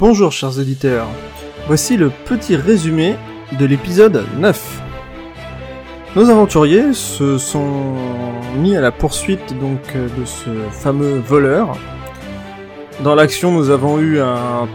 [0.00, 1.06] Bonjour chers auditeurs,
[1.66, 3.16] voici le petit résumé
[3.58, 4.80] de l'épisode 9.
[6.16, 7.96] Nos aventuriers se sont
[8.56, 11.76] mis à la poursuite donc euh, de ce fameux voleur.
[13.04, 14.66] Dans l'action, nous avons eu un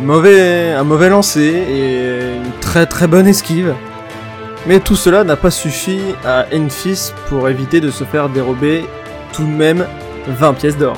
[0.00, 3.74] mauvais, un mauvais lancer et une très très bonne esquive.
[4.68, 8.84] Mais tout cela n'a pas suffi à Enfis pour éviter de se faire dérober
[9.32, 9.84] tout de même
[10.28, 10.96] 20 pièces d'or.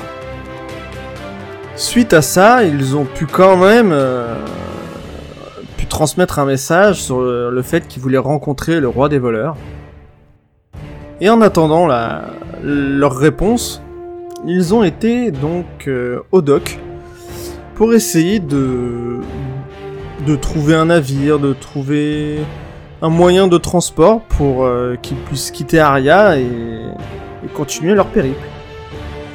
[1.81, 4.35] Suite à ça, ils ont pu quand même euh,
[5.89, 9.57] transmettre un message sur le, fait qu'ils voulaient rencontrer le roi des voleurs.
[11.21, 12.25] Et en attendant la,
[12.61, 13.81] leur réponse,
[14.45, 16.77] ils ont été donc euh, au dock
[17.73, 19.19] pour essayer de
[20.39, 22.41] trouver un navire, de trouver
[23.01, 26.45] un moyen de transport pour euh, qu'ils puissent quitter Aria et
[27.55, 28.45] continuer leur périple.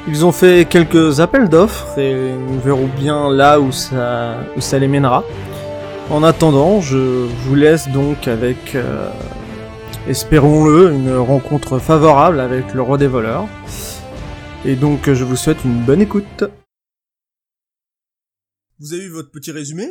[0.09, 4.79] Ils ont fait quelques appels d'offres et nous verrons bien là où ça, où ça
[4.79, 5.25] les mènera.
[6.09, 9.11] En attendant, je vous laisse donc avec, euh,
[10.07, 13.47] espérons-le, une rencontre favorable avec le roi des voleurs.
[14.63, 16.45] Et donc je vous souhaite une bonne écoute.
[18.79, 19.89] Vous avez eu votre petit résumé?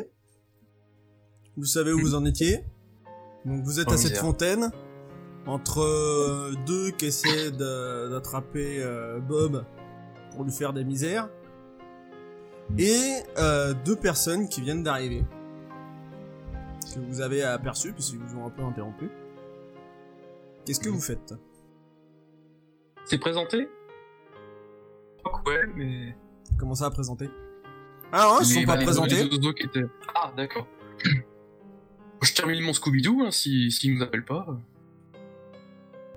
[1.58, 2.64] Vous savez où vous en étiez?
[3.44, 4.70] Donc vous êtes En à cette fontaine
[5.46, 9.62] entre euh, deux qui essaient d'attraper euh, Bob
[10.36, 11.28] pour lui faire des misères
[12.78, 15.24] et euh, deux personnes qui viennent d'arriver
[16.94, 19.10] que vous avez aperçu puisqu'ils vous ont un peu interrompu.
[20.64, 21.34] Qu'est-ce que vous faites?
[23.04, 23.68] C'est présenté?
[25.18, 26.16] Je crois que ouais, mais.
[26.58, 27.28] Comment ça à présenter
[28.12, 29.20] Ah ouais, ils sont pas présentés.
[29.24, 30.66] étaient- Ah, d'accord.
[32.22, 34.46] Je termine mon Scooby-Doo, hein, si, s'ils nous appellent pas.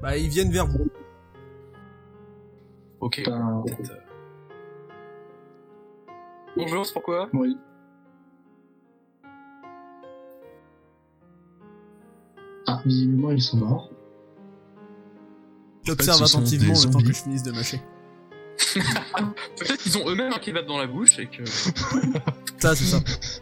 [0.01, 0.87] Bah ils viennent vers vous.
[3.01, 3.21] Ok.
[3.27, 3.61] Euh.
[6.59, 7.57] Bonjour, c'est pourquoi oui.
[12.67, 13.89] Ah, visiblement, ils sont morts.
[15.83, 17.81] J'observe attentivement le temps que je finisse de mâcher.
[18.75, 21.45] Peut-être qu'ils ont eux-mêmes un kebab dans la bouche et que
[22.59, 22.99] Ça c'est ça.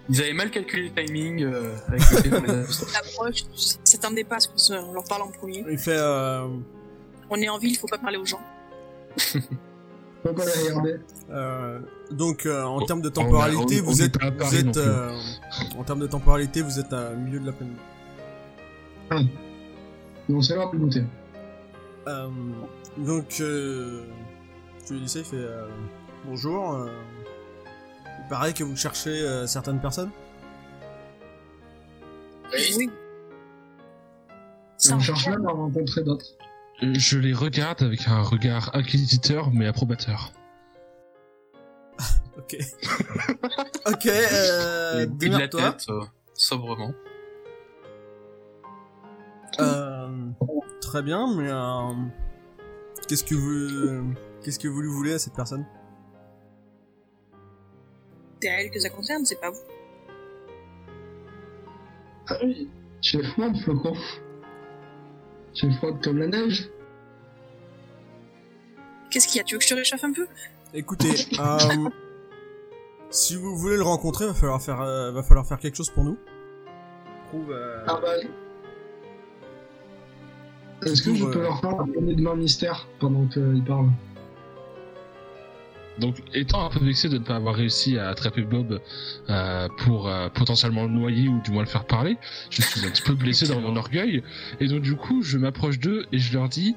[0.09, 2.29] ils avaient mal calculé le timing euh, avec le
[2.93, 3.45] l'approche,
[3.83, 5.65] s'attendait pas à ce qu'on leur parle en premier.
[5.67, 6.47] Il fait euh,
[7.31, 8.39] On est en ville, il faut pas parler aux gens.
[10.23, 10.97] Pas la regarder.
[11.31, 11.79] euh,
[12.11, 14.81] donc euh, en termes de temporalité, vous on êtes, vous êtes plus.
[14.81, 15.11] euh,
[15.77, 17.79] en termes de temporalité, vous êtes à milieu de l'après-midi.
[20.29, 21.03] Donc c'est l'heure de goûter.
[22.07, 22.29] Euh,
[22.97, 24.05] donc, euh,
[24.85, 25.67] tu lui dis ça, il fait euh,
[26.25, 26.73] bonjour.
[26.73, 26.87] euh,
[28.23, 30.09] il paraît que vous cherchez euh, certaines personnes.
[32.53, 32.85] Oui.
[32.85, 32.89] Et
[34.77, 36.25] Ça, on on cherche même à rencontrer d'autres.
[36.81, 40.31] Je les regarde avec un regard inquisiteur mais approbateur.
[42.47, 42.57] Ok.
[43.85, 44.05] ok.
[44.05, 45.71] Euh, démerde-toi.
[45.71, 46.01] tête, euh,
[46.33, 46.93] sobrement.
[49.59, 50.29] Euh,
[50.81, 51.93] très bien, mais euh,
[53.07, 55.65] qu'est-ce que vous, qu'est-ce que vous lui voulez à cette personne?
[58.41, 59.63] C'est à elle que ça concerne, c'est pas vous.
[62.29, 62.69] Ah oui,
[63.01, 63.93] j'ai froid, flocon.
[65.53, 66.69] J'ai froid comme la neige.
[69.09, 69.43] Qu'est-ce qu'il y a?
[69.43, 70.27] Tu veux que je te réchauffe un peu?
[70.73, 71.89] Écoutez, euh,
[73.09, 76.03] si vous voulez le rencontrer, va falloir faire, euh, va falloir faire quelque chose pour
[76.03, 76.17] nous.
[77.29, 78.07] Trouve, euh, Ah bah.
[80.85, 83.89] Est-ce que je peux leur faire un bonnet de main mystère pendant qu'ils parlent?
[85.99, 88.79] Donc, étant un peu vexé de ne pas avoir réussi à attraper Bob
[89.29, 92.17] euh, pour euh, potentiellement le noyer ou du moins le faire parler,
[92.49, 94.23] je suis un petit peu blessé dans mon orgueil.
[94.59, 96.75] Et donc, du coup, je m'approche d'eux et je leur dis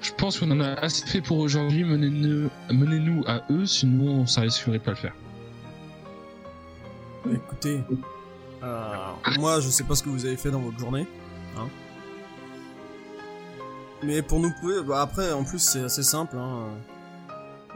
[0.00, 4.40] Je pense qu'on en a assez fait pour aujourd'hui, menez-nous menez à eux, sinon ça
[4.40, 5.14] risquerait de pas le faire.
[7.32, 7.82] Écoutez,
[8.62, 8.96] euh,
[9.38, 11.06] moi je sais pas ce que vous avez fait dans votre journée,
[11.56, 11.68] hein.
[14.02, 16.68] Mais pour nous prouver, bah après en plus c'est assez simple, hein.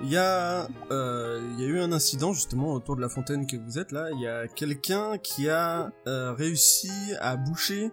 [0.03, 3.47] Il y a, euh, il y a eu un incident justement autour de la fontaine
[3.47, 4.09] que vous êtes là.
[4.13, 6.91] Il y a quelqu'un qui a euh, réussi
[7.21, 7.91] à boucher,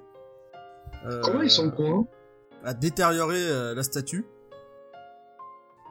[1.05, 2.07] euh, Comment ils sont cons
[2.63, 4.25] à détériorer la statue.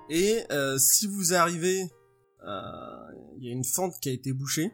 [0.09, 0.43] Et
[0.79, 1.91] si vous arrivez,
[2.43, 4.73] il y a une fente qui a été bouchée.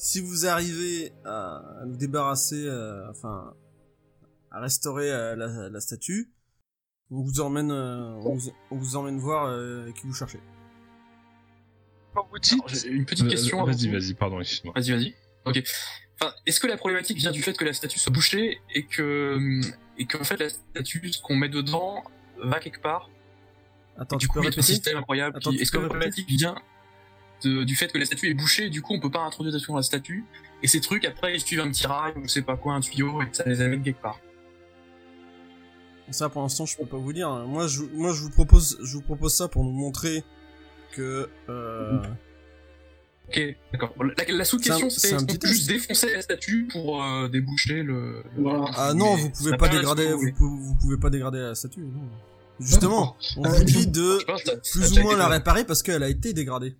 [0.00, 3.52] Si vous arrivez à, à nous débarrasser, euh, enfin,
[4.52, 6.30] à restaurer euh, la, la statue,
[7.10, 10.38] on vous emmène, euh, on, vous, on vous emmène voir euh, qui vous cherchez.
[12.86, 13.64] Une petite question.
[13.64, 14.72] Vas-y, vas-y, pardon, excuse-moi.
[14.76, 15.14] Vas-y, vas-y.
[15.44, 15.62] Ok.
[16.20, 19.60] Enfin, est-ce que la problématique vient du fait que la statue soit bouchée et que
[19.98, 22.02] et qu'en fait la statue, ce qu'on met dedans,
[22.42, 23.08] va quelque part?
[23.96, 24.62] Attends, et du tu peux coup, il y a un répéter?
[24.62, 25.36] système incroyable.
[25.36, 26.56] Attends, qui- tu Est-ce que peux la problématique vient
[27.44, 29.58] de- du fait que la statue est bouchée, du coup on peut pas introduire des
[29.60, 30.24] trucs dans la statue,
[30.62, 32.80] et ces trucs après ils suivent un petit rail, ou je sais pas quoi, un
[32.80, 34.18] tuyau, et ça les amène quelque part.
[36.10, 37.28] Ça, pour l'instant, je peux pas vous dire.
[37.28, 37.44] hein.
[37.46, 40.24] Moi, je, moi, je vous propose, je vous propose ça pour nous montrer
[40.92, 41.28] que.
[41.50, 41.98] Euh,
[43.28, 43.42] Ok,
[43.72, 43.94] d'accord.
[44.16, 45.68] La, la sous-question C'est juste test.
[45.68, 48.22] défoncer la statue pour euh, déboucher le...
[48.38, 48.70] Voilà.
[48.74, 51.80] Ah non, Mais vous pouvez pas dégrader, vous, pouvez, vous pouvez pas dégrader la statue.
[51.82, 52.08] non.
[52.58, 54.18] Justement, on vous dit de
[54.72, 56.74] plus ou moins la réparer parce qu'elle a été dégradée.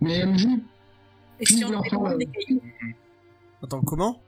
[0.00, 0.46] Mais MJ,
[1.40, 2.62] Et si on faisait fondre euh, les cailloux
[3.62, 4.22] Attends, comment?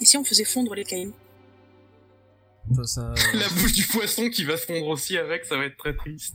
[0.00, 1.14] Et si on faisait fondre les cailloux?
[2.70, 3.14] Enfin, ça...
[3.34, 6.34] La bouche du poisson qui va se fondre aussi avec, ça va être très triste.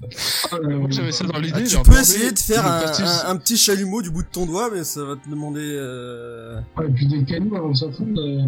[0.53, 1.63] euh, Moi, j'avais ça dans Ah, l'idée.
[1.65, 3.05] tu peux essayer de faire un, astuce.
[3.05, 5.61] un- un petit chalumeau du bout de ton doigt, mais ça va te demander.
[5.61, 6.59] Euh...
[6.77, 8.47] ouais, et puis des cailloux avant que ça fonde, euh,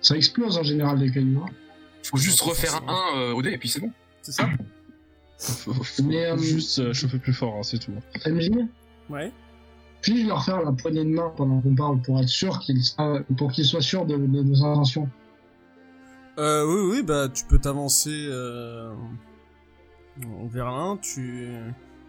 [0.00, 1.42] ça explose en général des cailloux.
[1.46, 1.50] hein.
[2.04, 3.90] Faut juste refaire un euh, au dé et puis c'est bon.
[4.22, 4.48] C'est ça?
[5.38, 7.92] Faut- faut Mais, euh, juste euh, chauffer plus fort, hein, c'est tout.
[8.26, 8.48] MJ,
[9.10, 9.30] Ouais.
[10.12, 12.80] Puis-je leur faire la poignée de main pendant qu'on parle pour être sûr qu'ils
[13.36, 15.08] pour qu'ils soient sûrs de, de nos intentions
[16.38, 18.94] Euh, oui, oui, bah tu peux t'avancer euh,
[20.44, 21.48] vers l'un, tu,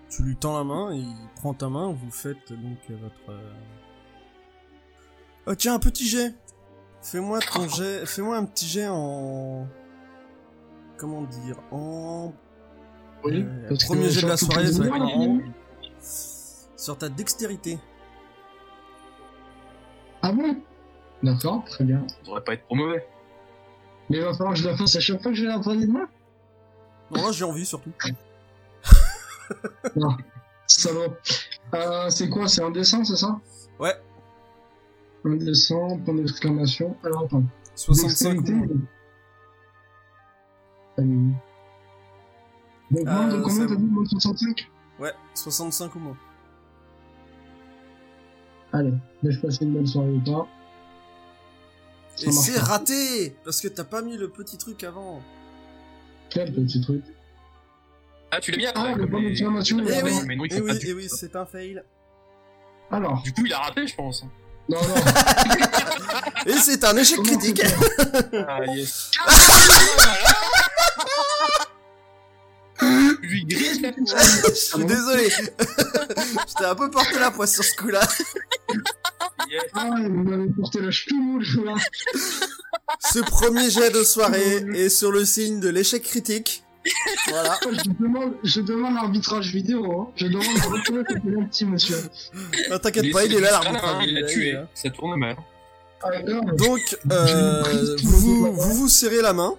[0.10, 1.08] tu lui tends la main, il
[1.38, 3.30] prend ta main, vous faites donc votre.
[3.32, 3.52] euh,
[5.48, 6.36] Oh tiens, un petit jet.
[7.02, 9.66] Fais-moi ton jet, fais-moi un petit jet en.
[10.98, 12.34] Comment dire En.
[13.24, 15.40] Oui, Euh, parce que premier jet de la soirée, ça va être marrant.
[16.78, 17.78] Sur ta dextérité.
[20.22, 20.62] Ah bon?
[21.24, 22.08] D'accord, très bien.
[22.08, 23.06] Ça devrait pas être trop mauvais.
[24.10, 25.86] Mais il va falloir que je la fasse à chaque fois que j'ai la poignée
[25.88, 26.08] de main?
[27.12, 27.92] Non, là j'ai envie surtout.
[30.68, 31.14] Salaud.
[31.74, 32.48] Euh, c'est quoi?
[32.48, 33.40] C'est un dessin, c'est ça?
[33.80, 33.94] Ouais,
[35.26, 36.96] Un dessin, point d'exclamation.
[37.04, 37.44] Alors attends.
[37.76, 38.82] 65 Dextérité, ou moins.
[40.98, 41.34] Allez, oui.
[42.92, 46.18] Donc, moins de Euh, combien t'as dit Moins de 65 Ouais, 65 ou moins.
[48.74, 48.94] Allez,
[49.24, 50.48] laisse passer une bonne soirée ou pas.
[52.16, 52.64] Ça Et c'est pas.
[52.66, 55.22] raté Parce que t'as pas mis le petit truc avant.
[56.30, 57.04] Quel petit truc?
[58.32, 60.66] Ah, tu l'as mis après Ah, le les- d'exclamation, Eh oui, mais non, Et font
[60.66, 61.82] pas oui, du- oui, c'est un fail.
[62.92, 64.24] Alors, Du coup, il a raté, je pense.
[64.68, 64.96] non, non.
[66.46, 67.62] Et c'est un échec Comment critique.
[68.48, 69.12] Ah, yes.
[73.28, 73.82] Lui, grise.
[74.50, 75.30] Je suis désolé.
[76.50, 78.02] Je t'ai un peu porté la poisse sur ce coup-là.
[79.50, 79.62] Yes.
[79.76, 81.76] Ah, vous m'avez porté la ch'toule, là.
[83.00, 86.64] Ce premier jet de soirée est sur le signe de l'échec critique.
[87.30, 87.58] Voilà.
[87.64, 90.12] Je demande, je demande l'arbitrage vidéo, hein.
[90.18, 91.96] Je demande de retrouver ce penalty, monsieur.
[92.72, 94.52] Ah, T'inquiète pas, il est là hein, Il l'a tué.
[94.52, 94.68] là.
[94.74, 95.38] Ça tourne mal.
[96.04, 96.10] Ah.
[96.58, 99.56] Donc, euh, vous vous serrez la main.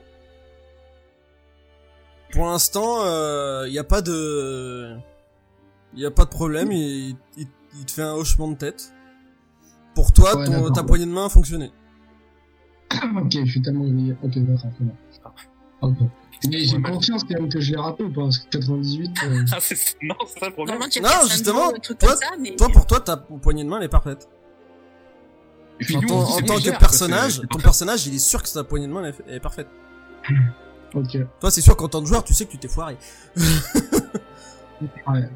[2.32, 3.04] Pour l'instant,
[3.64, 4.96] il n'y a pas de...
[5.94, 7.46] Il a pas de problème, il, il,
[7.78, 8.92] il te fait un hochement de tête.
[9.94, 10.72] Pour toi, Ouais, ton, d'accord.
[10.72, 11.72] ta poignée de main a fonctionné.
[13.16, 14.14] Ok, je suis tellement grillé.
[14.22, 14.70] Ok, d'accord.
[15.80, 15.94] Ok.
[16.50, 19.44] Mais j'ai confiance quand même que je l'ai raté ou pas, parce que 98, euh,
[19.52, 20.78] Ah, c'est non, c'est ça le problème.
[20.78, 22.54] Normalement, tu Non, as fait justement, toi- comme ça, mais...
[22.54, 24.28] Toi, pour toi, ta poignée de main, elle est parfaite.
[25.78, 28.86] Puis En, nous, tant- en que personnage, ton personnage, il est sûr que sa poignée
[28.88, 29.68] de main elle est, elle est parfaite.
[30.94, 31.18] Ok.
[31.40, 32.96] Toi, c'est sûr qu'en tant que joueur, tu sais que tu t'es foiré.
[34.80, 34.88] Ouais.
[35.08, 35.28] Ouais,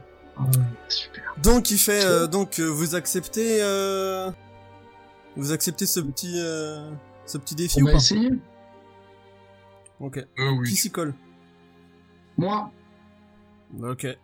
[0.88, 1.34] super.
[1.43, 4.31] Donc, il fait, euh, donc, euh, vous acceptez, euh,
[5.37, 6.90] vous acceptez ce petit, euh,
[7.26, 8.30] ce petit défi On ou va pas essayer
[10.00, 10.18] Ok.
[10.18, 10.75] Euh, Qui oui.
[10.75, 11.14] s'y colle?
[12.38, 12.71] Moi,
[13.82, 14.06] Ok.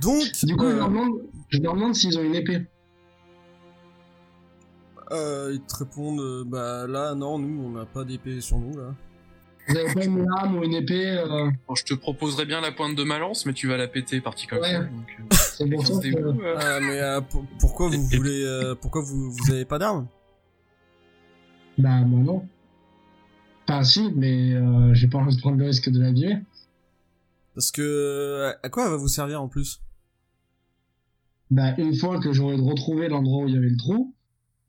[0.00, 2.66] Donc, du coup, je, euh, leur demande, je leur demande s'ils ont une épée.
[5.12, 8.76] Euh, ils te répondent, euh, bah là, non, nous, on n'a pas d'épée sur nous
[8.76, 8.94] là.
[9.68, 12.72] Vous avez pas une lame ou une épée euh, Bon, je te proposerais bien la
[12.72, 14.72] pointe de ma lance, mais tu vas la péter partie comme Ouais.
[14.72, 14.78] ça.
[14.80, 16.56] Donc, euh, C'est goûts, euh.
[16.58, 20.06] Ah, mais euh, pour- pourquoi vous voulez, euh, pourquoi vous, vous avez pas d'armes?
[21.78, 22.48] Bah, moi non.
[23.68, 26.40] Enfin, si, mais euh, j'ai pas envie de prendre le risque de l'abîmer.
[27.54, 29.80] Parce que, à quoi elle va vous servir en plus?
[31.50, 34.14] Bah, une fois que j'aurai retrouvé l'endroit où il y avait le trou,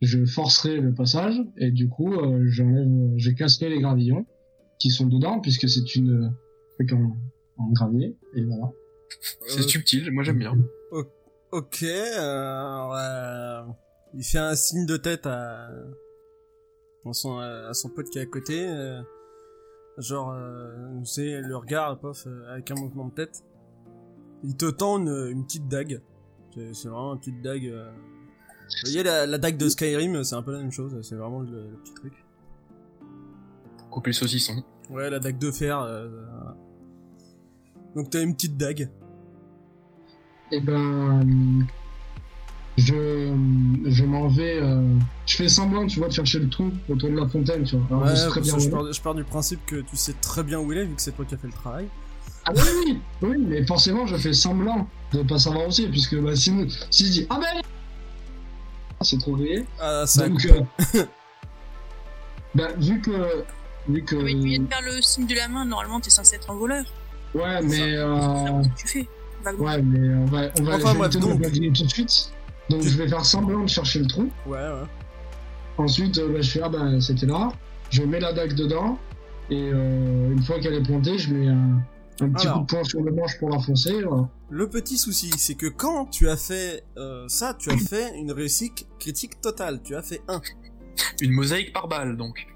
[0.02, 4.26] je forcerai le passage, et du coup, euh, j'enlève, j'ai cassé les gravillons
[4.80, 6.30] qui sont dedans, puisque c'est une euh,
[6.76, 7.16] truc en,
[7.58, 8.72] en gravier, et voilà.
[9.48, 10.56] C'est Euh, subtil, moi j'aime bien.
[11.52, 13.62] Ok, euh, alors, euh,
[14.14, 15.68] il fait un signe de tête à,
[17.06, 18.68] à, son, à son pote qui est à côté.
[18.68, 19.02] euh,
[19.98, 23.44] genre, euh, savez, le regard, pof, euh, avec un mouvement de tête.
[24.44, 26.02] Il te tend une, une petite dague.
[26.56, 27.66] C'est c'est vraiment une petite dague.
[27.68, 27.92] euh.
[28.84, 30.98] Vous voyez, la, la dague de Skyrim, c'est un peu la même chose.
[31.02, 32.14] C'est vraiment le, le petit truc.
[33.90, 34.64] Couper le saucisson.
[34.90, 35.80] Ouais, la dague de fer.
[35.80, 36.56] euh, voilà.
[37.96, 38.90] Donc t'as une petite dague.
[40.52, 41.66] et ben,
[42.78, 43.34] je,
[43.86, 44.60] je m'en vais.
[44.62, 44.82] euh,
[45.26, 47.86] je fais semblant, tu vois, de chercher le trou autour de la fontaine, tu vois.
[47.90, 50.44] Alors, Ouais, je sais très bien pars, je pars du principe que tu sais très
[50.44, 51.88] bien où il est, vu que c'est toi qui as fait le travail.
[52.46, 56.36] Ah oui, oui, oui, mais forcément, je fais semblant de pas savoir aussi, puisque bah,
[56.36, 57.62] sinon, si je dis ah ben,
[59.04, 59.66] c'est trop grillé.
[59.80, 61.04] Ah, ça Donc, euh,
[62.56, 63.44] bah, vu que,
[63.88, 66.36] vu que, Mais tu viens de faire le signe de la main, normalement t'es censé
[66.36, 66.86] être un voleur.
[67.34, 69.08] ouais, mais, euh, ce que tu fais.
[69.44, 69.66] vaguement.
[69.66, 71.42] ouais, mais on va, on va, Enfin, je bref, donc.
[71.74, 72.32] tout de suite.
[72.70, 74.30] Donc, Tu- je vais faire semblant de chercher le trou.
[74.46, 74.84] Ouais, ouais.
[75.78, 77.52] Ensuite, euh, bah, je fais ah bah c'était là.
[77.90, 78.98] Je mets la dague dedans
[79.50, 81.82] et euh, une fois qu'elle est plantée, je mets un,
[82.22, 82.60] un petit Alors.
[82.60, 83.50] coup de poing sur le manche pour.
[83.50, 84.30] Voilà.
[84.50, 88.32] Le petit souci, c'est que quand tu as fait euh, ça, tu as fait une
[88.32, 89.82] réussite critique totale.
[89.84, 90.42] Tu as fait 1.
[91.22, 92.48] Une mosaïque par balle, donc.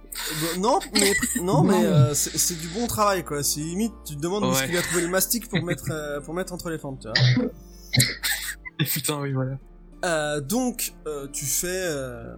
[0.59, 3.43] non, mais, non, mais euh, c'est du bon travail, quoi.
[3.43, 6.21] C'est limite, tu te demandes où est-ce qu'il a trouvé le mastic pour mettre, euh,
[6.21, 7.49] pour mettre entre les fentes, tu vois.
[8.79, 9.57] Et putain, oui, voilà.
[10.03, 12.35] Euh, donc, euh, tu fais euh,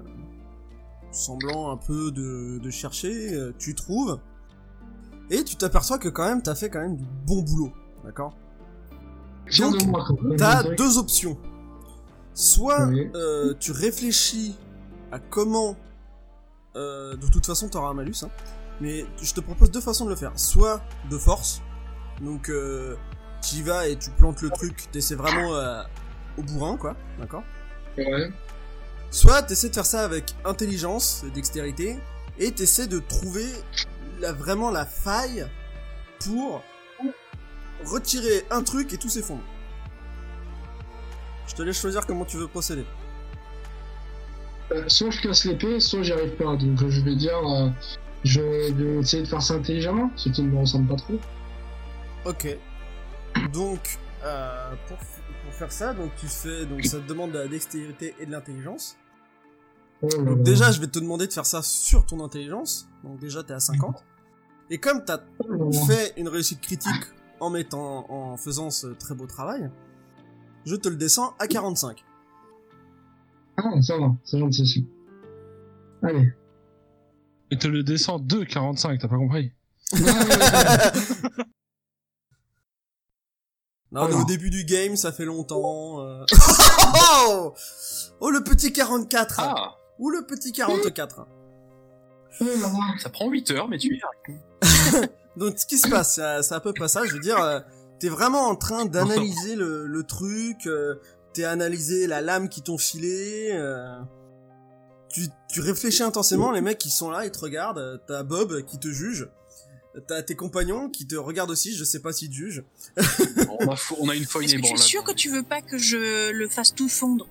[1.12, 4.20] semblant un peu de, de chercher, euh, tu trouves,
[5.30, 7.72] et tu t'aperçois que quand même, t'as fait quand même du bon boulot,
[8.04, 8.36] d'accord
[9.60, 9.76] Donc.
[10.38, 11.38] T'as deux options.
[12.34, 14.56] Soit euh, tu réfléchis
[15.12, 15.76] à comment...
[16.76, 18.30] euh, de toute façon, t'auras un malus, hein,
[18.82, 20.32] mais je te propose deux façons de le faire.
[20.36, 21.62] Soit de force,
[22.22, 22.96] donc euh,
[23.42, 25.82] tu y vas et tu plantes le truc, t'essaies vraiment euh,
[26.38, 27.44] au bourrin, quoi, d'accord
[27.98, 28.32] Ouais.
[29.10, 31.98] Soit t'essaies de faire ça avec intelligence dextérité,
[32.38, 33.48] et t'essaies de trouver
[34.20, 35.48] la, vraiment la faille
[36.24, 36.64] pour
[37.86, 39.44] retirer un truc et tout s'effondre.
[41.48, 42.86] Je te laisse choisir comment tu veux procéder.
[44.72, 46.56] Euh, soit je casse l'épée, soit j'y arrive pas.
[46.58, 47.70] Donc euh, je vais dire, euh,
[48.24, 51.20] je vais essayer de faire ça intelligemment, ce qui ne me ressemble pas trop.
[52.26, 52.58] Ok.
[53.54, 54.98] Donc, euh, pour,
[55.54, 58.98] faire ça, donc tu fais, donc ça te demande de la dextérité et de l'intelligence.
[60.02, 62.88] Oh déjà, je vais te demander de faire ça sur ton intelligence.
[63.04, 64.04] Donc déjà, t'es à 50.
[64.70, 65.20] Et comme t'as
[65.50, 67.06] Oh fait une réussite critique
[67.40, 69.70] en mettant, en faisant ce très beau travail,
[70.66, 72.04] je te le descends à 45.
[73.58, 74.88] Ah, ça va, c'est gentil aussi.
[76.04, 76.34] Allez.
[77.50, 79.52] Et te le descend de 45, t'as pas compris?
[83.90, 84.26] Non, on est au Alors.
[84.26, 86.02] début du game, ça fait longtemps.
[86.02, 86.26] euh.
[87.30, 87.54] oh,
[88.20, 91.26] oh, le petit 44 Ah Ou le petit 44
[92.42, 92.70] Oh là là.
[93.00, 94.42] Ça prend 8 heures, mais tu y arrives.
[95.38, 97.06] Donc, ce qui se passe, c'est à peu près ça.
[97.06, 97.60] Je veux dire, euh,
[98.00, 100.65] t'es vraiment en train d'analyser le, le truc.
[100.67, 100.96] euh,
[101.34, 103.51] t'es analysé la lame qui t'ont filé.
[103.53, 104.00] euh,
[105.10, 106.51] tu, tu réfléchis intensément.
[106.51, 108.01] Les mecs qui sont là, ils te regardent.
[108.08, 109.29] T'as Bob qui te juge.
[110.08, 111.75] T'as tes compagnons qui te regardent aussi.
[111.75, 112.63] Je sais pas s'ils te jugent.
[113.60, 114.77] On a, on a une tu es ébranlade.
[114.79, 117.27] sûr que tu veux pas que je le fasse tout fondre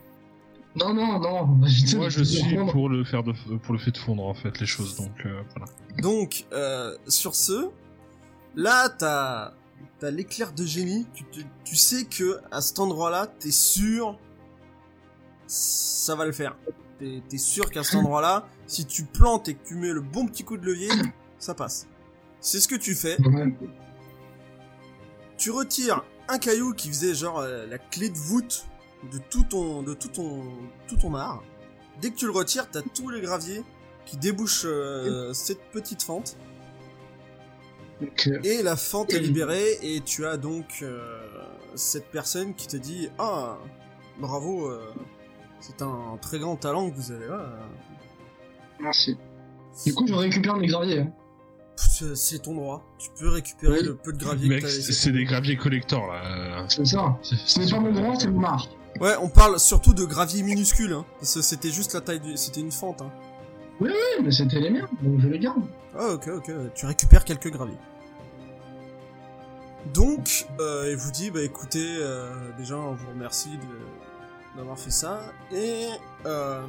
[0.76, 1.46] Non, non, non.
[1.46, 4.66] Moi, je suis pour le faire de, pour le fait de fondre en fait les
[4.66, 5.72] choses, donc euh, voilà.
[6.02, 7.70] Donc, euh, sur ce,
[8.54, 9.54] là, t'as
[9.98, 11.06] t'as l'éclair de génie.
[11.64, 14.18] Tu, sais que à cet endroit-là, t'es sûr,
[15.46, 16.56] ça va le faire.
[16.98, 20.44] T'es sûr qu'à cet endroit-là, si tu plantes et que tu mets le bon petit
[20.44, 20.90] coup de levier,
[21.38, 21.86] ça passe.
[22.40, 23.20] C'est ce que tu fais.
[23.22, 23.54] Ouais.
[25.38, 28.66] Tu retires un caillou qui faisait genre euh, la clé de voûte
[29.12, 30.42] de tout ton de tout ton
[30.88, 31.42] tout ton art.
[32.00, 33.62] Dès que tu le retires, t'as tous les graviers
[34.04, 36.36] qui débouchent euh, cette petite fente.
[38.44, 41.18] Et la fente est libérée et tu as donc euh,
[41.74, 43.56] cette personne qui te dit ah
[44.18, 44.92] bravo euh,
[45.60, 47.46] c'est un très grand talent que vous avez là.
[48.80, 49.16] Merci.
[49.86, 51.00] Du coup, je récupère mes graviers.
[51.00, 51.12] Hein.
[51.76, 52.86] C'est- C'est ton droit.
[52.98, 53.86] Tu peux récupérer Oui.
[53.86, 56.66] le peu de gravier Mec, que t'as c'est des graviers collectors là.
[56.68, 57.18] C'est ça.
[57.22, 58.68] c'est- Ce n'est pas mon droit, c'est mon art.
[59.00, 62.36] Ouais, on parle surtout de gravier minuscule hein, parce que c'était juste la taille du
[62.36, 63.10] c'était une fente hein.
[63.80, 63.90] Oui,
[64.22, 65.62] mais c'était les miens, donc je les garde.
[65.98, 67.76] Ah ok ok, tu récupères quelques graviers.
[69.94, 74.90] Donc, euh, il vous dit, bah écoutez, euh, déjà on vous remercie de- d'avoir fait
[74.90, 75.20] ça,
[75.52, 75.86] et
[76.24, 76.62] euh,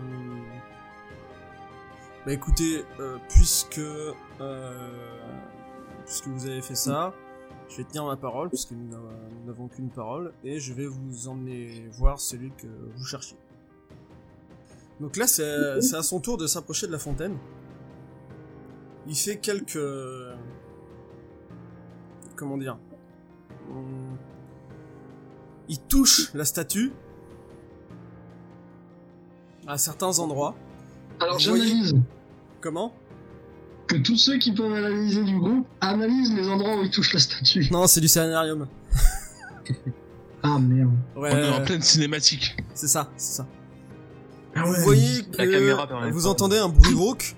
[2.26, 4.74] bah écoutez, euh, puisque euh,
[6.06, 7.14] puisque vous avez fait ça,
[7.70, 9.10] je vais tenir ma parole, puisque nous n'avons-
[9.40, 13.38] nous n'avons qu'une parole, et je vais vous emmener voir celui que vous cherchiez.
[15.00, 15.44] Donc là, c'est
[15.96, 17.38] à son tour de s'approcher de la fontaine.
[19.08, 19.80] Il fait quelques...
[22.36, 22.78] Comment dire
[25.70, 26.92] Il touche la statue
[29.68, 30.56] à certains endroits.
[31.20, 31.96] Alors j'analyse
[32.62, 32.94] Comment?
[33.88, 37.20] Que tous ceux qui peuvent analyser du groupe analysent les endroits où ils touchent la
[37.20, 37.68] statue.
[37.72, 38.68] Non, c'est du scénarium.
[40.44, 40.92] Ah merde.
[41.16, 42.56] Ouais, On est en pleine cinématique.
[42.74, 43.48] c'est ça, c'est ça.
[44.56, 44.84] Ah Vous ouais.
[44.84, 46.28] voyez que La caméra vous pas.
[46.30, 47.36] entendez un bruit rauque,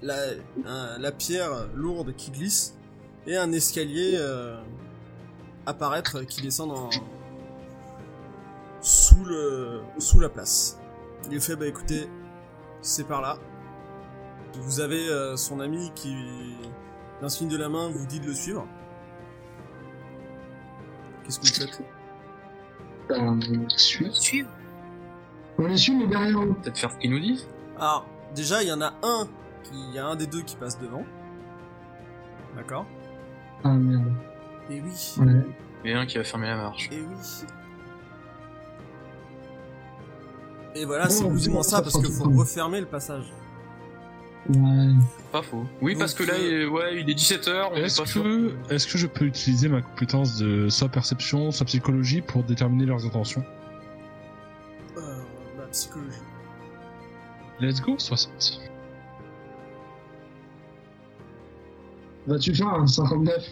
[0.00, 0.14] la,
[0.64, 2.74] un- la pierre lourde qui glisse
[3.26, 4.56] et un escalier euh,
[5.66, 6.88] apparaître qui descend dans
[8.80, 10.78] sous le sous la place.
[11.30, 12.08] Il fait bah écoutez,
[12.80, 13.38] c'est par là.
[14.60, 16.14] Vous avez euh, son ami qui
[17.20, 18.66] d'un signe de la main vous dit de le suivre.
[21.24, 21.82] Qu'est-ce que vous faites?
[23.08, 23.38] Ben.
[23.76, 24.48] Suivre.
[25.58, 26.54] On les suit, mais derrière eux.
[26.62, 27.46] Peut-être faire ce qu'ils nous disent.
[27.78, 29.26] Alors, déjà, il y en a un
[29.64, 31.04] qui, il y a un des deux qui passe devant.
[32.56, 32.86] D'accord?
[33.64, 34.12] Ah merde.
[34.70, 35.14] Et oui.
[35.18, 35.46] Ouais.
[35.84, 36.88] Et un qui va fermer la marche.
[36.92, 37.46] Et oui.
[40.74, 43.32] Et voilà, c'est Oh, plus ou moins ça, parce qu'il faut refermer le passage.
[44.48, 44.92] Ouais.
[45.32, 45.64] Pas faux.
[45.82, 48.52] Oui, Donc, parce que là, euh, il- ouais, il est 17h, on est Est-ce que,
[48.72, 53.04] est-ce que je peux utiliser ma compétence de soit perception, soit psychologie pour déterminer leurs
[53.04, 53.44] intentions?
[54.96, 55.00] Euh,
[55.58, 56.16] la psychologie.
[57.60, 58.60] Let's go, 60.
[62.26, 63.44] Vas-tu faire un 59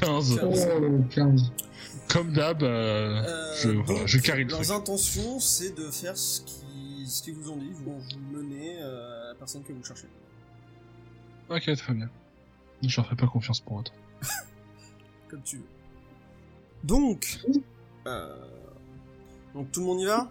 [0.00, 0.40] 15.
[0.42, 0.52] Oh,
[1.10, 1.52] 15.
[2.08, 6.42] Comme d'hab, euh, Euh, je, voilà, je carry le Leurs intentions, c'est de faire ce
[6.42, 6.54] qu'ils
[7.06, 7.66] ce qu'ils vous ont dit.
[7.66, 10.08] Ils vont vous mener euh, à la personne que vous cherchez.
[11.48, 12.08] Ok, très bien.
[12.82, 13.92] Je leur fais pas confiance pour autant.
[15.28, 15.64] Comme tu veux.
[16.84, 17.40] Donc,
[18.06, 18.48] euh,
[19.54, 20.30] donc tout le monde y va?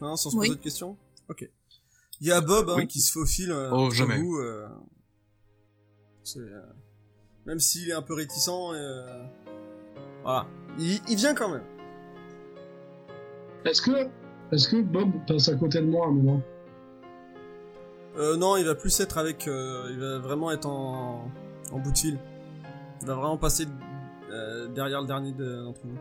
[0.00, 0.48] Hein, Sans se Oui.
[0.48, 0.96] poser de questions?
[1.28, 1.48] Ok.
[2.20, 2.86] Il y a Bob hein, Oui.
[2.86, 4.18] qui se faufile euh, Oh, jamais.
[4.18, 4.36] vous.
[4.38, 4.68] euh,
[6.36, 6.62] euh,
[7.44, 9.24] même s'il est un peu réticent, euh,
[10.22, 10.46] voilà.
[10.78, 11.64] Il, il vient quand même.
[13.64, 14.08] Est-ce que,
[14.54, 16.40] est-ce que Bob passe à côté de moi à un moment
[18.16, 19.48] Euh, non, il va plus être avec...
[19.48, 21.30] euh, il va vraiment être en,
[21.72, 22.18] en bout de fil.
[23.02, 23.66] Il va vraiment passer
[24.30, 25.98] euh, derrière le dernier de- d'entre nous.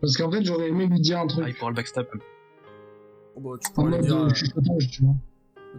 [0.00, 1.58] Parce qu'en fait, j'aurais aimé lui dire un Ah, il truc.
[1.58, 2.06] pourra le backstab.
[3.36, 4.16] Oh, bah, tu En mode dire...
[4.16, 5.14] euh, euh, chuchotage, tu vois.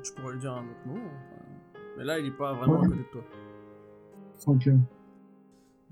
[0.03, 0.95] tu pourrais lui dire un autre mot.
[0.97, 3.21] enfin, Mais là, il est pas vraiment à côté de toi.
[4.47, 4.69] Ok.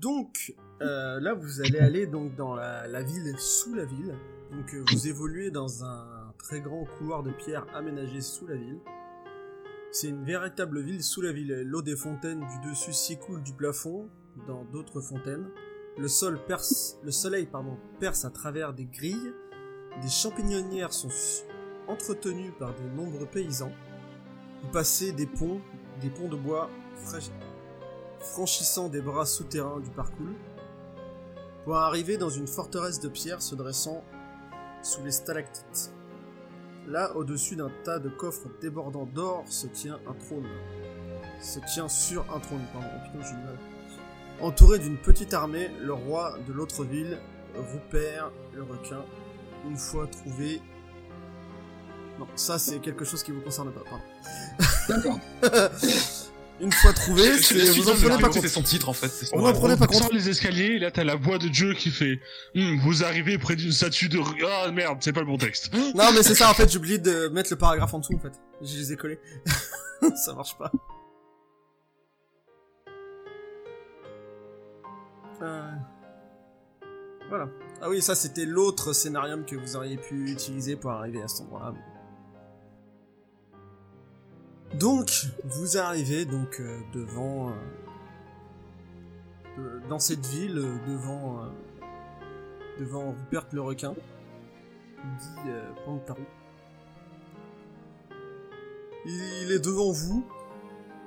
[0.00, 4.14] Donc, euh, là, vous allez aller donc dans la, la ville sous la ville.
[4.52, 8.80] Donc, euh, vous évoluez dans un très grand couloir de pierre aménagé sous la ville.
[9.90, 11.62] C'est une véritable ville sous la ville.
[11.64, 14.08] L'eau des fontaines du dessus s'écoule du plafond
[14.46, 15.48] dans d'autres fontaines.
[15.98, 17.48] Le sol perce, le soleil
[17.98, 19.32] perce à travers des grilles.
[20.02, 21.10] Des champignonnières sont
[21.88, 23.72] entretenues par de nombreux paysans.
[24.62, 25.60] Vous passez des ponts,
[26.00, 26.70] des ponts de bois
[28.20, 30.36] franchissant des bras souterrains du parcours,
[31.64, 34.04] pour arriver dans une forteresse de pierre se dressant
[34.82, 35.92] sous les stalactites.
[36.86, 40.46] Là, au-dessus d'un tas de coffres débordant d'or, se tient un trône.
[41.40, 43.58] Se tient sur un trône, pardon, oh putain, j'ai du mal.
[44.40, 47.18] Entouré d'une petite armée, le roi de l'autre ville,
[47.54, 49.04] Rupert le requin,
[49.68, 50.60] une fois trouvé...
[52.18, 54.04] Non, ça c'est quelque chose qui vous concerne pas, pardon.
[54.88, 55.18] D'accord.
[56.62, 58.48] une fois trouvé, c'est- vous en prenez pas c'est compte.
[58.48, 59.08] son titre en fait.
[59.08, 60.12] c'est son- On en prenait pas On compte.
[60.12, 62.20] les escaliers, et là t'as la voix de Dieu qui fait
[62.54, 64.18] Hum, Vous arrivez près d'une statue de...
[64.46, 65.72] Ah merde, c'est pas le bon texte.
[65.74, 68.18] Non, mais c'est ça, en fait, j'ai oublié de mettre le paragraphe en dessous, en
[68.20, 68.32] fait.
[68.62, 69.18] Je les ai collés.
[70.24, 70.70] ça marche pas.
[75.42, 75.70] Euh,
[77.28, 77.48] Voilà.
[77.80, 81.42] Ah oui, ça, c'était l'autre scénarium que vous auriez pu utiliser pour arriver à cet
[81.46, 81.74] endroit-là.
[84.74, 87.50] Donc, vous arrivez donc euh, devant...
[87.50, 87.52] euh,
[89.58, 91.44] euh, dans cette ville, euh, devant...
[92.80, 93.94] devant Rupert le requin
[95.18, 95.50] dit
[95.84, 96.24] Pantarou.
[99.04, 100.24] Il, est devant vous.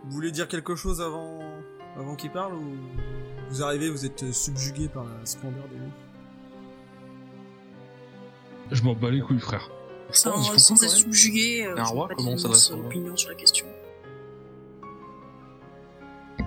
[0.03, 1.39] Vous voulez dire quelque chose avant,
[1.95, 2.75] avant qu'il parle ou
[3.49, 5.91] vous arrivez, vous êtes subjugué par la splendeur des nuits
[8.71, 9.71] Je m'en bats les couilles, frère.
[10.11, 13.35] Sans, être subjugué, euh, Un roi, comment on d'immense s'adresse au roi opinion sur la
[13.35, 13.65] question.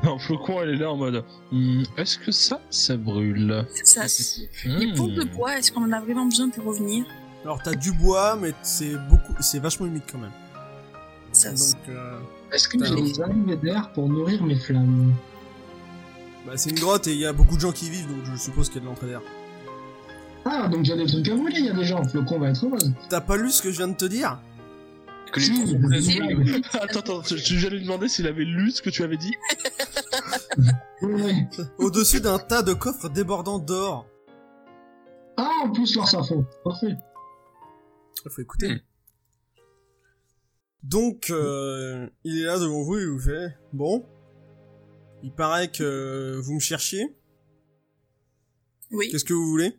[0.05, 4.49] Non, Flocon, elle est là en mode Hum, Est-ce que ça, ça brûle Ça, c'est-
[4.65, 7.05] Les pompes de bois, est-ce qu'on en a vraiment besoin pour revenir
[7.45, 10.31] Alors t'as du bois, mais c'est beaucoup, c'est vachement humide quand même.
[11.33, 12.19] Ça, c'est- Donc euh,
[12.53, 15.13] Est-ce que j'ai des arrivées d'air pour nourrir mes flammes?
[16.47, 18.25] Bah, c'est une grotte et il y a beaucoup de gens qui y vivent, donc
[18.25, 19.21] je suppose qu'il y a de l'entrée d'air.
[20.51, 22.03] Ah, donc il y a des trucs à brûler, il y a des gens.
[22.05, 22.93] Flocon va être heureuse.
[23.11, 24.41] T'as pas lu ce que je viens de te dire
[25.33, 25.47] Que les
[26.01, 29.03] Si, les- Attends, attends, je, je viens lui demander s'il avait lu ce que tu
[29.03, 29.35] avais dit.
[31.79, 34.07] Au-dessus d'un tas de coffres débordant d'or.
[35.37, 36.45] Ah, en plus, leur ça fond.
[36.65, 36.97] Parfait.
[38.25, 38.75] Il faut écouter.
[38.75, 38.79] Hmm.
[40.83, 44.07] Donc, euh, il est là devant vous et il vous fait Bon,
[45.23, 47.17] il paraît que vous me cherchiez.
[48.91, 49.79] Oui, Qu'est-ce que vous voulez?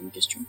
[0.00, 0.40] Bonne question.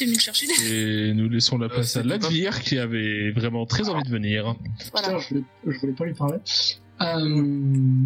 [0.00, 1.08] Des...
[1.10, 4.02] Et nous laissons la Euh, place à c'était pas- Ladvir qui avait vraiment très envie
[4.02, 4.56] de venir.
[4.92, 5.08] Voilà.
[5.08, 6.38] Putain, je voulais, je voulais pas lui parler.
[7.00, 7.04] Euh,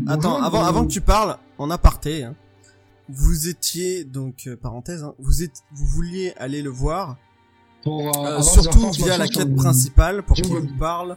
[0.07, 2.35] Attends, bonjour, avant, euh, avant que tu parles, en aparté, hein,
[3.09, 7.17] vous étiez, donc, euh, parenthèse, hein, vous, êtes, vous vouliez aller le voir,
[7.83, 11.15] pour, euh, euh, surtout via la quête le- principale pour qu'il vous parle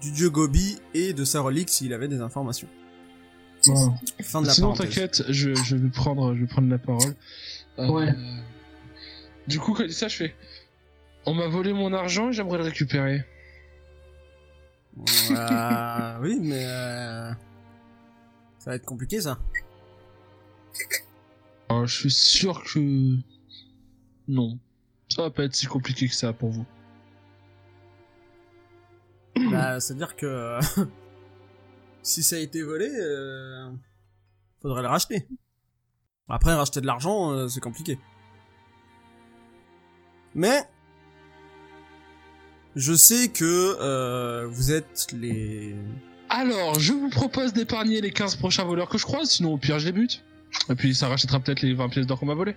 [0.00, 2.68] du dieu Gobi et de sa relique s'il avait des informations.
[3.66, 3.92] Voilà.
[4.22, 7.14] Fin de la Sinon, t'inquiète, je, je vais prendre, je vais prendre la parole.
[7.78, 8.12] Euh, Ouais.
[9.46, 10.34] Du coup, quand il dit ça, je fais.
[11.26, 13.24] On m'a volé mon argent et j'aimerais le récupérer.
[15.30, 17.30] Euh, oui, mais euh,
[18.58, 19.38] ça va être compliqué ça.
[21.68, 23.16] Alors, je suis sûr que.
[24.28, 24.58] Non.
[25.08, 26.66] Ça va pas être si compliqué que ça pour vous.
[29.50, 30.58] bah, c'est-à-dire que
[32.02, 33.70] si ça a été volé, euh,
[34.60, 35.26] faudrait le racheter.
[36.28, 37.98] Après, racheter de l'argent, euh, c'est compliqué.
[40.34, 40.62] Mais
[42.74, 45.74] je sais que euh, vous êtes les
[46.30, 49.78] Alors, je vous propose d'épargner les 15 prochains voleurs que je croise, sinon au pire
[49.78, 50.24] je les bute.
[50.70, 52.54] Et puis ça rachètera peut-être les 20 pièces d'or qu'on m'a volé.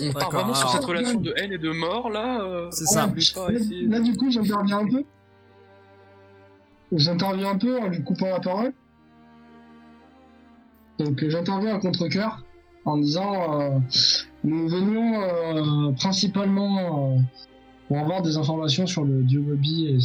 [0.00, 2.42] On part vraiment sur cette relation de haine et de mort là.
[2.42, 3.06] euh, C'est ça.
[3.06, 5.04] Là, là, du coup, j'interviens un peu.
[6.92, 8.72] J'interviens un peu en lui coupant la parole.
[10.98, 12.44] Donc, j'interviens à contre-cœur
[12.84, 13.78] en disant euh,
[14.44, 17.18] nous venions euh, principalement euh,
[17.88, 19.98] pour avoir des informations sur le dieu Bobby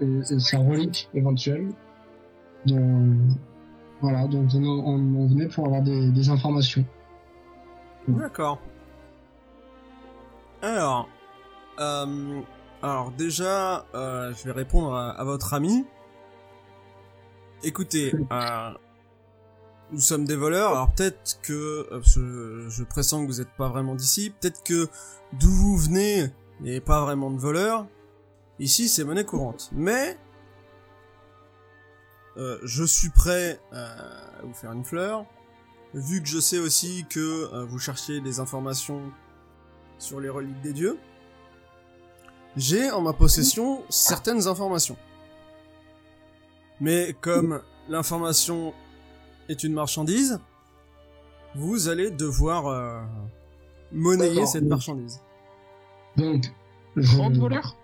[0.00, 1.68] et, sa relique éventuelle.
[2.66, 3.16] Donc,
[4.00, 6.84] voilà, donc on, venait pour avoir des, des informations.
[8.08, 8.58] D'accord.
[10.60, 11.08] Alors,
[12.82, 15.84] alors déjà, euh, je vais répondre à, à votre ami.
[17.62, 18.70] Écoutez, euh,
[19.92, 23.68] nous sommes des voleurs, alors peut-être que, euh, je, je pressens que vous n'êtes pas
[23.68, 24.88] vraiment d'ici, peut-être que
[25.32, 27.86] d'où vous venez, il n'y a pas vraiment de voleurs.
[28.58, 29.70] Ici, c'est monnaie courante.
[29.72, 30.18] Mais,
[32.36, 35.24] euh, je suis prêt à vous faire une fleur
[35.94, 39.00] vu que je sais aussi que vous cherchiez des informations
[39.98, 40.98] sur les reliques des dieux,
[42.56, 44.96] j'ai en ma possession certaines informations.
[46.80, 48.74] Mais comme l'information
[49.48, 50.40] est une marchandise,
[51.54, 53.00] vous allez devoir euh,
[53.92, 55.20] monnayer cette marchandise.
[56.16, 56.44] Donc,
[56.96, 57.16] je...
[57.16, 57.76] 30 voleurs?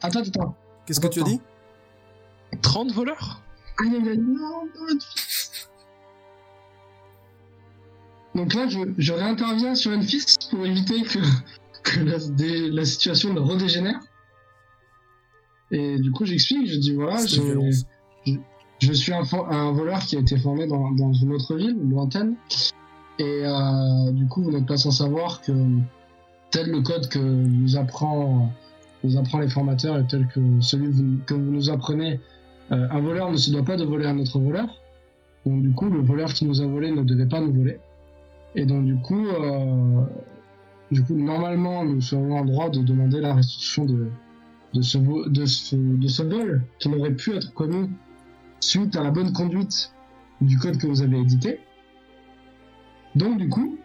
[0.00, 0.56] Attends, attends.
[0.86, 1.40] Qu'est-ce que tu as dit?
[2.60, 3.42] 30 voleurs?
[3.78, 4.98] Aïe, aïe, aïe, non, non,
[8.34, 11.18] Donc là, je, je réinterviens sur Enfis pour éviter que,
[11.82, 14.00] que la, dé- la situation ne redégénère.
[15.70, 17.40] Et du coup, j'explique, je dis voilà, je,
[18.80, 22.34] je suis un, un voleur qui a été formé dans, dans une autre ville, lointaine.
[23.18, 25.52] Et euh, du coup, vous n'êtes pas sans savoir que
[26.50, 28.52] tel le code que nous apprend,
[29.04, 32.20] nous apprend les formateurs et tel que celui que vous- que vous nous apprenez,
[32.72, 34.66] euh, un voleur ne se doit pas de voler un autre voleur.
[35.46, 37.78] Donc du coup, le voleur qui nous a volé ne devait pas nous voler.
[38.54, 40.02] Et donc du coup, euh,
[40.92, 44.08] du coup, normalement, nous serions en droit de demander la restitution de,
[44.74, 47.90] de, ce, de, ce, de ce vol qui n'aurait pu être commis
[48.60, 49.92] suite à la bonne conduite
[50.40, 51.60] du code que vous avez édité.
[53.14, 53.78] Donc du coup,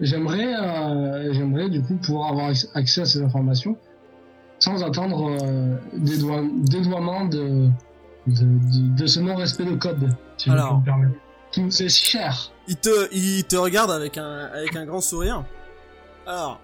[0.00, 3.76] j'aimerais, euh, j'aimerais du coup pouvoir avoir ac- accès à ces informations
[4.58, 7.68] sans attendre euh, dédoi- dédoiement de,
[8.26, 10.66] de, de, de ce non-respect de code, si Alors.
[10.66, 11.20] je peux me permettre.
[11.52, 12.52] Qui nous est cher.
[12.68, 15.44] Il te, il te regarde avec un, avec un grand sourire.
[16.26, 16.60] Alors,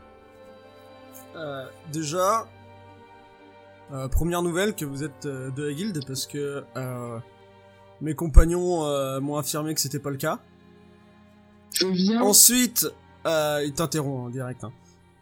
[1.37, 2.47] euh, déjà,
[3.93, 7.19] euh, première nouvelle que vous êtes euh, de la guilde parce que euh,
[8.01, 10.41] mes compagnons m'ont affirmé que c'était pas le cas.
[11.75, 12.21] Je viens.
[12.23, 12.87] Ensuite,
[13.27, 14.65] euh, il t'interrompt en direct.
[14.65, 14.73] hein.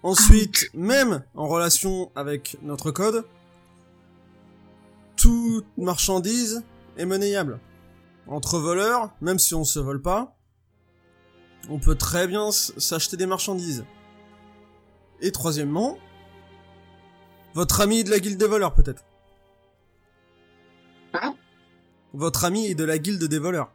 [0.03, 3.27] Ensuite, même en relation avec notre code,
[5.17, 6.65] toute marchandise
[6.97, 7.61] est monnayable.
[8.27, 10.35] Entre voleurs, même si on se vole pas,
[11.69, 13.85] on peut très bien s'acheter des marchandises.
[15.23, 15.99] Et troisièmement,
[17.55, 19.05] votre ami est de la guilde des voleurs peut-être.
[21.15, 21.35] Hein?
[22.13, 23.73] Votre ami est de la guilde des voleurs.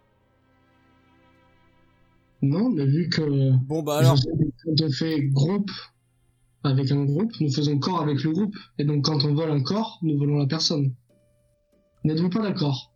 [2.42, 4.18] Non, mais vu que Bon bah alors,
[4.64, 5.72] quand on fait groupe
[6.64, 8.56] avec un groupe, nous faisons corps avec le groupe.
[8.78, 10.94] Et donc quand on vole un corps, nous volons la personne.
[12.04, 12.92] N'êtes-vous pas d'accord?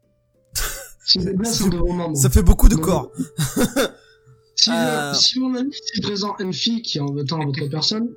[1.05, 2.15] Si membres.
[2.15, 3.11] ça fait beaucoup de corps.
[4.55, 5.13] Si, Euh.
[5.13, 5.71] si mon ami
[6.03, 8.09] présent, une fille qui en veut tant à votre personne,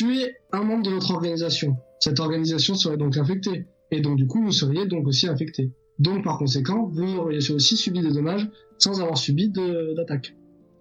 [0.00, 1.76] tuez un membre de notre organisation.
[1.98, 3.66] Cette organisation serait donc infectée.
[3.90, 5.72] Et donc, du coup, vous seriez donc aussi infecté.
[5.98, 10.34] Donc, par conséquent, vous auriez aussi subi des dommages sans avoir subi d'attaque.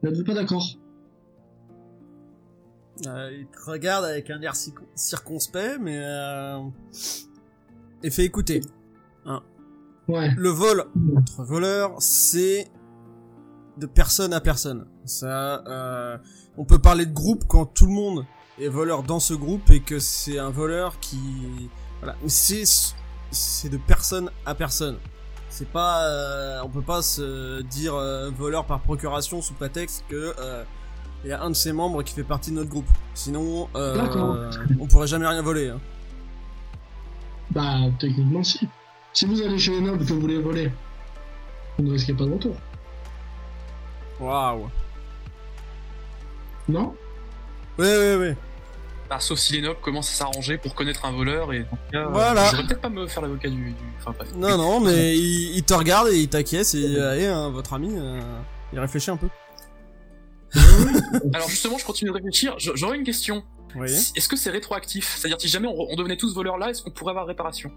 [0.04, 0.66] N'êtes-vous pas d'accord?
[3.08, 6.60] Euh, il te regarde avec un air circon- circonspect, mais euh...
[8.04, 8.62] et fait écouter.
[10.08, 10.32] Ouais.
[10.38, 12.68] Le vol entre voleurs, c'est
[13.78, 14.88] de personne à personne.
[15.06, 16.18] Ça, euh,
[16.58, 18.26] on peut parler de groupe quand tout le monde
[18.60, 21.70] est voleur dans ce groupe et que c'est un voleur qui,
[22.02, 22.64] voilà, c'est
[23.32, 24.98] c'est de personne à personne.
[25.50, 30.34] C'est pas, euh, on peut pas se dire euh, voleur par procuration sous prétexte que
[30.40, 30.64] euh,
[31.24, 32.88] il y a un de ses membres qui fait partie de notre groupe.
[33.14, 35.70] Sinon, euh, on pourrait jamais rien voler.
[35.70, 35.80] Hein.
[37.52, 38.68] Bah, techniquement, si.
[39.12, 40.72] Si vous allez chez les nobles que vous les voler,
[41.78, 42.56] vous ne risquez pas de retour.
[44.20, 44.70] Waouh.
[46.68, 46.96] Non?
[47.78, 48.38] Ouais, ouais, ouais.
[49.10, 52.46] Bah, sauf si les nobles commencent à s'arranger pour connaître un voleur et euh, Voilà.
[52.46, 53.84] je devrais peut-être pas me faire l'avocat du, du...
[54.00, 54.30] Enfin, bref.
[54.36, 57.90] Non, non, mais il, il te regarde et il t'acquiesce et allez, hein, votre ami,
[57.98, 58.20] euh,
[58.72, 59.28] il réfléchit un peu.
[61.34, 62.54] Alors justement, je continue de réfléchir.
[62.60, 63.44] Je- J'aurais une question.
[63.76, 63.90] Oui.
[64.16, 65.16] Est-ce que c'est rétroactif?
[65.18, 67.72] C'est-à-dire si jamais on, on devenait tous voleurs là, est-ce qu'on pourrait avoir réparation?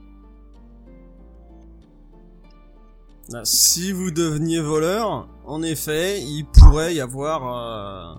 [3.45, 8.15] Si vous deveniez voleur, en effet, il pourrait y avoir...
[8.17, 8.19] euh,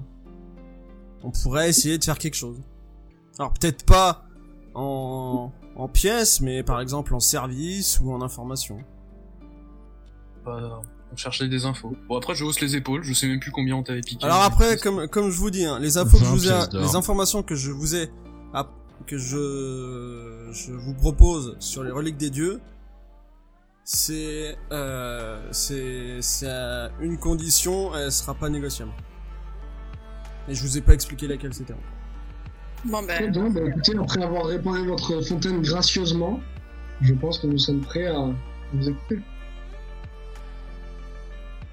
[1.24, 2.58] On pourrait essayer de faire quelque chose.
[3.40, 4.26] Alors peut-être pas
[4.76, 5.52] en...
[5.76, 8.80] en pièces, mais par exemple en service ou en information.
[10.46, 11.96] Bah, On cherchait des infos.
[12.08, 13.04] Bon après, je hausse les épaules.
[13.04, 14.26] Je sais même plus combien on t'avait piqué.
[14.26, 16.82] Alors après, comme, comme je vous dis, hein, les infos que je 20 vous ai,
[16.82, 18.10] les informations que je vous ai,
[18.54, 18.70] ah,
[19.08, 22.62] que je, je vous propose sur les reliques des dieux,
[23.84, 28.92] c'est, euh, c'est, c'est à une condition, elle sera pas négociable.
[30.48, 31.74] Et je vous ai pas expliqué laquelle c'était.
[32.86, 36.42] Bon, ben, bien, bah écoutez, après avoir réparé votre fontaine gracieusement,
[37.02, 38.26] je pense que nous sommes prêts à
[38.74, 39.20] vous écouter.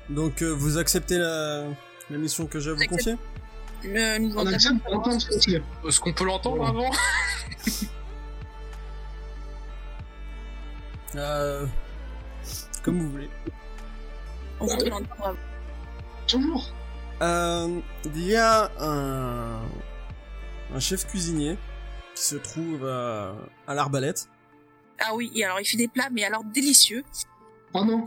[0.09, 1.65] Donc euh, vous acceptez la,
[2.11, 3.05] la mission que j'ai à vous J'accepte.
[3.05, 3.17] confier?
[3.93, 5.63] Le, nous On accepte pour entendre ce que c'est.
[5.89, 6.91] Est-ce qu'on peut l'entendre avant?
[11.17, 11.67] Euh,
[12.85, 13.29] Comme vous voulez.
[14.61, 15.37] On voudrait l'entendre avant.
[16.29, 16.73] Toujours.
[17.21, 17.81] Euh,
[18.15, 19.61] il y a un,
[20.75, 21.59] un chef cuisinier
[22.15, 23.35] qui se trouve à,
[23.67, 24.29] à l'arbalète.
[24.99, 27.05] Ah oui, et alors il fait des plats, mais alors délicieux.
[27.75, 28.05] Ah non.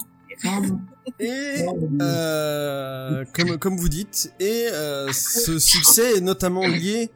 [1.19, 1.65] Et
[2.01, 7.11] euh, comme comme vous dites, et euh, ce succès est notamment lié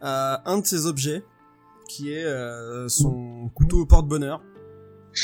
[0.00, 1.24] à un de ses objets,
[1.88, 4.42] qui est euh, son couteau au porte-bonheur.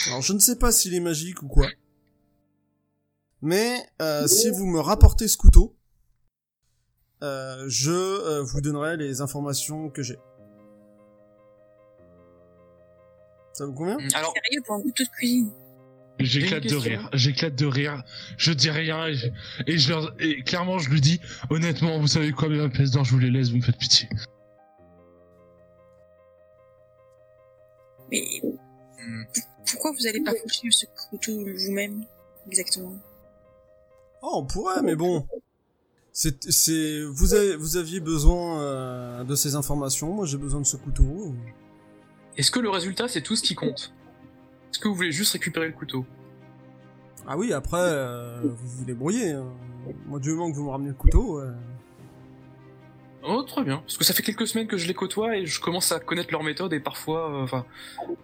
[0.08, 1.66] Alors je ne sais pas s'il est magique ou quoi,
[3.40, 5.76] mais euh, si vous me rapportez ce couteau,
[7.22, 10.18] euh, je euh, vous donnerai les informations que j'ai.
[13.52, 13.98] Ça vous convient?
[14.14, 15.52] Alors, Sérieux pour un couteau de cuisine.
[16.18, 18.02] J'éclate de rire, j'éclate de rire,
[18.36, 19.28] je dis rien et, je-
[19.66, 22.90] et je leur, et clairement je lui dis honnêtement vous savez quoi mes 20 pièces
[22.90, 24.06] d'or je vous les laisse vous me faites pitié.
[28.10, 29.22] Mais hmm,
[29.70, 32.04] pourquoi vous allez pas faucher ce couteau vous-même
[32.46, 32.98] Exactement?
[34.22, 35.26] Oh, on pourrait, mais bon.
[36.12, 40.12] C'est, c'est, vous avez, vous aviez besoin euh, de ces informations.
[40.12, 41.34] Moi, j'ai besoin de ce couteau.
[42.36, 43.92] est-ce que le résultat c'est tout ce qui compte?
[44.72, 46.04] Est-ce que vous voulez juste récupérer le couteau?
[47.26, 49.32] Ah oui, après, euh, vous vous débrouillez.
[49.32, 49.46] hein.
[50.06, 51.38] Moi, du moment que vous me ramenez le couteau.
[51.40, 51.52] euh,
[53.22, 53.78] Oh, très bien.
[53.78, 56.30] Parce que ça fait quelques semaines que je les côtoie et je commence à connaître
[56.32, 57.66] leurs méthodes et parfois, euh, enfin,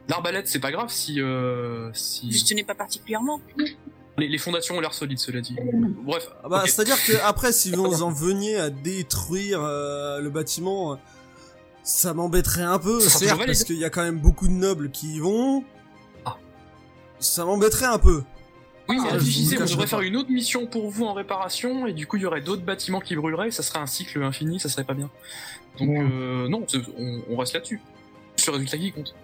[0.08, 3.40] l'arbalète c'est pas grave si, euh, si Je tenais pas particulièrement.
[4.18, 5.56] Les, les fondations ont l'air solides, cela dit.
[6.04, 6.28] Bref.
[6.44, 10.96] Ah bah, c'est-à-dire que après, si vous en veniez à détruire euh, le bâtiment, euh,
[11.82, 15.16] ça m'embêterait un peu, certes, parce qu'il y a quand même beaucoup de nobles qui
[15.16, 15.64] y vont.
[16.24, 16.36] Ah.
[17.18, 18.22] Ça m'embêterait un peu.
[18.88, 21.92] Oui, mais Ah, je on devrait faire une autre mission pour vous en réparation, et
[21.92, 24.68] du coup il y aurait d'autres bâtiments qui brûleraient, ça serait un cycle infini, ça
[24.68, 25.10] serait pas bien.
[25.78, 25.98] Donc Ouais.
[26.00, 26.64] euh, non,
[26.96, 27.80] on, on reste là-dessus.
[28.36, 29.14] C'est le résultat qui compte.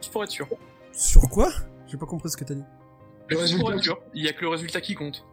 [0.00, 0.46] Juste pour être sûr.
[0.92, 1.50] Sur quoi?
[1.88, 2.64] J'ai pas compris ce que t'as dit.
[3.28, 5.24] Le Juste pour résultat être sûr, il y a que le résultat qui compte.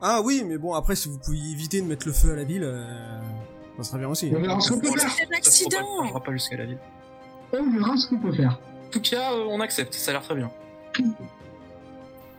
[0.00, 2.44] Ah oui, mais bon, après, si vous pouviez éviter de mettre le feu à la
[2.44, 3.20] ville, euh,
[3.78, 4.32] ça serait bien aussi.
[4.34, 5.10] On verra ce qu'on peut faire.
[6.14, 6.78] Un pas jusqu'à la ville.
[7.52, 8.58] On verra ce qu'on peut faire.
[8.86, 10.50] En tout cas, euh, on accepte, ça a l'air très bien.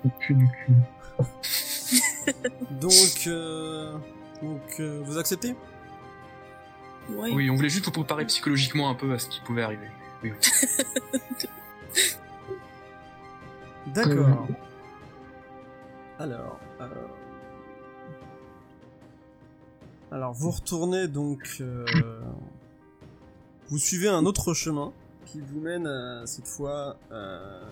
[0.05, 0.73] Au cul du cul.
[2.71, 3.93] Donc, euh,
[4.41, 5.55] donc euh, vous acceptez?
[7.09, 7.31] Ouais.
[7.33, 9.87] Oui, on voulait juste vous préparer psychologiquement un peu à ce qui pouvait arriver.
[10.23, 11.47] Oui, oui.
[13.87, 14.47] D'accord.
[16.19, 16.85] Alors, euh,
[20.11, 21.85] alors vous retournez donc, euh,
[23.69, 24.93] vous suivez un autre chemin
[25.25, 27.65] qui vous mène à, cette fois euh,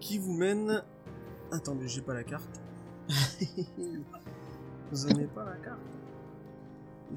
[0.00, 0.82] qui vous mène.
[1.52, 2.60] Attendez, j'ai pas la carte.
[4.90, 5.78] vous n'avez pas la carte.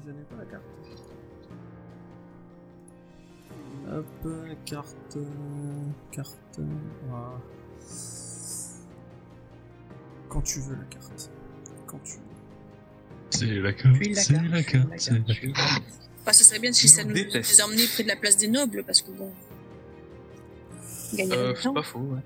[0.04, 0.64] Je n'ai pas la carte.
[3.90, 4.06] Hop,
[4.64, 5.18] carte.
[6.12, 6.60] Carte.
[10.32, 11.30] Quand tu veux la carte.
[11.86, 12.18] Quand tu veux.
[13.30, 13.96] C'est la carte.
[14.14, 14.88] C'est la carte.
[14.90, 15.82] la c'est la carte.
[16.24, 18.82] Bah, ça serait bien si ça nous les emmenait près de la place des nobles,
[18.84, 19.30] parce que bon.
[21.14, 21.74] Gagner Euh, du c'est temps.
[21.74, 22.20] pas faux, ouais.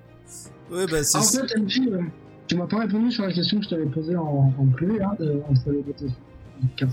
[0.77, 1.17] Ouais, bah c'est.
[1.17, 2.01] En fait, euh,
[2.47, 5.15] tu m'as pas répondu sur la question que je t'avais posée en, en privé, hein,
[5.19, 5.83] de, entre les.
[6.03, 6.87] Euh,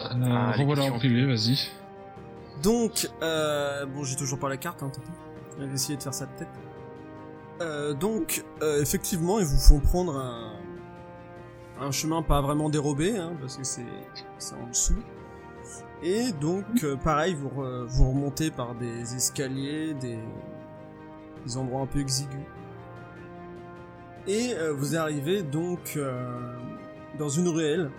[0.00, 1.58] Ah, les revoilà en privé, vas-y.
[2.62, 5.10] Donc, euh, bon, j'ai toujours pas la carte, hein, tant pis.
[5.60, 6.48] Je vais essayer de faire ça de tête.
[7.60, 10.52] Euh, donc, euh, effectivement, ils vous font prendre un,
[11.80, 15.02] un chemin pas vraiment dérobé, hein, parce que c'est en dessous.
[16.02, 20.18] Et donc, euh, pareil, vous, re- vous remontez par des escaliers, des,
[21.56, 22.46] endroits un peu exigus.
[24.26, 25.98] Et vous arrivez donc
[27.18, 27.90] dans une ruelle.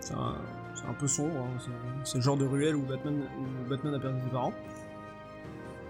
[0.00, 1.58] C'est un, peu sombre, hein,
[2.04, 4.52] c'est- le genre de ruelle où Batman a perdu ses parents.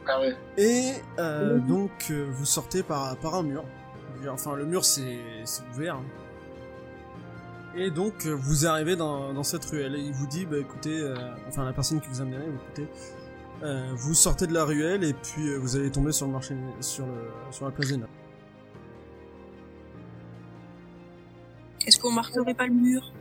[0.08, 0.36] Ah ouais.
[0.56, 3.64] Et euh, donc euh, vous sortez par, par un mur.
[4.30, 5.18] Enfin le mur c'est
[5.74, 5.96] ouvert.
[5.96, 6.04] hein.
[7.74, 10.98] Et donc euh, vous arrivez dans, dans cette ruelle et il vous dit bah écoutez,
[10.98, 11.14] euh,
[11.48, 12.88] enfin la personne qui vous a amené, vous écoutez,
[13.62, 16.56] euh, vous sortez de la ruelle et puis euh, vous allez tomber sur le marché
[16.80, 17.98] sur le sur la place des.
[21.86, 23.12] Est-ce qu'on marquerait pas le mur?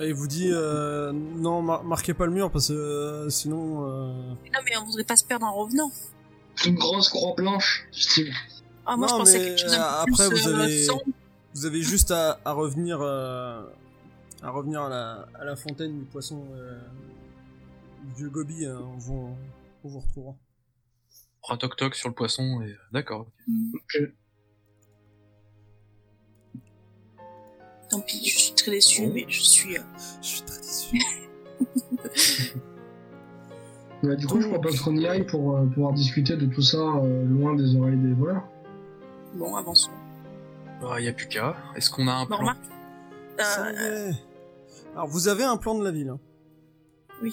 [0.00, 3.84] Et il vous dit euh, non mar- marquez pas le mur parce que euh, sinon
[3.88, 4.12] euh,
[4.52, 5.90] Non, mais on voudrait pas se perdre en revenant.
[6.66, 8.32] Une grosse croix blanche, style.
[8.84, 10.62] Ah, moi, Non, je pensais mais, quelque chose un euh, peu après, plus vous euh,
[10.62, 10.86] avez-.
[11.54, 13.62] Vous avez juste à, à revenir euh,
[14.42, 16.78] à revenir à la, à la fontaine du poisson euh,
[18.04, 19.34] du vieux Gobi, on, vous,
[19.84, 20.34] on vous retrouvera.
[21.42, 22.76] On fera toc toc sur le poisson et.
[22.92, 23.26] D'accord.
[23.74, 24.02] ok.
[27.90, 29.76] Tant pis, je suis très déçu, mais je suis.
[29.78, 29.82] euh,
[30.22, 31.00] Je suis très déçu.
[34.02, 36.78] Bah, du coup, je propose qu'on y aille pour euh, pouvoir discuter de tout ça
[36.78, 38.44] euh, loin des oreilles des voleurs.
[39.34, 39.90] Bon, avançons.
[40.98, 41.56] Il y a plus qu'à.
[41.74, 42.54] Est-ce qu'on a un Bon, plan
[43.40, 44.14] Euh, est.
[44.94, 46.10] Alors vous avez un plan de la ville.
[46.10, 46.18] hein.
[47.22, 47.32] oui.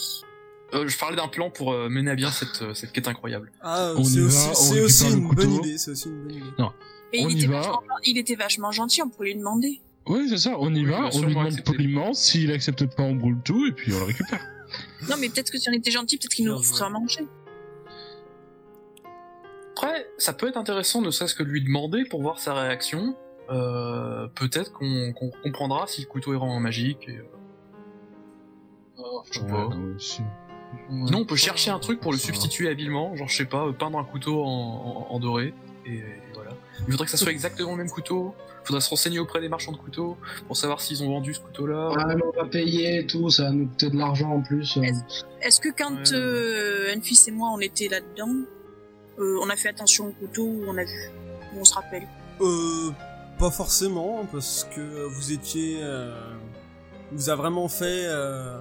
[0.73, 3.51] Euh, Je parlais d'un plan pour euh, mener à bien cette, euh, cette quête incroyable.
[3.61, 4.19] Ah, c'est
[4.81, 5.77] aussi, une bonne idée.
[5.77, 6.49] C'est aussi une bonne idée.
[7.13, 7.59] Mais On il y était, va.
[7.59, 9.79] vachement, il était vachement gentil, on pourrait lui demander.
[10.07, 11.71] Oui, c'est ça, on y Oui, va, on lui demande accepter.
[11.71, 14.41] poliment, s'il accepte pas, on brûle tout, et puis on le récupère.
[15.09, 17.25] Non, mais peut-être que si on était gentil, peut-être qu'il nous ferait à manger.
[19.71, 23.15] Après, ça peut être intéressant, ne serait-ce que de lui demander pour voir sa réaction.
[23.49, 27.07] Euh, Peut-être qu'on qu'on comprendra si le couteau est vraiment magique.
[27.07, 27.19] Et,
[29.31, 29.67] je sais pas.
[29.67, 29.75] Ouais.
[29.99, 33.97] Sinon, on peut chercher un truc pour le substituer habilement, genre je sais pas, peindre
[33.99, 34.47] un couteau en,
[35.09, 35.53] en- en doré,
[35.85, 36.01] et.
[36.87, 38.35] Il faudrait que ça soit exactement le même couteau.
[38.63, 41.89] Faudrait se renseigner auprès des marchands de couteaux pour savoir s'ils ont vendu ce couteau-là.
[41.89, 44.77] Ouais, on va payer et tout, ça va nous coûter de l'argent en plus.
[44.77, 44.81] euh.
[45.41, 46.13] Est-ce que quand Ouais.
[46.13, 48.33] euh, Enfis et moi on était là-dedans,
[49.19, 51.09] euh, on a fait attention au couteau ou on a vu
[51.55, 52.07] Ou on se rappelle?
[52.41, 52.91] Euh,
[53.39, 56.13] pas forcément, parce que vous étiez, euh,
[57.11, 58.59] vous a vraiment fait, euh,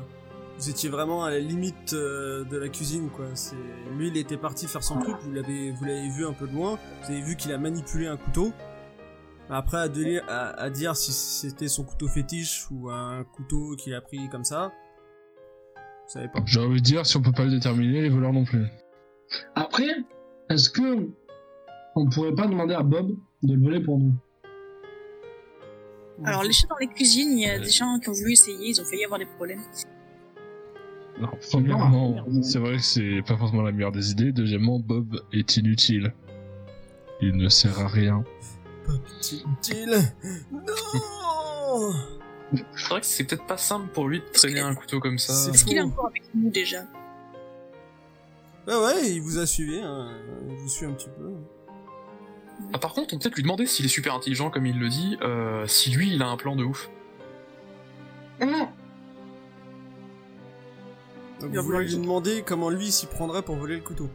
[0.58, 3.26] vous étiez vraiment à la limite euh, de la cuisine, quoi.
[3.34, 3.56] C'est,
[3.96, 5.16] lui, il était parti faire son truc.
[5.22, 6.78] Vous l'avez, vous l'avez vu un peu de loin.
[7.02, 8.52] Vous avez vu qu'il a manipulé un couteau.
[9.50, 13.92] Après, à, délire- à, à dire si c'était son couteau fétiche ou un couteau qu'il
[13.94, 14.72] a pris comme ça,
[15.76, 16.40] vous savez pas.
[16.46, 18.66] J'ai envie de dire, si on peut pas le déterminer, les voleurs non plus.
[19.54, 19.88] Après,
[20.50, 21.08] est-ce que
[21.96, 23.10] on pourrait pas demander à Bob
[23.42, 24.14] de le voler pour nous?
[26.24, 28.68] Alors les chats dans les cuisines, il y a des gens qui ont voulu essayer,
[28.68, 29.62] ils ont failli avoir des problèmes.
[31.20, 32.30] Non, premièrement, Ah.
[32.42, 34.32] c'est vrai que c'est pas forcément la meilleure des idées.
[34.32, 36.12] Deuxièmement, Bob est inutile.
[37.20, 38.24] Il ne sert à rien.
[39.30, 39.96] Utile.
[40.52, 41.92] Non.
[42.76, 45.32] C'est vrai que c'est peut-être pas simple pour lui de traîner un couteau comme ça.
[45.32, 46.82] C'est Est-ce qu'il est encore avec nous déjà
[48.66, 49.78] Bah ouais, il vous a suivi.
[49.78, 50.08] Hein.
[50.48, 51.30] Il vous suit un petit peu.
[52.72, 54.88] Ah, par contre, on peut peut-être lui demander s'il est super intelligent comme il le
[54.88, 56.90] dit, euh, si lui il a un plan de ouf.
[58.40, 58.46] Va
[61.40, 64.08] vous vouloir lui demandez comment lui s'y prendrait pour voler le couteau.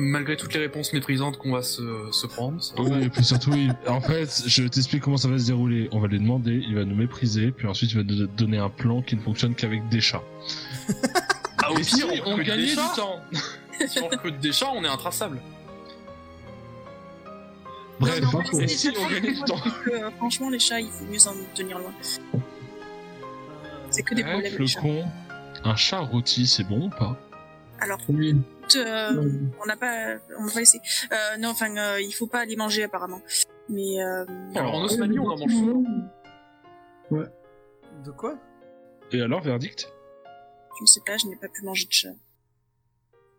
[0.00, 2.62] Malgré toutes les réponses méprisantes qu'on va se, se prendre.
[2.62, 5.88] ça- Oui, et puis surtout, il- en fait, je t'explique comment ça va se dérouler.
[5.90, 8.68] On va lui demander, il va nous mépriser, puis ensuite il va nous donner un
[8.70, 10.22] plan qui ne fonctionne qu'avec des chats.
[11.64, 13.20] Ah, au Et si pire, on recrute gagnait du temps
[13.88, 15.40] si on recrute des chats, on est intraçable.
[17.98, 19.56] Bref, Non, non, et si on gagnait du temps
[19.92, 21.92] Euh, Franchement, les chats, il faut mieux s'en tenir loin.
[23.90, 24.80] C'est que des Bref, problèmes, le les chats.
[24.80, 25.04] con,
[25.64, 27.18] un chat rôti, c'est bon ou pas?
[27.80, 28.34] Alors, Oui.
[28.76, 29.30] euh,
[29.62, 30.80] on n'a pas, on va pas laisser.
[31.12, 33.20] Euh, non, enfin, euh, il faut pas les manger apparemment.
[33.68, 35.82] Mais euh, Alors en Osmanie, on en mange souvent.
[38.04, 38.38] De quoi?
[39.12, 39.92] Et alors, verdict?
[40.78, 42.08] Je ne sais pas, je n'ai pas pu manger de chat.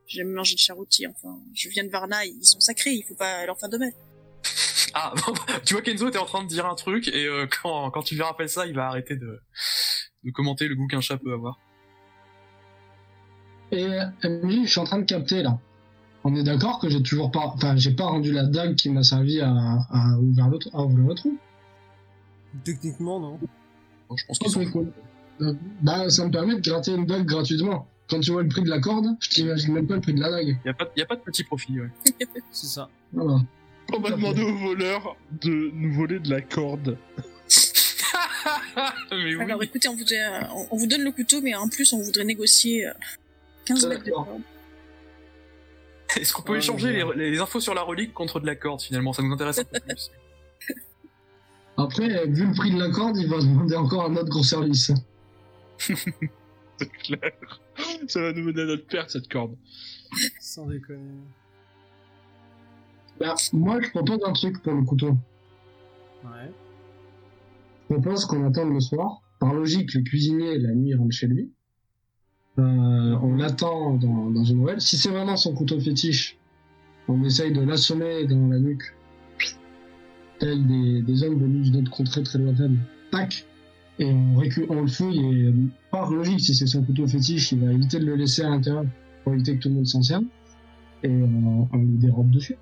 [0.08, 1.40] J'ai jamais mangé de chat rôti, enfin.
[1.54, 3.92] Je viens de Varna, ils sont sacrés, il faut pas leur faire de mal.
[4.96, 5.14] Ah,
[5.66, 8.16] tu vois Kenzo, t'es en train de dire un truc et euh, quand, quand tu
[8.16, 9.40] lui rappelles ça, il va arrêter de,
[10.24, 11.60] de commenter le goût qu'un chat peut avoir.
[13.72, 13.88] Et
[14.24, 15.60] Emily, je suis en train de capter là.
[16.24, 19.04] On est d'accord que j'ai toujours pas, enfin, j'ai pas rendu la dague qui m'a
[19.04, 19.50] servi à,
[19.90, 21.38] à ouvrir le, trou- à ouvrir le trou.
[22.64, 23.40] Techniquement, non.
[24.10, 24.92] Bon, je pense Ok, sont cool.
[25.42, 27.88] Euh, Bah, ça me permet de gratter une dague gratuitement.
[28.10, 30.20] Quand tu vois le prix de la corde, je t'imagine même pas le prix de
[30.20, 30.58] la dague.
[30.66, 31.90] Y a pas, y a pas de petit profit, ouais.
[32.52, 32.90] C'est ça.
[33.14, 33.40] Voilà.
[33.94, 36.98] On va demander aux voleurs de nous voler de la corde.
[39.12, 39.42] Mais oui.
[39.42, 42.24] Alors écoutez, on, voudrait, on, on vous donne le couteau, mais en plus, on voudrait
[42.26, 42.92] négocier euh,
[43.70, 44.26] 15 mètres de D'accord.
[44.26, 44.42] corde.
[46.20, 49.14] Est-ce qu'on peut Oh, échanger les infos sur la relique contre de la corde finalement?
[49.14, 50.12] Ça nous intéresse un peu plus.
[51.78, 54.92] Après, vu le prix de la corde, il va demander encore un autre gros service.
[55.80, 57.32] C'est clair.
[58.08, 59.56] Ça va nous mener à notre perte, cette corde.
[60.42, 61.20] Sans déconner.
[63.20, 65.18] Bah, moi, je propose un truc pour le couteau.
[66.24, 66.52] Ouais.
[67.90, 69.22] Je propose qu'on attende le soir.
[69.40, 71.52] Par logique, le cuisinier, la nuit, rentre chez lui.
[72.60, 74.82] Euh, on l'attend dans, une ruelle.
[74.82, 76.38] Si c'est vraiment son couteau fétiche,
[77.08, 78.94] on essaye de l'assommer dans la nuque.
[80.40, 82.80] Tel des, hommes venus d'une autre contrée très lointaine.
[83.12, 83.46] Tac
[83.98, 85.54] Et on, on le fouille et euh,
[85.92, 88.86] par logique, si c'est son couteau fétiche, il va éviter de le laisser à l'intérieur
[89.24, 90.24] pour éviter que tout le monde s'en serve.
[91.04, 91.26] Et euh,
[91.72, 92.58] on lui dérobe dessus.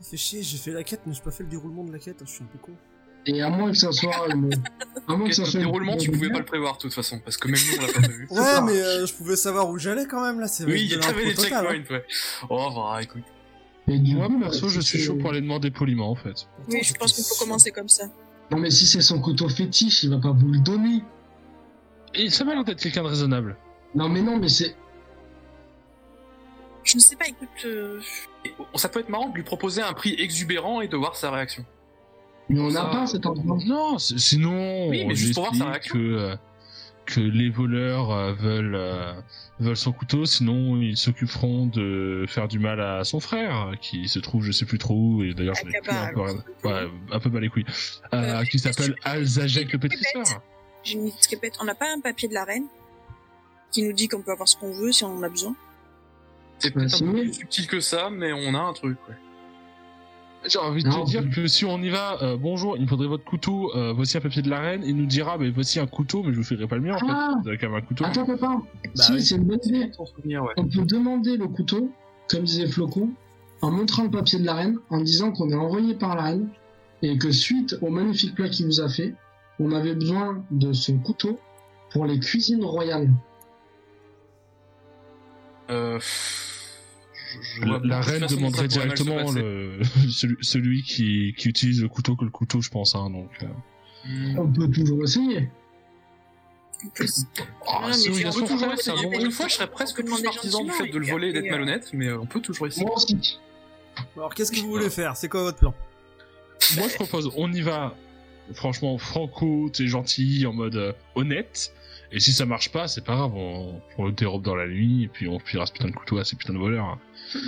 [0.00, 2.22] Fait chier, j'ai fait la quête, mais j'ai pas fait le déroulement de la quête,
[2.24, 2.72] je suis un peu con.
[3.26, 4.50] Et à moins que ça soit une...
[5.08, 6.94] À moins que ça le soit une- déroulement, tu pouvais pas le prévoir de toute
[6.94, 8.26] façon, parce que même nous on l'a pas prévu.
[8.30, 10.94] Ouais, mais euh, je pouvais savoir où j'allais quand même, là, c'est Oui, il y
[10.94, 11.34] avait des hein.
[11.42, 12.04] checkpoints, ouais.
[12.50, 13.22] Oh, bah écoute.
[13.88, 16.32] Et du Moi, perso, si je suis chaud pour aller demander poliment, en fait.
[16.56, 17.38] Pourtant, Oui, je pense qu'on peut sûr.
[17.38, 18.06] commencer comme ça.
[18.50, 21.04] Non mais si c'est son couteau fétiche, il va pas vous le donner.
[22.14, 23.56] Et ça m'a l'air d'être quelqu'un de raisonnable.
[23.94, 24.74] Non mais non mais c'est...
[26.82, 28.00] Je ne sais pas, écoute, euh,
[28.76, 31.64] ça peut être marrant de lui proposer un prix exubérant et de voir sa réaction.
[32.48, 33.58] Mais on n'a Ça- pas cet endroit.
[33.66, 35.94] Non, sinon, Oui, mais on juste lui pour voir sa explique réaction.
[35.94, 36.36] que, euh,
[37.06, 39.12] que les voleurs euh, veulent, euh,
[39.58, 44.18] veulent son couteau, sinon ils s'occuperont de faire du mal à son frère, qui se
[44.20, 46.34] trouve je sais plus trop où, et d'ailleurs je n'ai plus un peu, alors,
[46.64, 47.64] ouais, un peu bas les couilles,
[48.14, 50.24] euh, Euh, qui s'appelle Alzajek le pétrisseur.
[50.84, 51.54] j'ai une petite répète.
[51.60, 52.66] On n'a pas un papier de la reine
[53.72, 55.54] qui nous dit qu'on peut avoir ce qu'on veut si on en a besoin.
[56.58, 57.22] C'est Ouais, peut-être un c'est peu mieux.
[57.22, 59.14] plus subtil que ça, mais on a un truc, ouais.
[60.44, 62.86] J'ai envie de Non, te dire que si on y va, euh, bonjour, il me
[62.86, 65.80] faudrait votre couteau, euh, voici un papier de la reine, il nous dira, mais voici
[65.80, 67.30] un couteau, mais je vous ferai pas le mien en Ah.
[67.34, 68.04] fait, vous avez quand même un couteau.
[68.04, 68.58] Attends attends.
[68.60, 69.22] Bah si oui.
[69.22, 69.90] c'est une bonne idée.
[69.92, 70.52] Sans souvenir, ouais.
[70.56, 71.90] On peut demander le couteau,
[72.28, 73.10] comme disait Flocon,
[73.60, 76.48] en montrant le papier de la reine, en disant qu'on est envoyé par la reine,
[77.02, 79.14] et que suite au magnifique plat qu'il vous a fait,
[79.58, 81.40] on avait besoin de son couteau
[81.90, 83.10] pour les cuisines royales.
[85.70, 85.98] Euh,
[87.42, 89.80] je- je La, reine demanderait directement le,
[90.10, 92.94] celui, celui qui, qui utilise le couteau que le couteau, je pense.
[92.94, 93.46] Hein, donc, euh.
[94.08, 94.38] Hmm.
[94.38, 95.48] On peut toujours essayer.
[97.66, 99.24] Ah, toujours essayer.
[99.24, 101.90] une fois, je serais presque plus partisan du fait de le voler et d'être malhonnête,
[101.92, 102.84] mais euh, on peut toujours essayer.
[102.86, 103.38] Moi aussi.
[104.16, 105.16] Alors, qu'est-ce que vous voulez faire?
[105.16, 105.74] C'est quoi votre plan?
[106.76, 107.96] Moi, je propose, on y va,
[108.54, 111.72] franchement, franco, t'es gentil, en mode euh, honnête.
[112.12, 115.04] Et si ça marche pas, c'est pas grave, on, on le dérobe dans la nuit,
[115.04, 116.98] et puis on filera ce putain de couteau à ces putains de voleurs.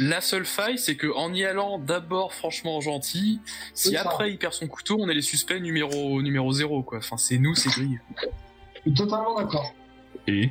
[0.00, 3.40] La seule faille, c'est que en y allant d'abord franchement gentil,
[3.74, 6.98] si après il perd son couteau, on est les suspects numéro numéro zéro quoi.
[6.98, 7.98] Enfin c'est nous, c'est grillé.
[8.96, 9.74] Totalement d'accord.
[10.26, 10.50] Et?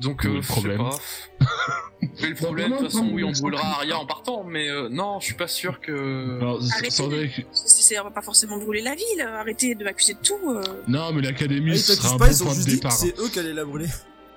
[0.00, 0.98] Donc euh, le sais problème pas.
[2.20, 4.68] Mais le problème, de non, toute façon, non, oui, on brûlera Aria en partant, mais
[4.68, 6.38] euh, non, je suis pas sûr que.
[7.08, 9.20] vrai que- c'est, c'est- on va pas forcément brûler la ville.
[9.22, 10.38] Arrêtez de m'accuser de tout.
[10.50, 10.62] euh.
[10.88, 12.92] Non, mais l'académie Ah, ils sera un pas, bon ils ont point de départ.
[12.92, 13.86] c'est eux qui allaient la brûler.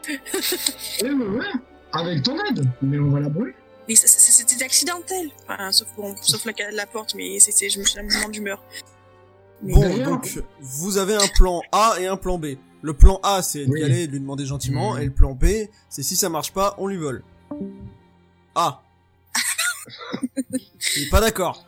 [1.01, 1.45] Ouais, ouais, ouais.
[1.93, 2.65] Avec ton aide.
[2.81, 3.53] Mais on va la brûler.
[3.87, 5.29] Mais c'était accidentel.
[5.47, 8.29] Enfin, sauf, bon, sauf la, la porte, mais c'est, c'est, je me suis un mouvement
[8.29, 8.63] d'humeur.
[9.61, 12.55] Bon, donc, vous avez un plan A et un plan B.
[12.81, 13.83] Le plan A, c'est d'y Oui.
[13.83, 15.01] aller et de lui demander gentiment, Mhm.
[15.01, 15.45] et le plan B,
[15.89, 17.23] c'est si ça marche pas, on lui vole.
[18.55, 18.81] Ah
[20.97, 21.65] Il est pas d'accord.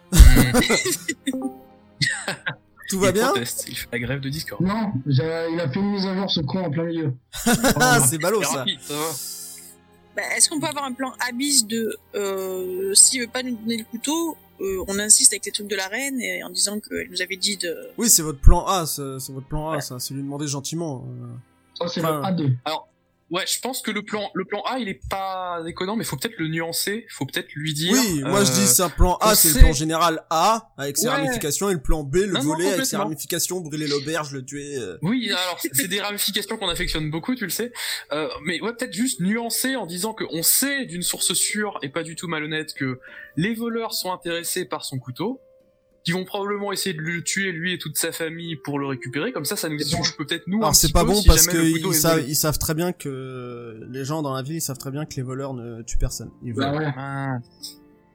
[2.90, 4.62] Tout va Il bien proteste, il fait la grève de Discord.
[4.62, 7.14] Non, il a fait une mise à jour ce con en plein milieu.
[7.80, 8.66] Ah, c'est ballot ça.
[8.90, 8.96] va.
[10.16, 13.78] Bah, est-ce qu'on peut avoir un plan abyss de euh, s'il veut pas nous donner
[13.78, 17.10] le couteau, euh, on insiste avec les trucs de la reine et en disant qu'elle
[17.10, 17.76] nous avait dit de.
[17.98, 19.02] Oui, c'est votre plan A, c'est
[19.32, 20.00] votre plan A, ça.
[20.00, 21.06] C'est lui demander gentiment.
[21.08, 21.28] euh.
[21.74, 22.56] Ça, c'est Enfin, le A2.
[23.32, 26.18] Ouais, je pense que le plan, le plan A, il est pas déconnant, mais faut
[26.18, 27.06] peut-être le nuancer.
[27.10, 27.94] Faut peut-être lui dire.
[27.94, 30.98] Oui, moi je euh, dis c'est un plan A, c'est le plan général A, avec
[30.98, 31.14] ses Ouais.
[31.16, 34.44] ramifications, et le plan B, le Non, non, volet avec ses ramifications, brûler l'auberge, le
[34.44, 34.76] tuer.
[34.78, 34.98] euh.
[35.02, 37.72] Oui, alors c'est c'est des ramifications qu'on affectionne beaucoup, tu le sais.
[38.12, 42.04] Euh, mais ouais, peut-être juste nuancer en disant qu'on sait d'une source sûre et pas
[42.04, 43.00] du tout malhonnête que
[43.38, 45.40] les voleurs sont intéressés par son couteau,
[46.04, 49.32] qui vont probablement essayer de le tuer lui et toute sa famille pour le récupérer.
[49.32, 51.48] Comme ça, ça nous change peut-être nous un Alors c'est pas peu bon si parce
[51.48, 52.30] couteau ils savent, volé.
[52.32, 55.16] ils savent très bien que les gens dans la ville, ils savent très bien que
[55.16, 56.32] les voleurs ne tuent personne.
[56.44, 56.88] Ils Bah ouais.
[56.98, 57.38] Ah.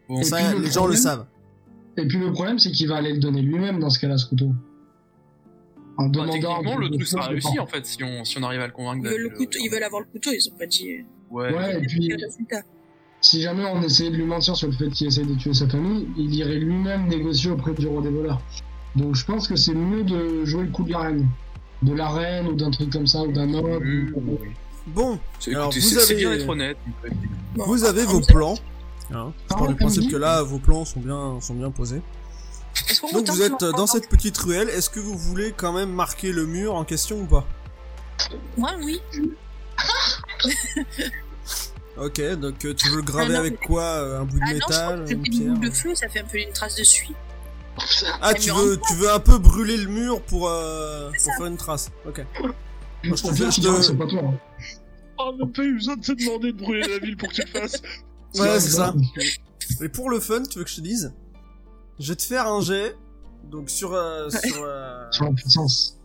[0.09, 0.20] Bon.
[0.20, 1.26] Et Ça, puis, le les gens le savent.
[1.97, 4.26] Et puis le problème, c'est qu'il va aller le donner lui-même dans ce cas-là, ce
[4.26, 4.53] couteau.
[5.97, 6.32] En Bah, demandant.
[6.32, 9.01] techniquement, le truc sera réussi en fait si on, si on arrive à le convaincre.
[9.07, 11.05] Ils veulent, le couteau, ils veulent avoir le couteau, ils ont pas dit.
[11.30, 11.55] Ouais.
[11.55, 12.12] Ouais, et puis
[13.21, 15.69] si jamais on essayait de lui mentir sur le fait qu'il essaye de tuer sa
[15.69, 18.41] famille, il irait lui-même négocier auprès du roi des voleurs.
[18.95, 21.29] Donc je pense que c'est mieux de jouer le coup de la reine.
[21.83, 23.81] De la reine ou d'un truc comme ça, ou d'un homme.
[23.83, 24.49] Oui, oui, oui.
[24.87, 26.77] Bon, Alors, vous avez- bien d'être honnête.
[27.57, 28.55] Vous avez on vos plans.
[29.12, 32.01] Hein, je pars du principe que là, vos plans sont bien, sont bien posés.
[33.12, 34.69] Donc vous êtes dans cette petite ruelle.
[34.69, 37.47] Est-ce que vous voulez quand même marquer le mur en question ou pas?
[38.57, 39.01] Moi, oui.
[41.99, 44.38] Ok, donc euh, tu veux le graver Ah non, avec mais- quoi euh, Un bout
[44.38, 46.38] de Ah non, je crois métal, que une boule de feu, ça fait un peu
[46.38, 47.14] une trace de suie.
[48.20, 51.47] Ah, un tu veux, tu veux un peu brûler le mur pour, euh, pour faire
[51.47, 51.90] une trace.
[52.07, 52.24] Ok.
[53.03, 54.20] Je je te fais- je c'est pas toi.
[54.24, 54.38] hein.
[55.18, 57.42] Oh, même pas eu besoin de te demander de brûler la ville pour que tu
[57.42, 57.80] le fasses.
[58.38, 58.94] Ouais, c'est ça.
[59.82, 61.14] Et pour le fun, tu veux que je te dise
[61.99, 62.94] Je vais te faire un jet.
[63.44, 63.94] Donc sur...
[63.94, 65.95] euh, sur euh, Sur la puissance.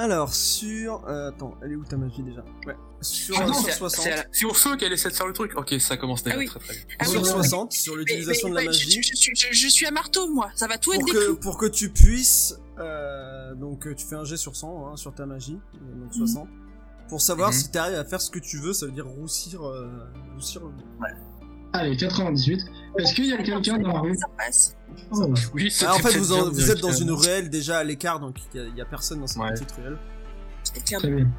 [0.00, 1.04] Alors, sur...
[1.08, 2.42] euh, attends, elle est où ta magie déjà?
[2.66, 2.74] Ouais.
[3.02, 4.04] Sur, Ah non, sur c'est- 60.
[4.04, 5.52] c'est à la- feu qu'elle essaie de faire le truc.
[5.56, 6.46] Ok, ça commence déjà Ah oui.
[6.46, 6.84] très très bien.
[7.00, 9.02] Ah sur oui, oui, 60, sur l'utilisation de la magie.
[9.02, 10.50] Je, je- je- je suis un marteau, moi.
[10.54, 12.58] Ça va tout être Pour que, pour que tu puisses...
[12.78, 15.58] euh, donc tu fais un jet sur 100, hein, sur ta magie.
[15.74, 16.48] euh, Donc 60.
[17.10, 17.56] Pour savoir Mhm.
[17.56, 19.62] si t'arrives à faire ce que tu veux, ça veut dire roussir...
[19.66, 19.86] euh,
[20.34, 20.72] roussir le-
[21.72, 22.64] Allez, 98.
[22.98, 24.76] Est-ce qu'il y a quelqu'un dans la rue Ça passe.
[25.12, 28.36] Oh, Oui, Ah, en fait, vous, en- êtes dans une ruelle déjà à l'écart, donc
[28.54, 29.52] il y, a- personne dans cette Ouais.
[29.52, 29.98] petite ruelle.
[30.98, 31.30] Très bien.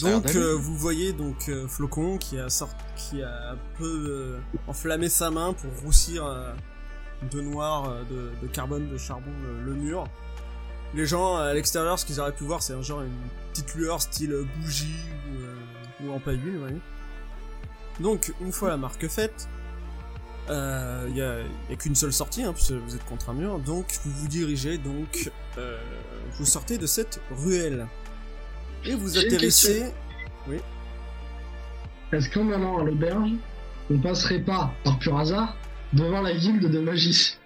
[0.00, 2.70] Donc euh, vous voyez donc euh, Flocon qui a sort...
[2.96, 6.50] qui a un peu euh, enflammé sa main pour roussir euh,
[7.30, 10.04] de noir, euh, de, de carbone, de charbon le, le mur.
[10.94, 13.10] Les gens à l'extérieur, ce qu'ils auraient pu voir, c'est un genre une
[13.52, 14.94] petite lueur style bougie
[15.28, 16.80] ou, euh, ou en vous voyez.
[18.00, 19.46] Donc une fois la marque faite,
[20.50, 21.40] euh, il y a,
[21.70, 23.58] y a qu'une seule sortie, hein, puisque vous êtes contre un mur.
[23.58, 25.78] Donc vous vous dirigez donc, euh,
[26.32, 27.86] vous sortez de cette ruelle
[28.84, 29.92] et vous atterrissez.
[32.12, 33.30] Est-ce qu'en allant à l'auberge,
[33.90, 35.56] on passerait pas, par pur hasard,
[35.92, 37.38] devant la guilde de magie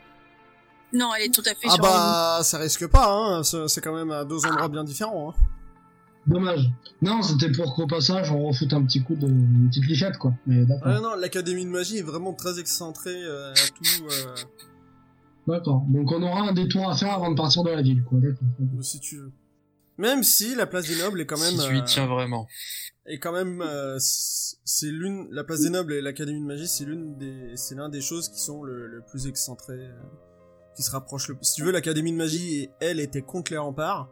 [0.93, 3.43] Non, elle est tout à fait Ah sur bah ça risque pas, hein.
[3.45, 5.31] c'est c'est quand même à deux endroits bien différents.
[5.31, 5.56] Hein.
[6.27, 6.71] Dommage.
[7.03, 10.35] Non, c'était pour qu'au passage, on refoute un petit coup de une petite lichette, quoi.
[10.47, 11.01] Mais d'accord.
[11.01, 14.05] Non, l'académie de magie est vraiment très excentrée euh, à tout.
[14.05, 14.35] Euh,
[15.47, 15.85] D'accord.
[15.89, 18.19] Donc on aura un détour à faire avant de partir de la ville, quoi.
[18.19, 18.83] D'accord.
[18.83, 19.33] si tu veux.
[19.99, 22.47] Même si la place des nobles est quand même, Si tu y euh, tiens vraiment.
[23.07, 26.85] est quand même, euh, c'est l'une, la place des nobles et l'académie de magie, c'est
[26.85, 29.93] l'une des, c'est l'un des choses qui sont le, le plus excentrées, euh,
[30.77, 31.37] qui se rapproche le.
[31.41, 34.11] Si tu veux, l'académie de magie, elle était contre les remparts.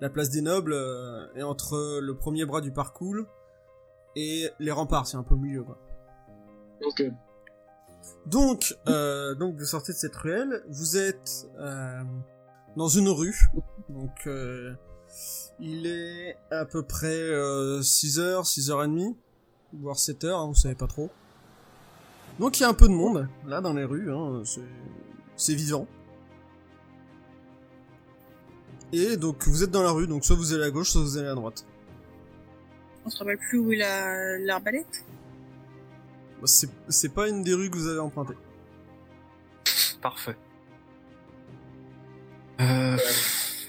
[0.00, 3.26] La place des nobles euh, est entre le premier bras du parcours
[4.16, 5.78] et les remparts, c'est un peu au milieu quoi.
[6.84, 7.04] Ok.
[8.26, 12.02] Donc, euh, donc vous sortez de cette ruelle, vous êtes euh,
[12.76, 13.48] dans une rue,
[13.88, 14.74] donc euh,
[15.60, 19.14] il est à peu près euh, 6h, 6h30,
[19.74, 21.10] voire 7h, hein, vous savez pas trop.
[22.38, 24.42] Donc il y a un peu de monde, là, dans les rues, hein,
[25.36, 25.86] c'est vivant.
[28.92, 31.16] Et donc vous êtes dans la rue, donc soit vous allez à gauche, soit vous
[31.18, 31.64] allez à droite.
[33.04, 35.04] On se rappelle plus où est la- l'arbalète?
[36.40, 38.34] Bah, C'est c'est pas une des rues que vous avez empruntées.
[40.00, 40.36] Parfait.
[42.60, 42.96] Euh,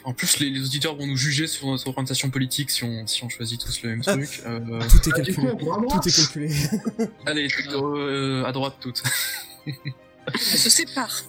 [0.04, 3.24] en plus, les, les auditeurs vont nous juger sur notre orientation politique si on, si
[3.24, 4.12] on choisit tous le même Ah.
[4.14, 4.42] truc.
[4.46, 4.60] Euh,
[4.90, 5.52] Tout est Ah, du calculé.
[5.58, 6.54] Tout est calculé.
[7.26, 9.02] allez, euh, à droite toutes.
[9.68, 11.24] On se sépare.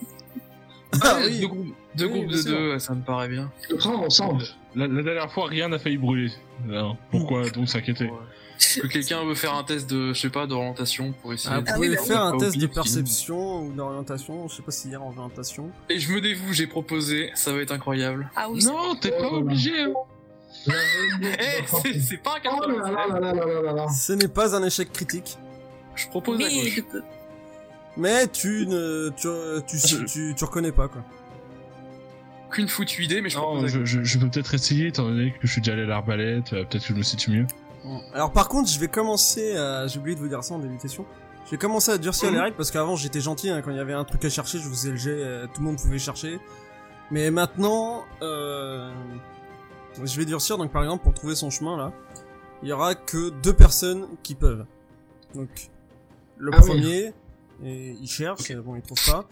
[1.03, 1.41] Ah oui.
[1.41, 2.51] Deux groupes, deux, Oui, groupes bien de sûr.
[2.59, 3.51] deux, ça me paraît bien.
[3.71, 4.45] Le prendre ensemble.
[4.75, 6.31] La, la dernière fois, rien n'a failli brûler.
[6.69, 8.81] Alors, pourquoi donc s'inquiéter Ouais.
[8.81, 11.55] Que quelqu'un veut faire un test de, je sais pas, d'orientation pour essayer.
[11.55, 14.71] Ah, de- vous pouvez oui, faire un test de perception ou d'orientation, je sais pas
[14.71, 15.71] s'il y a en orientation.
[15.91, 18.31] Et je me dévoue, j'ai proposé, ça va être incroyable.
[18.35, 19.79] Ah oui, c'est- Non, t'es pas Oh, obligé.
[19.83, 19.93] hein.
[21.23, 23.19] Eh, c'est- pas un Oh là là 80.
[23.21, 23.89] là là là là là là.
[23.89, 25.37] Ce n'est pas un échec critique,
[25.95, 26.83] Je propose à mais gauche.
[26.91, 27.03] peu.
[27.97, 29.29] Mais tu ne tu,
[29.67, 31.03] tu, tu, tu reconnais pas quoi.
[32.49, 33.89] Aucune foutue idée, mais je Non, propose je, gauche.
[33.89, 36.65] je, je peux peut-être essayer, étant donné que je suis déjà allé à l'arbalète, euh,
[36.65, 37.47] peut-être que je me situe mieux.
[38.15, 39.87] Alors par contre, je vais commencer à...
[39.87, 41.05] J'ai oublié de vous dire ça en début de session.
[41.45, 43.81] Je vais commencer à durcir les règles parce qu'avant j'étais gentil, hein, quand il y
[43.81, 45.99] avait un truc à chercher, je vous faisais le jet, euh, tout le monde pouvait
[45.99, 46.41] chercher.
[47.13, 48.91] Mais maintenant, euh...
[50.03, 51.93] je vais durcir, donc par exemple pour trouver son chemin là,
[52.63, 54.67] il y aura que deux personnes qui peuvent.
[55.35, 55.49] Donc
[56.39, 57.13] le Ah oui.
[57.65, 59.29] Et il cherche, bon il trouve pas.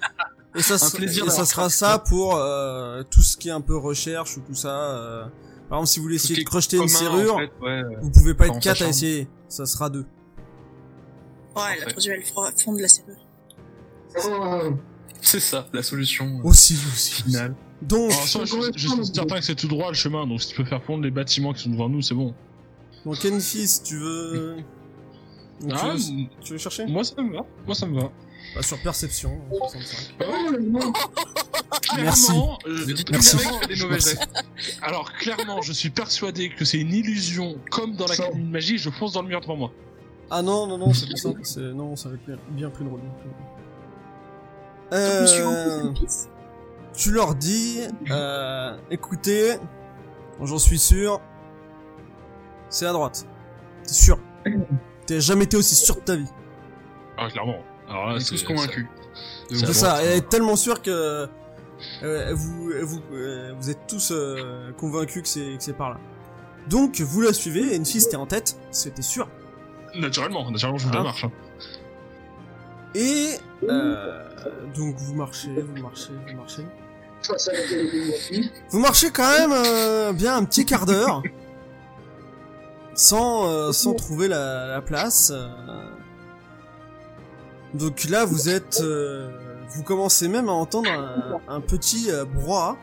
[0.57, 3.77] Et ça, plaisir et ça sera ça pour euh, tout ce qui est un peu
[3.77, 4.69] recherche ou tout ça.
[4.71, 5.25] euh.
[5.69, 7.83] Par exemple, si vous voulez Tout essayer de crocheter une serrure, en fait, ouais.
[8.03, 10.05] vous pouvez pas être 4 à essayer, ça sera deux.
[11.57, 13.17] Ouais, la troisième, elle fera fondre la serrure.
[14.25, 14.75] Oh,
[15.21, 17.23] C'est ça, la solution euh, Aussi, aussi.
[17.23, 17.55] finale.
[17.83, 20.49] Donc, Alors, ça, je, je suis certain que c'est tout droit le chemin, donc si
[20.49, 22.35] tu peux faire fondre les bâtiments qui sont devant nous, c'est bon.
[23.05, 24.57] donc Enfis, tu veux...
[25.69, 25.99] Donc, tu, Ah, veux
[26.43, 26.87] tu veux chercher?
[26.87, 27.45] moi ça me va.
[27.67, 28.11] Moi ça me va.
[28.55, 30.15] Bah, Sur perception, 65.
[31.97, 32.27] Merci.
[32.27, 33.37] Clairement, euh, dites Merci.
[33.37, 34.11] des mauvais Merci.
[34.11, 34.29] gestes.
[34.83, 38.23] Alors clairement, je suis persuadé que c'est une illusion, comme dans Ça.
[38.25, 39.73] l'Académie de magie, je fonce dans le mur devant moi.
[40.31, 41.61] Ah non, non, non, c'est simple, c'est...
[41.61, 43.01] Non, ça va être bien, bien plus drôle.
[43.01, 43.11] Donc,
[45.23, 45.95] monsieur Euh...
[45.95, 46.29] Fils.
[46.95, 49.57] Tu leur dis, euh, écoutez,
[50.43, 51.21] j'en suis sûr,
[52.69, 53.27] c'est à droite.
[53.85, 54.19] T'es sûr.
[55.07, 56.29] T'as jamais été aussi sûr de ta vie.
[57.19, 57.59] Ah clairement.
[57.89, 58.87] Alors On là, est tous convaincus.
[59.51, 61.29] C'est ça, elle est tellement sûre que
[62.03, 65.97] euh, vous, vous, euh, vous êtes tous euh, convaincus que c'est, que c'est par là.
[66.69, 69.29] Donc, vous la suivez, Enfis, t'es en tête, c'était sûr.
[69.95, 71.05] Naturellement, naturellement, je vous la Ah.
[71.05, 71.25] marche.
[71.25, 71.33] hein.
[72.95, 73.35] Et,
[73.69, 74.23] euh,
[74.75, 76.65] donc vous marchez, vous marchez, vous marchez.
[77.23, 78.43] face à la télévision.
[78.71, 81.23] Vous marchez quand même euh, bien un petit quart d'heure
[82.95, 85.31] sans euh, sans trouver la, la place.
[85.35, 85.49] euh.
[87.75, 89.31] Donc là, vous êtes, euh,
[89.71, 92.77] vous commencez même à entendre un, un petit euh, brouhaha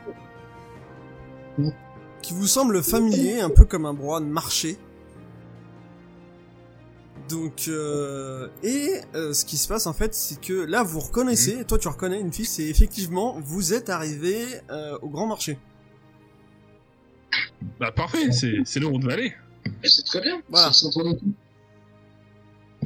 [2.20, 4.76] qui vous semble familier, un peu comme un brouhaha de marché.
[7.28, 11.64] Donc euh, et euh, ce qui se passe en fait, c'est que là vous reconnaissez,
[11.64, 15.58] toi tu reconnais une fille, c'est effectivement vous êtes arrivé euh, au grand marché.
[17.80, 19.32] Bah parfait, c'est c'est là où on devait aller.
[19.84, 20.40] C'est très bien.
[20.48, 20.72] Voilà.
[20.72, 21.32] C'est de tout.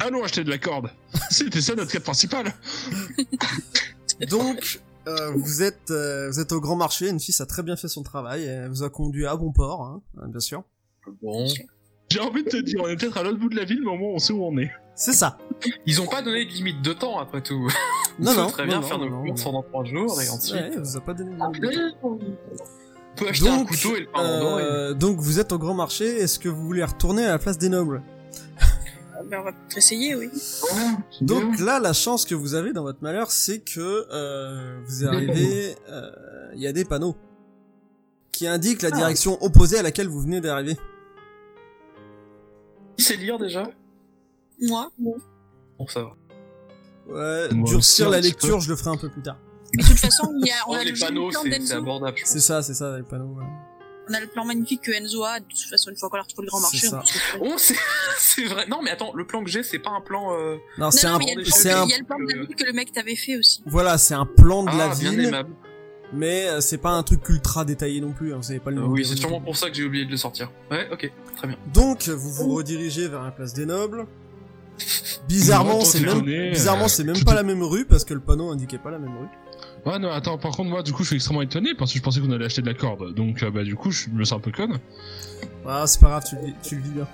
[0.00, 0.90] Allons acheter de la corde.
[1.30, 2.52] C'était ça notre quête principale.
[4.30, 7.08] Donc, euh, vous êtes euh, vous êtes au grand marché.
[7.08, 8.42] Une fille a très bien fait son travail.
[8.42, 10.64] Et elle vous a conduit à bon port, hein, hein, bien sûr.
[11.22, 11.46] Bon.
[12.10, 13.90] J'ai envie de te dire, on est peut-être à l'autre bout de la ville, mais
[13.90, 14.70] au moins on sait où on est.
[14.94, 15.38] C'est ça.
[15.86, 17.68] Ils ont pas donné de limite de temps après tout.
[18.18, 20.22] Non, On peut non, très non, bien non, faire non, nos courses pendant trois jours
[20.22, 21.36] et ensuite Ouais, elle vous a pas donné.
[21.40, 22.18] Ah, de- on
[23.16, 24.62] peut acheter un Donc, couteau et le pain en doré.
[24.64, 26.06] euh, donc vous êtes au grand marché.
[26.06, 28.02] Est-ce que vous voulez retourner à la place des nobles?
[29.18, 30.28] Ah, ben, on va peut-être essayer, oui.
[31.22, 35.74] Donc là, la chance que vous avez dans votre malheur, c'est que euh, vous arrivez.
[35.88, 36.10] euh,
[36.54, 37.16] Il y a des panneaux
[38.32, 38.96] qui indiquent la Ah.
[38.96, 40.76] direction opposée à laquelle vous venez d'arriver.
[42.98, 43.64] Qui sait lire déjà?
[44.60, 45.16] Moi, bon.
[45.78, 46.14] Bon, ça va.
[47.08, 49.38] Ouais, durcir un la petit lecture, je le ferai un peu plus tard.
[49.76, 52.18] De toute façon, il y a, on, Oh, a les le panneaux, plan c'est abordable.
[52.24, 53.34] C'est ça, c'est ça, les panneaux.
[53.38, 53.44] ouais.
[54.08, 55.40] On a le plan magnifique que Enzo a.
[55.40, 56.96] De toute façon, une fois qu'on a retrouvé le grand C'est marché, ça.
[56.96, 57.50] on peut se retrouver.
[57.52, 57.74] Oh, c'est
[58.18, 58.66] c'est vrai.
[58.68, 60.32] Non, mais attends, le plan que j'ai, c'est pas un plan.
[60.32, 60.56] Euh...
[60.78, 61.98] Non, Non, c'est non, un, il y a le plan- c'est un, il y a
[61.98, 63.62] le plan de la ville que le mec t'avait fait aussi.
[63.66, 65.50] voilà, c'est un plan de la Ah, bien ville, aimable.
[66.12, 68.32] mais euh, c'est pas un truc ultra détaillé non plus.
[68.32, 70.10] Hein, c'est pas le Euh, nom oui, c'est sûrement pour ça que j'ai oublié de
[70.12, 70.52] le sortir.
[70.70, 71.56] Ouais, ok, très bien.
[71.74, 74.06] Donc, vous vous redirigez vers la place des nobles.
[75.28, 76.20] Bizarrement, c'est même,
[76.52, 78.98] bizarrement, euh, c'est même pas la même rue parce que le panneau indiquait pas la
[78.98, 79.26] même rue.
[79.86, 82.02] Ouais, non, attends, par contre, moi, du coup, je suis extrêmement étonné parce que je
[82.02, 83.14] pensais qu'on allait acheter de la corde.
[83.14, 84.78] Donc, euh, bah, du coup, je me sens un peu conne.
[85.64, 87.06] Ah, c'est pas grave, tu le, vis- tu le vis bien.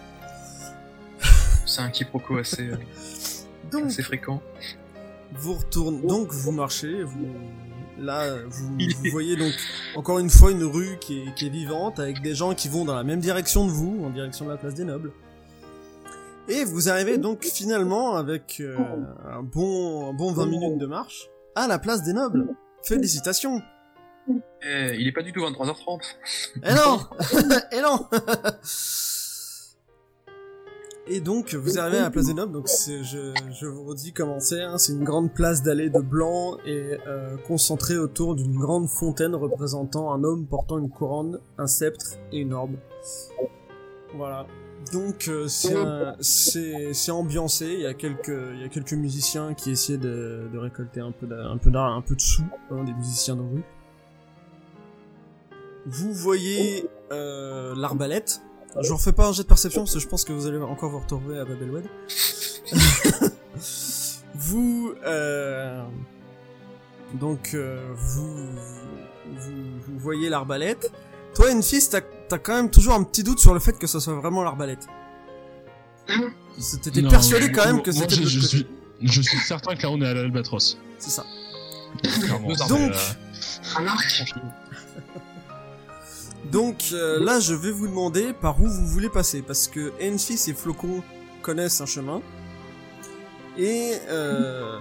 [1.67, 2.77] C'est un quiproquo assez, euh,
[3.71, 4.43] Donc, assez fréquent.
[5.35, 7.29] vous retournez, donc vous marchez, vous,
[7.99, 9.53] là, vous, Il vous est- voyez donc
[9.95, 12.85] encore une fois une rue qui est, qui est vivante avec des gens qui vont
[12.85, 15.13] dans la même direction de vous, en direction de la place des nobles.
[16.49, 18.77] Et vous arrivez donc finalement avec euh,
[19.31, 22.47] un bon, un bon 20 minutes de marche à la place des nobles.
[22.83, 23.61] Félicitations.
[24.63, 26.01] Eh, il est pas du tout 23h30.
[26.65, 27.01] Eh non
[27.73, 28.09] Eh non
[31.09, 34.39] Et donc, vous arrivez à la place des nobles, donc je, je vous redis comment
[34.39, 38.89] c'est, hein, c'est une grande place d'allée de blanc et euh, concentrée autour d'une grande
[38.89, 42.77] fontaine représentant un homme portant une couronne, un sceptre et une orbe.
[44.15, 44.47] Voilà.
[44.93, 49.97] Donc euh, c'est, ambiancé, il y a quelques, il y a quelques musiciens qui essaient
[49.97, 51.71] de, de récolter un peu, un peu
[52.15, 53.65] de sous, hein, des musiciens de rue.
[55.87, 58.43] Vous voyez euh, l'arbalète.
[58.81, 60.59] Je vous refais pas un jet de perception parce que je pense que vous allez
[60.59, 61.85] encore vous retrouver à Babelwed.
[64.35, 65.83] vous euh,
[67.15, 68.47] donc euh, vous,
[69.27, 70.91] vous vous voyez l'arbalète.
[71.35, 73.87] Toi, une fille, t'as t'as quand même toujours un petit doute sur le fait que
[73.87, 74.87] ce soit vraiment l'arbalète.
[76.83, 78.67] T'étais Non, persuadé quand même que c'était je, je suis,
[79.03, 80.79] je suis certain que là on est à l'Albatros.
[80.99, 81.25] C'est ça.
[82.69, 82.91] Donc, euh,
[83.77, 84.35] Un arc
[86.51, 90.41] donc euh, là, je vais vous demander par où vous voulez passer, parce que Enfis
[90.49, 91.03] et Flocon
[91.43, 92.23] connaissent un chemin,
[93.59, 94.79] et euh,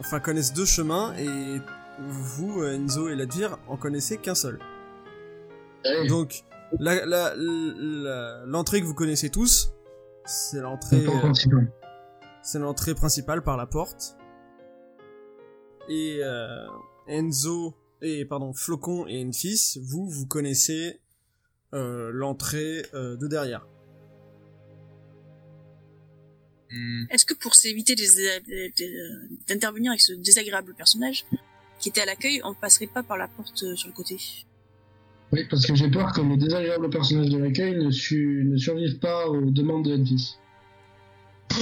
[0.00, 1.60] enfin connaissent deux chemins, et
[2.00, 4.58] vous, Enzo et Ladvir, en connaissez qu'un seul.
[6.08, 6.44] Donc,
[6.78, 9.72] la- la- la- l'entrée que vous connaissez tous,
[10.24, 11.32] c'est l'entrée, euh,
[12.42, 14.16] c'est l'entrée principale par la porte.
[15.88, 16.66] Et euh,
[17.08, 21.00] Enzo et pardon Flocon et Enfis, vous vous connaissez
[21.74, 23.66] euh, l'entrée euh, de derrière.
[26.70, 27.04] Hmm.
[27.10, 27.96] Est-ce que pour s'éviter
[29.48, 31.26] d'intervenir avec ce désagréable personnage
[31.80, 34.18] qui était à l'accueil, on passerait pas par la porte euh, sur le côté?
[35.32, 38.98] Oui, parce que j'ai peur que le désagréable personnage de l'accueil ne, su- ne survive
[38.98, 40.36] pas aux demandes de Enfis.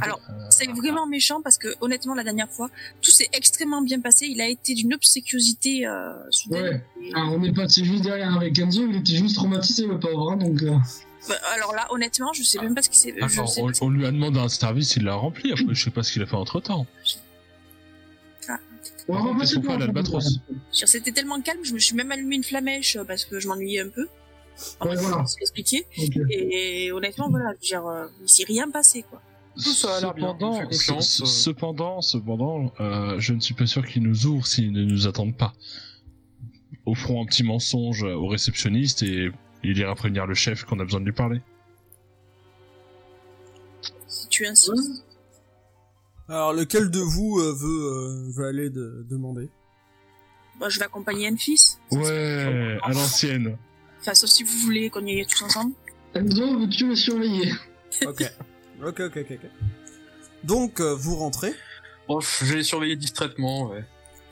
[0.00, 0.20] Alors,
[0.50, 2.68] c'est vraiment méchant parce que honnêtement, la dernière fois,
[3.00, 4.26] tout s'est extrêmement bien passé.
[4.28, 6.82] Il a été d'une obséquiosité euh, soudaine.
[7.00, 7.12] Ouais.
[7.14, 10.36] Alors, on est passé juste derrière avec Enzo, il était juste traumatisé, le pauvre, hein,
[10.36, 10.62] donc...
[10.62, 10.76] euh,
[11.28, 13.14] Bah, alors là, honnêtement, je sais même pas ce qui s'est.
[13.16, 15.52] je Attends, sais on, pas ce- on lui a demandé un service, il l'a rempli.
[15.52, 16.86] Après, je sais pas ce qu'il a fait entre temps.
[19.08, 20.40] Par contre, à l'Albatros
[20.72, 23.48] dire, C'était tellement calme, je me suis même allumé une flamèche euh, parce que je
[23.48, 24.06] m'ennuyais un peu.
[24.82, 25.24] Ouais, voilà.
[25.26, 25.86] C'est expliqué.
[25.98, 26.18] Ok.
[26.30, 29.22] Et honnêtement, voilà, dire, euh, il s'est rien passé, quoi.
[29.54, 31.00] Tout ça a l'air bien, Cependant, euh.
[31.00, 35.36] cependant, cependant, euh, je ne suis pas sûr qu'ils nous ouvrent s'ils ne nous attendent
[35.36, 35.52] pas.
[36.86, 39.30] Offrons un petit mensonge au réceptionniste et
[39.64, 41.40] il ira prévenir le chef qu'on a besoin de lui parler.
[44.06, 45.04] Si tu insistes.
[46.28, 47.84] Alors lequel de vous euh, veut,
[48.26, 49.48] euh, veut aller de- demander?
[50.60, 51.78] Bah, je vais accompagner Enfis.
[51.92, 53.56] Ouais, à l'ancienne.
[54.00, 55.72] Enfin, sauf si vous voulez qu'on y aille tous ensemble.
[56.14, 57.52] Enzo, veux-tu me surveiller
[58.06, 58.22] Ok.
[58.84, 59.50] ok, ok, ok, ok.
[60.44, 61.52] Donc euh, vous rentrez.
[62.08, 63.84] Bon, je vais les surveiller distraitement, ouais.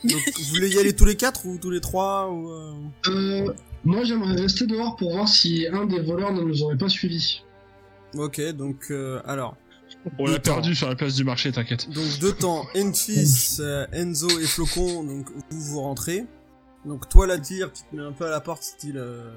[0.05, 2.73] Donc, vous voulez y aller tous les quatre ou tous les trois ou euh,
[3.09, 3.53] Euh,
[3.85, 7.43] moi, j'aimerais rester dehors pour voir si un des voleurs ne nous aurait pas suivis.
[8.15, 9.57] Ok, donc euh, alors.
[10.19, 11.91] On l'a perdu sur la place du marché, t'inquiète.
[11.91, 16.25] Donc deux temps, Enfis, euh, Enzo et Flocon, donc vous vous rentrez.
[16.85, 19.31] Donc toi la dire, tu te mets un peu à la porte style euh,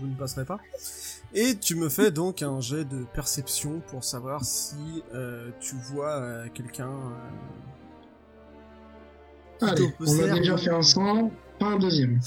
[0.00, 0.58] vous ne passerez pas.
[1.34, 4.76] Et tu me fais donc un jet de perception pour savoir si
[5.14, 6.90] euh, tu vois euh, quelqu'un.
[9.62, 12.20] euh, Allez, on a déjà fait un 100, pas un deuxième.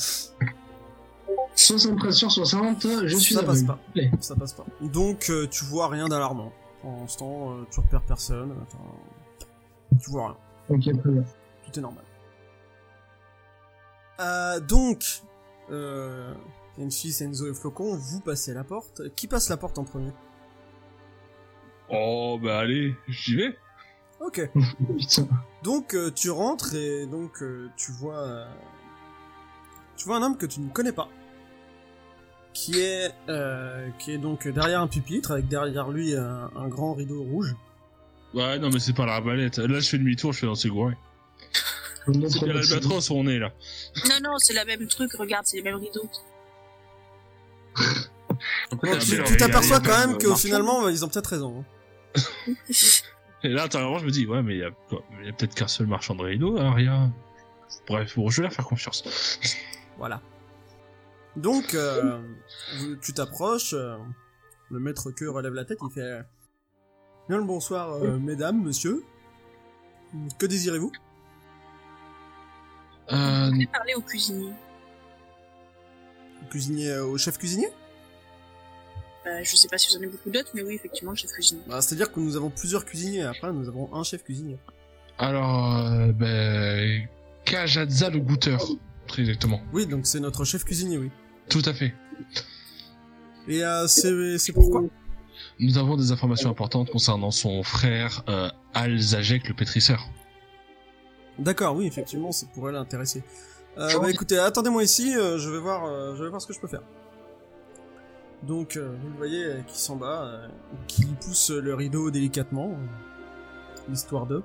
[1.56, 3.80] 73 sur 60, je suis ça passe pas.
[3.96, 4.12] Allez.
[4.20, 4.66] Ça passe pas.
[4.82, 6.52] Donc euh, tu vois rien d'alarmant.
[6.82, 8.56] Pour l'instant, euh, tu repères personne.
[8.64, 10.38] enfin, tu vois rien.
[10.70, 11.24] Ok, très bien.
[11.66, 12.04] Tout est normal.
[14.20, 15.22] Euh, donc,
[15.70, 16.34] euh,
[16.80, 19.14] Enfis, Enzo et Flocon, vous passez la porte.
[19.16, 20.12] Qui passe la porte en premier?
[21.90, 23.58] Oh, bah allez, j'y vais.
[24.22, 24.50] Ok.
[25.64, 28.46] Donc euh, tu rentres et donc euh, tu vois, euh,
[29.96, 31.08] tu vois un homme que tu ne connais pas,
[32.54, 36.94] qui est, euh, qui est donc derrière un pupitre avec derrière lui un, un grand
[36.94, 37.56] rideau rouge.
[38.34, 39.58] Ouais, non, mais c'est pas la rabalette.
[39.58, 40.98] Là, je fais demi-tour, je fais dans ses gourets.
[42.08, 43.52] Notre C'est bien l'Albatros où on est, là.
[44.10, 46.10] Non, non, c'est la même truc, regarde, c'est les mêmes rideaux.
[47.78, 50.42] Tu euh, t'aperçois quand même que marchand.
[50.42, 51.64] finalement ils ont peut-être raison.
[52.18, 52.54] hein.
[53.44, 55.04] Et là, intérieurement, je me dis, ouais, mais il y a, quoi?
[55.20, 57.12] Il y a peut-être qu'un seul marchand de rideaux, hein, rien.
[57.88, 59.04] Bref, bon, je vais leur faire confiance.
[59.98, 60.22] Voilà.
[61.36, 62.20] Donc euh,
[63.02, 63.98] tu t'approches, euh,
[64.70, 66.22] le maître queue relève la tête, il fait
[67.30, 69.04] bien le bonsoir euh, mesdames, monsieur.
[70.38, 70.92] Que désirez-vous?
[73.12, 74.52] Euh, On est parlé au cuisinier.
[76.50, 77.70] Cuisinier euh, au chef cuisinier?
[79.28, 81.32] Euh, je sais pas si vous en avez beaucoup d'autres, mais oui, effectivement, le chef
[81.32, 81.62] cuisinier.
[81.68, 83.24] bah, C'est-à-dire que nous avons plusieurs cuisiniers.
[83.24, 84.58] Après, nous avons un chef cuisinier.
[85.20, 87.08] alors, euh, ben,
[87.46, 88.60] Kajadza le goûteur.
[89.08, 89.62] Très exactement.
[89.74, 91.12] Oui, donc c'est notre chef cuisinier, oui.
[91.50, 91.94] Tout à fait.
[93.48, 94.84] Et euh, c'est c'est pourquoi?
[95.60, 100.08] Nous avons des informations importantes concernant son frère, euh, Alzajek le pétrisseur.
[101.40, 103.24] D'accord, oui, effectivement, ça pourrait l'intéresser.
[103.78, 106.54] Euh, bah écoutez, attendez-moi ici, euh, je vais voir, euh, je vais voir ce que
[106.54, 106.84] je peux faire.
[108.44, 110.48] Donc, euh, vous le voyez, euh, qui s'en bat, euh,
[110.88, 114.44] qui pousse le rideau délicatement, euh, histoire de,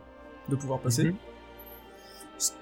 [0.48, 1.04] de pouvoir passer.
[1.04, 1.16] Mhm.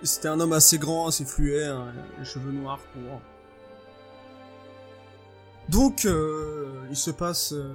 [0.03, 3.21] C'était un homme assez grand, assez fluet, hein, les cheveux noirs, courts.
[5.69, 7.73] Donc, euh, il se passe euh,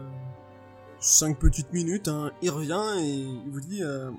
[0.99, 3.83] cinq petites minutes, hein, il revient et il vous dit...
[3.83, 4.11] Euh,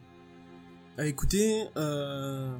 [0.98, 2.54] ah, écoutez, euh,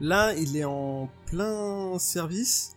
[0.00, 2.74] là, il est en plein service.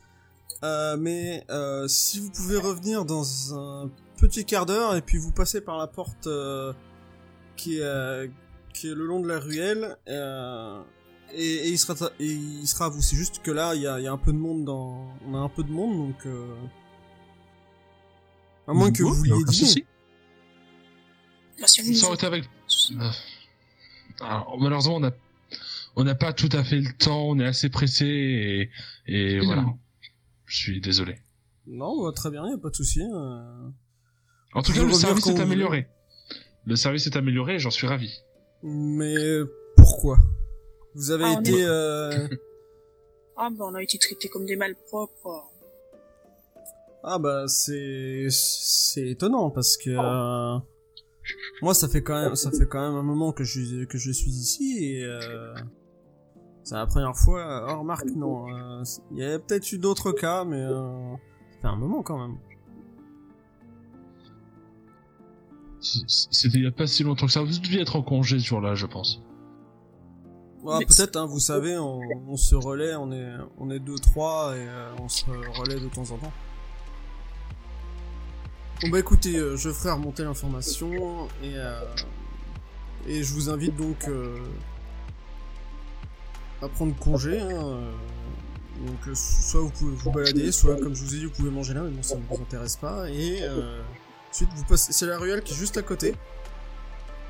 [0.64, 5.32] Euh, mais euh, si vous pouvez revenir dans un petit quart d'heure et puis vous
[5.32, 6.30] passez par la porte
[7.56, 8.32] qui, est,
[8.76, 10.14] qui est le long de la ruelle et,
[11.34, 13.02] et il sera et il sera à vous.
[13.02, 15.34] C'est juste que là il y a, y a un peu de monde dans on
[15.34, 16.28] a un peu de monde donc
[18.72, 19.54] à moins que Ouais, vous y a vouliez dire.
[19.54, 19.86] souci.
[21.66, 22.46] Si vous Ça avec.
[22.92, 23.10] Euh,
[24.22, 25.12] Alors, malheureusement, on n'a
[25.96, 28.70] on n'a pas tout à fait le temps, on est assez pressé et,
[29.08, 29.66] et voilà.
[30.46, 31.20] Je suis désolé.
[31.68, 33.02] Non, bah, très bien, y a pas de souci.
[33.02, 33.70] euh.
[34.54, 35.88] En tout cas, le service est amélioré.
[36.66, 38.12] Le service est amélioré et j'en suis ravi.
[38.64, 39.16] Mais
[39.78, 40.18] pourquoi?
[40.96, 42.28] Vous avez Ah, été est- euh,
[43.38, 45.51] Ah, bah, on a été traités comme des malpropres.
[47.04, 50.60] Ah bah c'est c'est étonnant parce que euh,
[51.64, 54.12] moi ça fait quand même ça fait quand même un moment que je que je
[54.12, 55.56] suis ici et euh,
[56.64, 57.66] c'est la première fois.
[57.70, 61.16] Oh remarque non, euh, il y a peut-être eu d'autres cas mais euh,
[61.54, 62.38] ça fait un moment quand même.
[65.80, 67.42] C'était il y a pas si longtemps que ça.
[67.42, 69.24] Vous deviez être en congé ce jour-là, je pense.
[70.62, 73.96] Ouais, Mais peut-être hein, vous savez on, on se relaie, on est on est deux
[73.96, 76.32] trois et euh, on se relaie de temps en temps.
[78.84, 81.80] Bon bah écoutez, euh, je ferai remonter l'information et euh,
[83.08, 84.38] et je vous invite donc euh,
[86.62, 87.40] à prendre congé.
[87.40, 87.92] hein, euh,
[88.88, 91.52] donc euh, soit vous pouvez vous balader, soit comme je vous ai dit vous pouvez
[91.52, 93.08] manger là, mais bon ça ne vous intéresse pas.
[93.10, 93.82] Et euh,
[94.32, 96.16] ensuite vous passez, c'est la ruelle qui est juste à côté.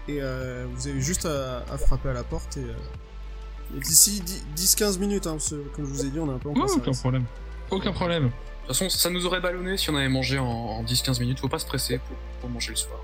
[0.08, 4.24] Et euh, vous avez juste à, à frapper à la porte et, euh, et d'ici
[4.56, 6.54] 10-15 minutes, hein, parce que, comme je vous ai dit on est un peu en
[6.54, 6.99] plein aucun service.
[6.99, 7.26] problème.
[7.70, 8.32] Aucun problème.
[8.64, 11.39] De toute façon, ça nous aurait ballonné si on avait mangé en, en 10-15 minutes.
[11.39, 12.99] Faut pas se presser pour, pour manger le soir.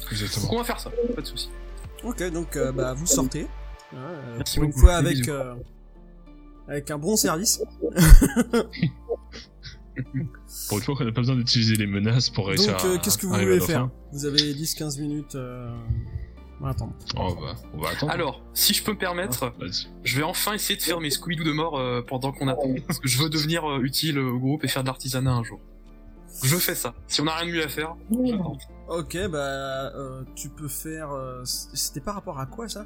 [0.00, 0.48] Donc Exactement.
[0.54, 1.50] on va faire ça, pas de soucis.
[2.02, 3.46] Ok, donc euh, bah vous sortez.
[3.94, 5.54] Euh, Merci pour une fois avec euh,
[6.68, 7.60] avec un bon service.
[10.68, 13.18] Pour une fois qu'on n'a pas besoin d'utiliser les menaces pour réussir Donc à- qu'est-ce
[13.18, 13.88] que vous voulez faire.
[14.12, 15.34] Vous avez 10-15 minutes
[16.66, 16.92] attendre.
[17.16, 18.12] Oh, bah, on va attendre.
[18.12, 19.86] Alors, si je peux me permettre, Vas-y.
[20.04, 22.74] je vais enfin essayer de faire mes Scooby-Doo de mort euh, pendant qu'on attend.
[22.86, 25.60] Parce que je veux devenir euh, utile au groupe et faire de l'artisanat un jour.
[26.42, 26.94] Je fais ça.
[27.06, 27.94] Si on a rien de mieux à faire.
[28.88, 29.38] Ok, bah
[29.94, 31.10] euh, tu peux faire.
[31.12, 32.84] euh, C'était par rapport à quoi ça?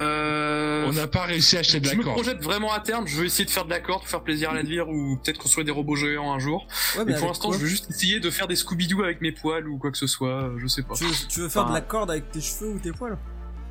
[0.00, 0.84] Euh...
[0.86, 2.14] On n'a pas réussi à acheter de Je la me corde.
[2.16, 4.50] projette vraiment à terme, je veux essayer de faire de la corde pour faire plaisir
[4.50, 6.66] à l'advire ou peut-être construire des robots géants un jour.
[6.96, 9.66] Ouais, Mais pour l'instant, je veux juste essayer de faire des Scooby-Doo avec mes poils
[9.68, 10.94] ou quoi que ce soit, euh, je sais pas.
[10.94, 13.18] tu, veux, tu veux faire de la corde avec tes cheveux ou tes poils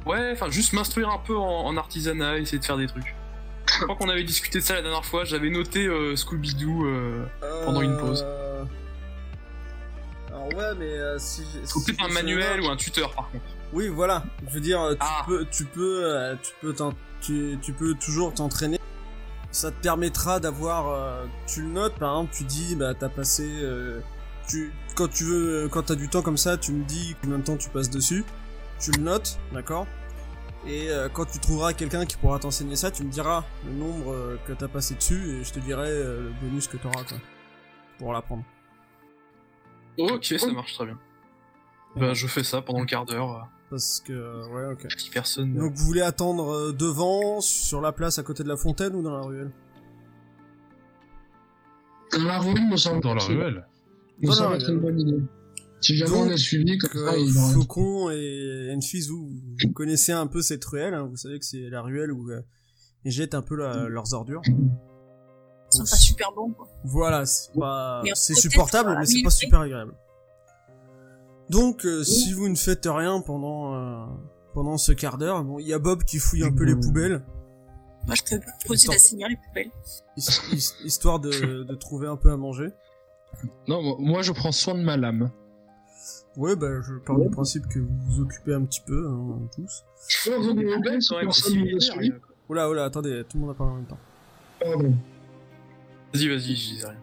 [0.05, 3.15] Ouais, enfin juste m'instruire un peu en, en artisanat, essayer de faire des trucs.
[3.79, 6.85] Je crois qu'on avait discuté de ça la dernière fois, j'avais noté euh, Scooby-Doo.
[6.85, 7.25] Euh...
[7.65, 8.25] Pendant une pause.
[10.29, 11.43] Alors ouais, mais euh, si.
[11.53, 13.43] j'ai- Faut si peut-être je un me manuel ou un tuteur par contre.
[13.73, 14.23] Oui, voilà.
[14.47, 15.23] Je veux dire, tu Ah.
[15.27, 18.79] peux, tu peux, euh, tu peux, t'en- tu, tu peux toujours t'entraîner.
[19.51, 23.47] Ça te permettra d'avoir, euh, tu le notes, par exemple, tu dis, bah t'as passé,
[23.61, 23.99] euh,
[24.47, 27.43] tu, quand tu veux, quand t'as du temps comme ça, tu me dis combien de
[27.43, 28.23] temps tu passes dessus,
[28.79, 29.87] tu le notes, d'accord?
[30.67, 34.13] Et euh, quand tu trouveras quelqu'un qui pourra t'enseigner ça, tu me diras le nombre
[34.13, 37.17] euh, que t'as passé dessus et je te dirai euh, le bonus que t'auras quoi
[37.97, 38.43] pour l'apprendre.
[39.97, 40.97] Ok, ça marche très bien.
[41.95, 44.87] Bah je fais ça pendant le quart d'heure, euh, Parce que, ouais, ok.
[44.97, 45.53] si personne...
[45.53, 49.03] Donc vous voulez attendre euh, devant, sur la place à côté de la fontaine ou
[49.03, 49.51] dans la ruelle?
[52.13, 53.01] Dans la ruelle, me semble.
[53.03, 53.67] Dans la ruelle.
[54.21, 54.75] me Dans la semble être ruelle.
[54.75, 55.23] une bonne idée.
[55.81, 59.29] Si jamais Donc, on est suivi, comme ça, euh, il Faucon et Enfis, vous,
[59.63, 62.41] vous connaissez un peu cette ruelle, hein, vous savez que c'est la ruelle où euh,
[63.05, 64.41] ils jettent un peu la- leurs ordures.
[64.47, 66.67] Ils sont pas super bons, quoi.
[66.83, 69.93] Voilà, c'est pas, c'est supportable, mais c'est pas super agréable.
[71.49, 74.05] Donc, euh, si vous ne faites rien pendant euh,
[74.53, 77.23] pendant ce quart d'heure, bon, il y a Bob qui fouille un peu les poubelles,
[78.05, 78.93] Moi, je peux proposer Attends.
[78.93, 79.71] d'assainir les poubelles.
[80.17, 82.69] his- his- histoire de, de trouver un peu à manger.
[83.67, 85.31] Non, moi- moi je prends soin de ma lame.
[86.37, 89.83] Ouais, bah, je pars du principe que vous vous occupez un petit peu, hein, tous.
[90.83, 92.13] Bel, si personne ne me suit.
[92.47, 93.97] Oula, oula, attendez, tout le monde a parlé en même temps.
[94.59, 94.95] Pardon.
[96.13, 96.97] Vas-y, vas-y, je disais rien.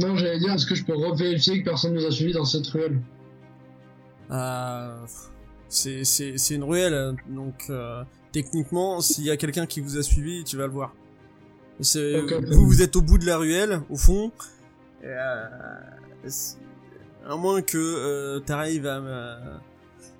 [0.00, 2.66] Non, j'allais dire, est-ce que je peux revérifier que personne nous a suivis dans cette
[2.68, 3.00] ruelle
[4.30, 5.04] Euh,
[5.68, 10.56] c'est, une ruelle, donc euh, techniquement, s'il y a quelqu'un qui vous a suivi, tu
[10.56, 10.94] vas le voir.
[11.78, 14.32] Vous, vous êtes au bout de la ruelle, au fond.
[15.04, 15.44] euh,
[17.26, 19.60] à moins que euh, t'arrives à,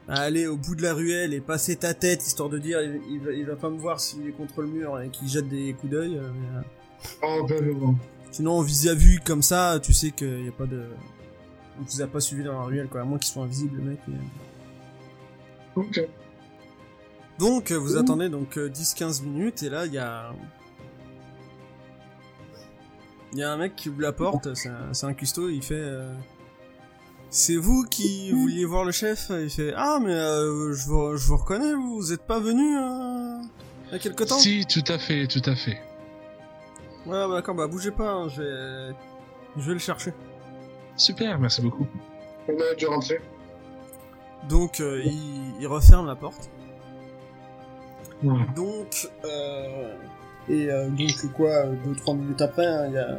[0.09, 3.21] aller au bout de la ruelle et passer ta tête, histoire de dire, il, il
[3.21, 5.73] va, il va pas me voir s'il est contre le mur et qu'il jette des
[5.75, 6.21] coups d'œil.
[7.23, 7.95] Oh, ben, vois.
[8.33, 10.85] Sinon, en vis-à-vis comme ça, tu sais qu'il y a pas de...
[11.79, 13.83] On vous a pas suivi dans la ruelle, quoi, à moins qu'ils soient invisibles, le
[13.83, 13.99] mec.
[15.77, 16.01] Ok.
[17.39, 20.33] Donc, euh, vous attendez donc euh, 10-15 minutes, et là, il y a...
[23.33, 25.75] Il y a un mec qui ouvre la porte, c'est un, un cuistot, il fait...
[25.75, 26.13] euh,
[27.31, 29.31] C'est vous qui vouliez voir le chef?
[29.31, 32.77] Il fait Ah, mais euh, je, vous, je vous reconnais, vous, vous êtes pas venu
[32.77, 33.41] euh,
[33.89, 34.39] il y a quelque temps?
[34.39, 35.81] Si, tout à fait, tout à fait.
[37.07, 38.95] Ouais, bah, d'accord, bah bougez pas, hein, je vais...
[39.57, 40.13] Je vais le chercher.
[40.97, 41.87] Super, merci beaucoup.
[42.49, 43.21] On a dû rentrer.
[44.49, 46.51] Donc, euh, il, il referme la porte.
[48.55, 49.95] Donc, euh,
[50.49, 53.19] et euh, donc quoi, deux trois minutes après, hein, il y a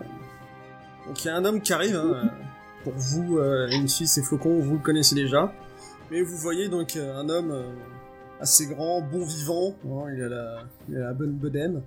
[1.07, 1.95] donc il y a un homme qui arrive.
[1.95, 2.29] hein,
[2.83, 5.51] pour vous, euh, une fille, c'est Flocon, vous le connaissez déjà.
[6.11, 7.63] Mais vous voyez donc un homme
[8.39, 9.75] assez grand, bon vivant.
[9.85, 10.57] hein, il a la,
[10.89, 11.81] il a la bonne bedaine.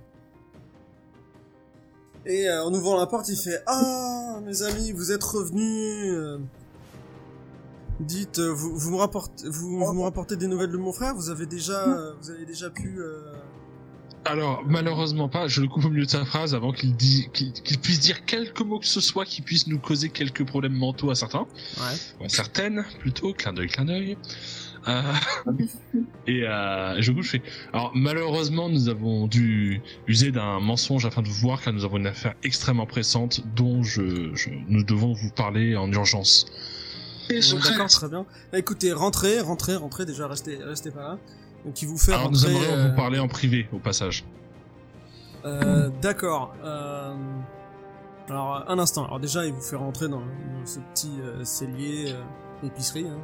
[2.25, 6.39] Et euh, en ouvrant la porte, il fait Ah, mes amis, vous êtes revenus.
[7.99, 11.15] Dites, euh, vous, vous me rapportez, vous, vous me rapportez des nouvelles de mon frère?
[11.15, 12.99] Vous avez déjà, euh, vous avez déjà pu.
[12.99, 13.21] euh,
[14.25, 17.53] Alors, malheureusement pas, je le coupe au milieu de sa phrase avant qu'il dise- qu'il
[17.53, 21.09] qu'il puisse dire quelques mots que ce soit qui puisse nous causer quelques problèmes mentaux
[21.09, 21.45] à certains.
[21.77, 21.95] Ouais.
[22.19, 24.17] Ou à certaines, plutôt, clin d'œil, clin d'œil.
[24.87, 25.01] Euh,
[26.27, 27.41] et euh, je vous je fais.
[27.73, 31.97] Alors malheureusement, nous avons dû user d'un mensonge afin de vous voir car nous avons
[31.97, 36.45] une affaire extrêmement pressante dont je, je- nous devons vous parler en urgence.
[37.29, 38.25] Et Ouais, D'accord, très bien.
[38.51, 40.05] Bah, écoutez, rentrez, rentrez, rentrez.
[40.05, 41.17] Déjà, restez, restez pas là.
[41.65, 44.23] Donc, il vous fait Alors nous aimerions euh, vous parler en privé au passage.
[45.43, 46.53] euh, D'accord.
[46.63, 47.15] euh,
[48.29, 49.05] Alors, un instant.
[49.05, 53.07] Alors déjà, il vous fait rentrer dans, dans ce petit euh, cellier euh, épicerie.
[53.07, 53.17] Hein,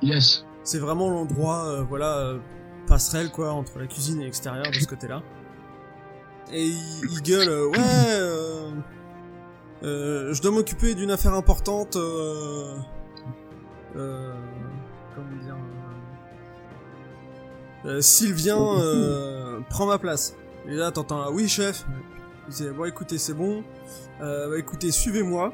[0.00, 0.44] Yes.
[0.64, 2.38] C'est vraiment l'endroit, euh, voilà, euh,
[2.86, 5.22] passerelle quoi entre la cuisine et l'extérieur de ce côté-là.
[6.52, 8.70] Et il, il gueule, euh, ouais, euh,
[9.82, 11.96] euh, je dois m'occuper d'une affaire importante.
[11.96, 12.76] Euh,
[13.96, 14.32] euh,
[15.14, 15.56] comment dire
[17.84, 20.36] euh, Sylvien euh, prend ma place.
[20.68, 21.84] Et là, t'entends, oui chef.
[22.48, 23.64] Il dit, bon écoutez, c'est bon.
[24.20, 25.52] Euh, bah, écoutez, suivez-moi.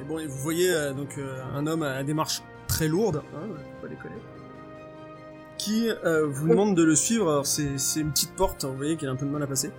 [0.00, 2.42] Et bon, et vous voyez euh, donc euh, un homme à la démarche
[2.76, 3.46] très lourde, hein,
[3.80, 4.14] faut pas déconner,
[5.56, 7.30] qui euh, vous demande de le suivre.
[7.30, 9.46] Alors c'est c'est une petite porte, vous voyez qu'il a un peu de mal à
[9.46, 9.70] passer.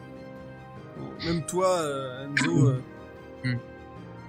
[0.98, 2.80] Bon, Même toi, euh, Enzo, euh,
[3.43, 3.58] Hmm.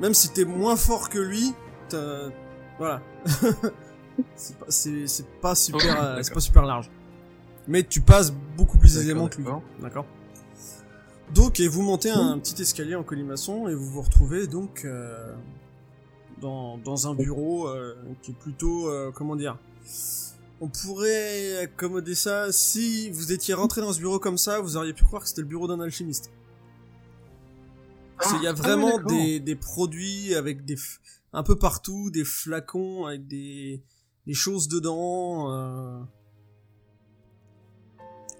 [0.00, 1.54] même si t'es moins fort que lui,
[1.88, 2.28] t'as-
[2.78, 3.00] voilà,
[4.36, 6.90] c'est pas, c'est- c'est pas super, euh, c'est pas super large.
[7.66, 9.62] Mais tu passes beaucoup plus D'accord, aisément que lui, d'accord.
[9.80, 10.06] d'accord.
[11.34, 15.34] Donc, et vous montez un petit escalier en colimaçon et vous vous retrouvez donc euh,
[16.40, 19.58] dans, dans un bureau euh, qui est plutôt, euh, comment dire,
[20.60, 24.92] on pourrait accommoder ça si vous étiez rentré dans ce bureau comme ça, vous auriez
[24.92, 26.30] pu croire que c'était le bureau d'un alchimiste.
[28.22, 29.10] Qu'il y a Ah, vraiment d'accord.
[29.12, 30.74] des, des produits avec des
[31.32, 33.82] un peu partout, des flacons avec des,
[34.26, 35.52] des choses dedans.
[35.52, 36.00] euh.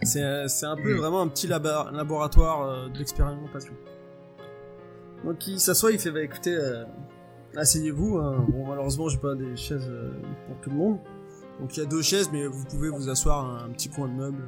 [0.02, 0.98] C'est un peu Mm.
[0.98, 3.74] vraiment un petit laba- laboratoire euh, d'expérimentation.
[5.24, 6.84] Donc il s'assoit, il fait bah écoutez, euh,
[7.56, 8.18] asseyez-vous.
[8.18, 8.44] hein.
[8.48, 10.10] Bon malheureusement j'ai pas des chaises euh,
[10.46, 10.98] pour tout le monde.
[11.60, 14.08] Donc il y a deux chaises, mais vous pouvez vous asseoir à un petit coin
[14.08, 14.44] de meuble.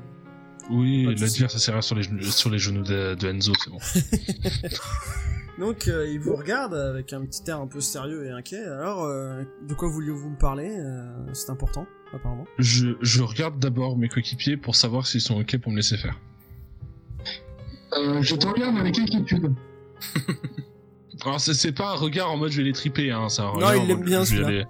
[0.70, 3.70] Oui, le dire, ça sert sur les, genoux- sur les genoux de, de Enzo, c'est
[3.70, 3.78] bon.
[5.58, 8.62] Donc euh, il vous regarde avec un petit air un peu sérieux et inquiet.
[8.64, 12.46] Alors euh, de quoi vouliez-vous me parler Euh, C'est important apparemment.
[12.58, 16.18] Je, je regarde d'abord mes coéquipiers pour savoir s'ils sont ok pour me laisser faire.
[17.98, 19.52] Euh, je te regarde avec inquiétude.
[21.24, 23.72] Alors c'est, c'est pas un regard en mode je vais les triper, hein, un Non,
[23.82, 24.50] il l'aime bien, celui-là.
[24.50, 24.66] les-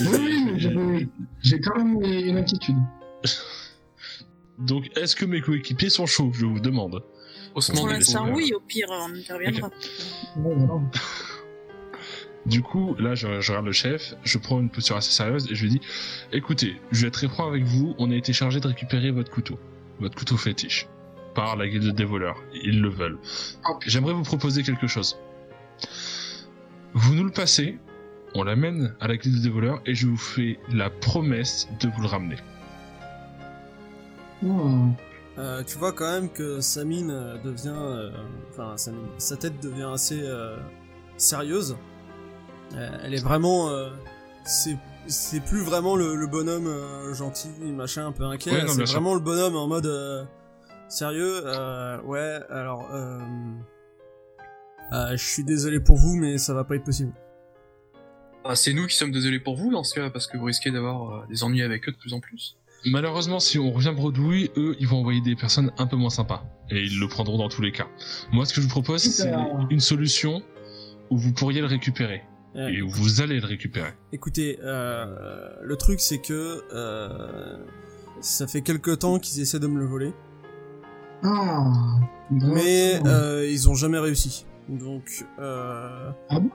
[0.00, 0.58] Oui, mais
[1.42, 2.76] j'ai- quand même une inquiétude.
[4.58, 7.02] Donc est-ce que mes coéquipiers sont chauds, je vous demande?
[7.74, 9.70] Pour l'instant, oui, au pire, on interviendra.
[10.36, 10.80] Voilà.
[12.46, 15.56] Du coup, là, je, je regarde le chef, je prends une posture assez sérieuse et
[15.56, 15.80] je lui dis
[16.32, 19.32] Écoutez, je vais être très franc avec vous, on a été chargé de récupérer votre
[19.32, 19.58] couteau.
[19.98, 20.86] Votre couteau fétiche.
[21.34, 22.36] Par la guilde des voleurs.
[22.62, 23.18] Ils le veulent.
[23.86, 25.18] J'aimerais vous proposer quelque chose.
[26.94, 27.78] Vous nous le passez,
[28.34, 32.02] on l'amène à la guilde des voleurs et je vous fais la promesse de vous
[32.02, 32.36] le ramener.
[34.44, 34.88] Oh.
[35.38, 38.10] Euh, tu vois quand même que sa mine euh, devient, euh,
[38.50, 40.56] enfin sa mine, sa tête devient assez euh,
[41.18, 41.76] sérieuse.
[42.74, 43.90] Euh, elle est vraiment, euh,
[44.44, 48.50] c'est c'est plus vraiment le, le bonhomme euh, gentil, machin, un peu inquiet.
[48.50, 50.24] Ouais, c'est vraiment le bonhomme en mode euh,
[50.88, 51.42] sérieux.
[51.44, 52.88] Euh, ouais, alors,
[54.92, 57.12] je suis désolé pour vous, mais ça va pas être possible.
[58.44, 60.70] Ah, c'est nous qui sommes désolés pour vous dans ce cas, parce que vous risquez
[60.70, 62.56] d'avoir euh, des ennuis avec eux de plus en plus.
[62.84, 66.44] Malheureusement, si on revient bredouille, eux, ils vont envoyer des personnes un peu moins sympas.
[66.70, 67.88] Et ils le prendront dans tous les cas.
[68.32, 69.32] Moi, ce que je vous propose, c'est
[69.70, 70.42] une solution
[71.10, 72.22] où vous pourriez le récupérer.
[72.54, 73.90] Euh, Et où vous allez le récupérer.
[74.12, 77.58] Écoutez, euh, le truc c'est que euh,
[78.20, 80.14] ça fait quelque temps qu'ils essaient de me le voler.
[81.22, 81.98] Ah.
[82.30, 84.46] Mais euh, ils ont jamais réussi.
[84.68, 86.10] Donc, euh...
[86.28, 86.50] Ah bon?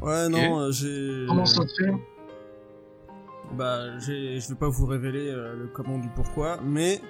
[0.00, 1.24] Ouais, non, euh, j'ai...
[1.28, 1.92] Comment ça te fait?
[3.52, 4.40] Bah, j'ai...
[4.40, 7.00] je vais pas vous révéler euh, le comment du pourquoi, mais...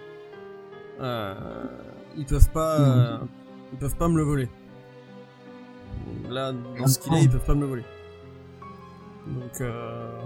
[1.01, 1.35] Euh...
[2.17, 2.81] Ils peuvent pas...
[2.81, 3.19] euh,
[3.73, 4.49] Ils peuvent pas me le voler.
[6.29, 7.85] Là, dans ce qu'il est, ils peuvent pas me le voler.
[9.27, 10.21] Donc, euh...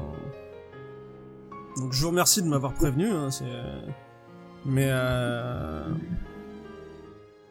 [1.76, 3.44] Donc je vous remercie de m'avoir prévenu, hein, c'est...
[4.64, 5.84] Mais euh...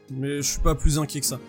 [0.10, 1.40] Mais je suis pas plus inquiet que ça.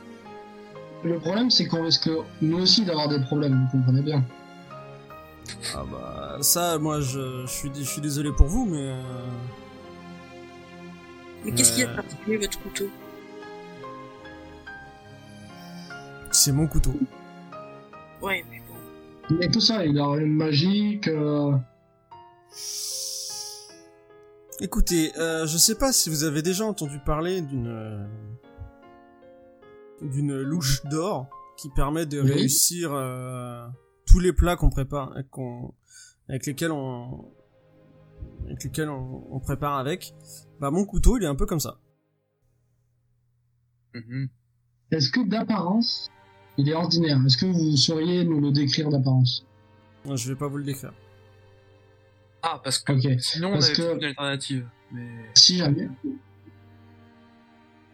[1.05, 2.11] Le problème, c'est qu'on risque
[2.43, 4.25] nous aussi d'avoir des problèmes, vous comprenez bien.
[5.75, 8.89] Ah bah ça, moi je, je suis, je suis désolé pour vous, mais...
[8.91, 9.03] euh,
[11.45, 12.89] Mais qu'est-ce qu'il y a de particulier votre couteau?
[16.33, 16.93] C'est mon couteau.
[18.21, 19.37] Ouais, mais bon.
[19.37, 21.09] Mais tout ça, il a une magique.
[21.09, 21.53] euh,
[24.61, 28.09] Écoutez, euh, je sais pas si vous avez déjà entendu parler d'une...
[30.03, 32.31] d'une louche d'or qui permet de Oui.
[32.33, 33.67] réussir euh,
[34.07, 35.75] tous les plats qu'on prépare, qu'on,
[36.29, 37.33] avec lesquels on...
[38.45, 40.15] avec lesquels on, on prépare avec.
[40.61, 41.79] Bah mon couteau, il est un peu comme ça.
[43.95, 44.29] Mhm.
[44.91, 46.09] Est-ce que d'apparence,
[46.57, 47.19] il est ordinaire?
[47.27, 49.45] Est-ce que vous sauriez nous le décrire d'apparence?
[50.05, 50.93] Je vais pas vous le décrire.
[52.43, 54.69] Ah, parce que sinon on avait que- une alternative.
[54.93, 55.27] Mais...
[55.35, 55.89] Si jamais.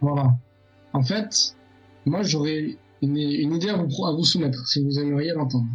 [0.01, 0.37] Voilà.
[0.93, 1.57] En fait,
[2.07, 5.67] moi j'aurais une, une idée à vous, pro- à vous soumettre, si vous aimeriez l'entendre.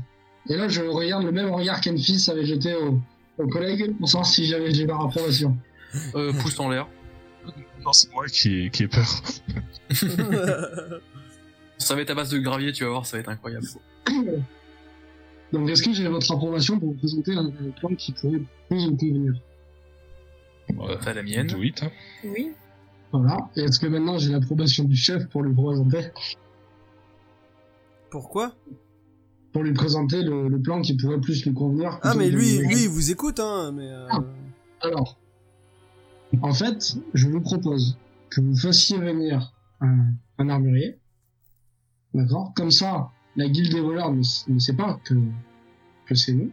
[0.50, 3.00] Et là, je regarde le même regard qu'Enfis avait jeté au,
[3.38, 5.56] au collègue pour savoir si j'avais j'ai leur approbation.
[6.16, 6.88] Euh, pouce en l'air.
[7.84, 9.06] Non, c'est moi qui ai, qui ai peur.
[11.78, 13.66] Ça va être à base de gravier, tu vas voir, ça va être incroyable.
[15.54, 18.96] Donc, est-ce que j'ai votre approbation pour vous présenter un, plan qui pourrait plus vous
[18.98, 19.34] convenir
[21.02, 21.48] T'as la mienne.
[21.48, 21.90] do it, hein.
[22.24, 22.52] Oui.
[23.12, 23.50] Voilà.
[23.56, 26.12] Et est-ce que maintenant j'ai l'approbation du chef pour lui présenter,
[28.12, 28.54] Pourquoi?
[29.52, 32.68] Pour lui présenter le, le plan qui pourrait plus lui convenir Ah mais lui, lui-
[32.68, 33.88] lui, il vous écoute, hein, mais...
[33.88, 34.20] euh, Ah.
[34.82, 35.18] Alors,
[36.42, 37.98] en fait, je vous propose
[38.30, 39.52] que vous fassiez venir
[39.82, 41.00] un, un armurier.
[42.14, 42.54] D'accord?
[42.56, 44.22] Comme ça, la guilde des voleurs ne,
[44.54, 45.16] ne sait pas que,
[46.06, 46.52] que c'est nous.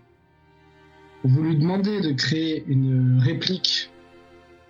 [1.25, 3.91] Vous lui demandez de créer une réplique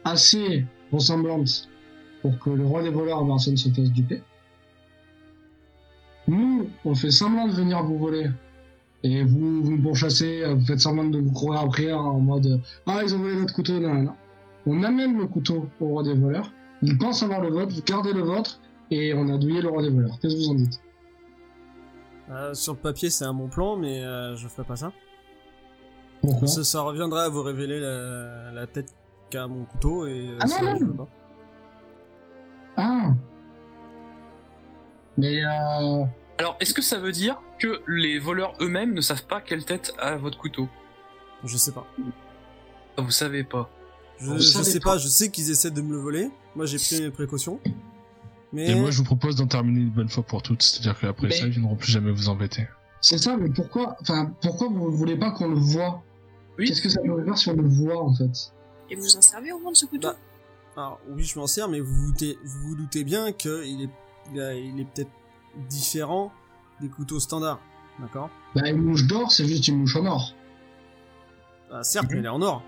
[0.05, 1.68] assez ressemblante
[2.31, 4.22] pour que le roi des voleurs en personne se fasse duper.
[6.29, 8.29] Nous, on fait semblant de venir vous voler.
[9.03, 13.01] Et vous, vous me pourchassez, vous faites semblant de vous courir après en mode ah,
[13.05, 14.12] ils ont volé notre couteau, non, non, non.
[14.66, 16.51] On amène le couteau au roi des voleurs,
[16.83, 18.59] il pense avoir le vôtre, vous gardez le vôtre,
[18.91, 20.18] et on a douillé le roi des voleurs.
[20.20, 20.81] Qu'est-ce que vous en dites?
[22.31, 24.93] Euh, sur le papier, c'est un bon plan, mais euh, je ferai pas ça.
[26.22, 26.49] Pourquoi?
[26.49, 26.64] Ça.
[26.64, 28.93] Ça reviendrait à vous révéler la, la tête
[29.31, 30.79] qu'a mon couteau, et euh, Ah ça, non, non.
[30.81, 31.09] je veux pas.
[35.19, 36.05] Mais euh...
[36.39, 39.95] Alors, est-ce que ça veut dire que les voleurs eux-mêmes ne savent pas quelle tête
[39.99, 40.69] a votre couteau?
[41.45, 41.87] Je sais pas.
[42.99, 43.71] Vous savez pas.
[44.19, 44.93] Je, sais pas.
[44.93, 46.31] pas, je sais qu'ils essaient de me le voler.
[46.55, 47.61] Moi, j'ai pris mes précautions.
[48.53, 48.71] Mais...
[48.71, 50.62] Et moi, je vous propose d'en terminer une bonne fois pour toutes.
[50.62, 52.67] C'est-à-dire qu'après Mais- ça, ils viendront plus jamais vous embêter.
[53.01, 56.03] C'est ça, mais pourquoi Enfin, pourquoi vous voulez pas qu'on le voit
[56.59, 56.67] Oui.
[56.67, 58.53] Qu'est-ce que ça peut faire si on le voit, en fait?
[58.91, 60.09] Et vous en servez au moins de ce couteau?
[60.09, 60.17] Bah,
[60.77, 63.91] Alors, oui, je m'en sers, mais vous vous doutez, vous vous doutez bien qu'il est,
[64.35, 65.11] il, a- il est peut-être
[65.68, 66.33] différent
[66.81, 67.61] des couteaux standards.
[68.01, 68.29] D'accord?
[68.55, 70.35] Bah, une mouche d'or, c'est juste une mouche en or.
[71.72, 72.63] Ah, certes, mais elle est en or.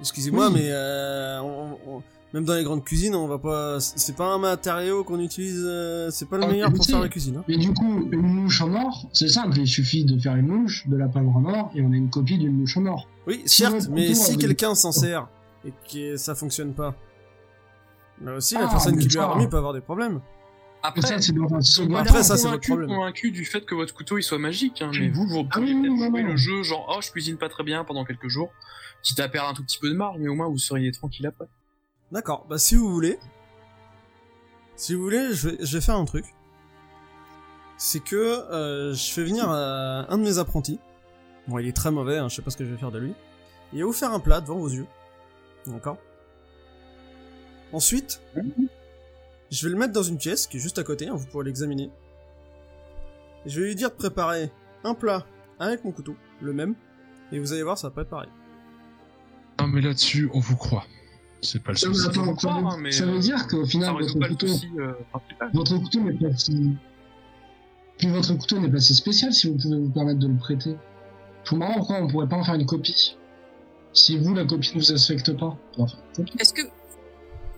[0.00, 0.54] Excusez-moi, Oui.
[0.54, 2.02] mais euh, on- on-
[2.32, 3.78] même dans les grandes cuisines, on va pas.
[3.78, 5.62] C'est pas un matériau qu'on utilise.
[5.64, 7.36] euh, c'est pas le Ah, meilleur pour faire la cuisine.
[7.36, 7.44] Hein.
[7.46, 10.88] Mais du coup, une mouche en or, c'est simple, il suffit de faire une mouche,
[10.88, 13.06] de la peindre en or, et on a une copie d'une mouche en or.
[13.28, 15.28] Oui, certes, mais si quelqu'un s'en sert
[15.64, 16.94] et que ça fonctionne pas,
[18.22, 20.20] là aussi, la Ah, personne mais qui lui a remis peut avoir des problèmes.
[20.82, 22.88] Après, ça, c'est dans un second Après, ça, c'est votre convaincu, problème.
[22.90, 25.74] convaincu du fait que votre couteau il soit magique, hein, mais vous, vous Ah oui,
[25.74, 26.10] non.
[26.10, 28.50] le jeu genre oh je cuisine pas très bien pendant quelques jours,
[29.02, 31.26] quitte à perdre un tout petit peu de marge, mais au moins vous seriez tranquille
[31.26, 31.46] après.
[32.12, 33.18] D'accord, bah si vous voulez,
[34.76, 36.26] si vous voulez, je vais, je vais faire un truc.
[37.78, 40.78] C'est que euh, je fais venir euh, un de mes apprentis.
[41.48, 42.98] Bon, il est très mauvais, hein, je sais pas ce que je vais faire de
[42.98, 43.14] lui.
[43.72, 44.86] Il va vous faire un plat devant vos yeux.
[45.66, 45.96] D'accord?
[47.74, 48.20] Ensuite,
[49.50, 51.44] je vais le mettre dans une pièce qui est juste à côté, hein, vous pourrez
[51.46, 51.90] l'examiner.
[53.46, 54.52] Je vais lui dire de préparer
[54.84, 55.26] un plat
[55.58, 56.76] avec mon couteau, le même,
[57.32, 58.28] et vous allez voir, ça va pas être pareil.
[59.60, 60.86] Non, mais là-dessus, on vous croit.
[61.42, 63.66] C'est pas le Ça attends, faut ça veut- hein, mais, ça veut euh, dire qu'au
[63.66, 64.92] final, votre couteau, souci euh,
[65.52, 66.76] votre couteau n'est pas si...
[67.98, 70.76] Puis votre couteau n'est pas si spécial si vous pouvez vous permettre de le prêter.
[71.48, 73.16] Comprends pas pourquoi on pourrait pas en faire une copie.
[73.92, 75.56] Si vous, la copie ne vous affecte pas.
[76.38, 76.62] Est-ce que.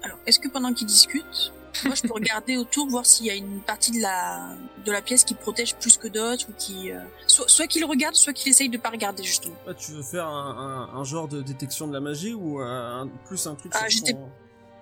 [0.07, 1.53] Alors, est-ce que pendant qu'ils discutent,
[1.85, 4.57] Moi, je peux regarder autour, voir s'il y a une partie de la
[4.87, 8.15] de la pièce qui protège plus que d'autres ou qui euh, soit, soit qu'il regarde,
[8.15, 9.57] soit qu'il essaye de pas regarder justement.
[9.67, 13.09] Ah, tu veux faire un, un, un genre de détection de la magie ou un,
[13.27, 14.31] plus un truc Ah, sur j'étais- ton-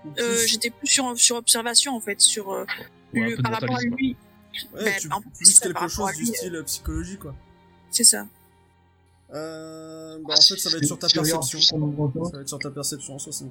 [0.05, 2.65] ou Euh, plus- J'étais plus sur sur observation en fait, sur euh,
[3.15, 3.97] Ouais, un le- peu de par rapport à mentalisme.
[3.97, 4.17] lui.
[4.75, 7.17] Ouais, ben, tu- en plus, plus ça, quelque à chose lui, du euh, style psychologie,
[7.19, 7.35] quoi.
[7.91, 8.27] C'est ça.
[9.33, 11.43] Euh, bah, en fait, ça va être sur ta perception.
[11.51, 11.77] Ça
[12.37, 13.47] va être sur ta perception, ça c'est.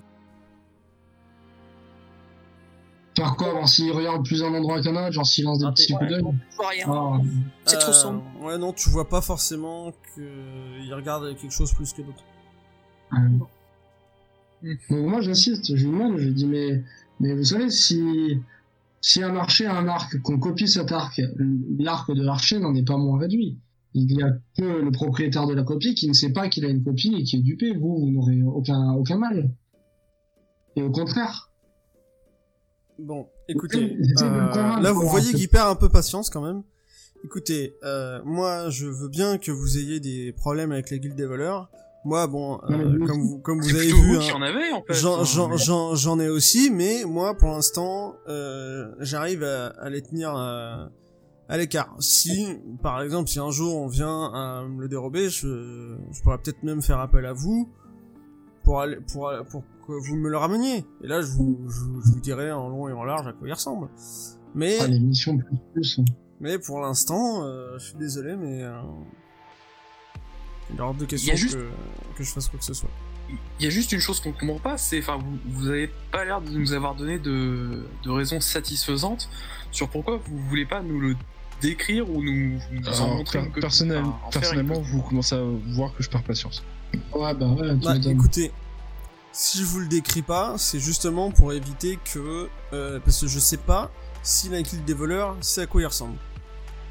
[3.16, 5.72] Faire quoi bon, S'il regarde plus un endroit qu'un autre, genre s'il lance des Ah,
[5.72, 6.00] petits ouais.
[6.00, 6.24] coups d'œil.
[6.52, 6.86] Je vois rien.
[6.88, 7.18] Ah,
[7.66, 8.24] C'est trop Euh, sombre.
[8.42, 12.24] Ouais, non, tu vois pas forcément qu'il regarde quelque chose plus que d'autres.
[14.90, 16.84] Donc moi j'insiste, je lui demande, je lui dis mais,
[17.20, 18.40] mais vous savez si,
[19.02, 21.22] si un archer a un arc, qu'on copie cet arc,
[21.78, 23.60] l'arc de l'archer n'en est pas moins réduit.
[23.94, 26.70] Il y a que le propriétaire de la copie qui ne sait pas qu'il a
[26.70, 27.74] une copie et qui est dupé.
[27.76, 29.52] Vous, vous n'aurez aucun, aucun mal.
[30.76, 31.52] Et au contraire.
[33.04, 36.64] Bon, écoutez, euh, là vous voyez qu'il perd un peu patience quand même.
[37.26, 41.26] Écoutez, euh, moi je veux bien que vous ayez des problèmes avec la guilde des
[41.26, 41.70] voleurs.
[42.06, 44.72] Moi, bon, euh, comme vous, comme vous C'est avez vu, vous qui hein, en avez
[44.72, 44.94] en fait.
[44.94, 50.86] j'en, ai aussi, mais moi pour l'instant, euh, j'arrive à, à les tenir euh,
[51.50, 51.96] à l'écart.
[52.00, 56.38] Si, par exemple, si un jour on vient à me le dérober, je, je pourrais
[56.38, 57.70] peut-être même faire appel à vous
[58.64, 60.86] pour aller, pour, pour que vous me le rameniez.
[61.04, 61.76] Et là, je vous, je,
[62.08, 63.90] je vous dirai en long et en large à quoi il ressemble.
[64.56, 66.00] Mais, Ah, les missions plus plus.
[66.40, 68.72] mais pour l'instant, euh, je suis désolé, mais euh,
[70.72, 71.70] il est hors de question y a juste- que,
[72.18, 72.90] que je fasse quoi que ce soit.
[73.60, 76.24] Il y a juste une chose qu'on comprend pas, c'est, enfin, vous, vous avez pas
[76.24, 79.28] l'air de nous avoir donné de, de raisons satisfaisantes
[79.72, 81.16] sur pourquoi vous voulez pas nous le
[81.62, 83.62] décrire ou nous, nous en montrer per- une copie.
[83.62, 85.42] personnel- Enfin, en faire personnellement, vous commencez à
[85.74, 86.64] voir que je perds patience.
[87.16, 88.52] Ouais, bah ouais, tu Bah, écoutez,
[89.34, 93.40] si je vous le décris pas, c'est justement pour éviter que, euh, parce que je
[93.40, 93.92] sais pas
[94.22, 96.18] si la guilde des voleurs, c'est à quoi il ressemble.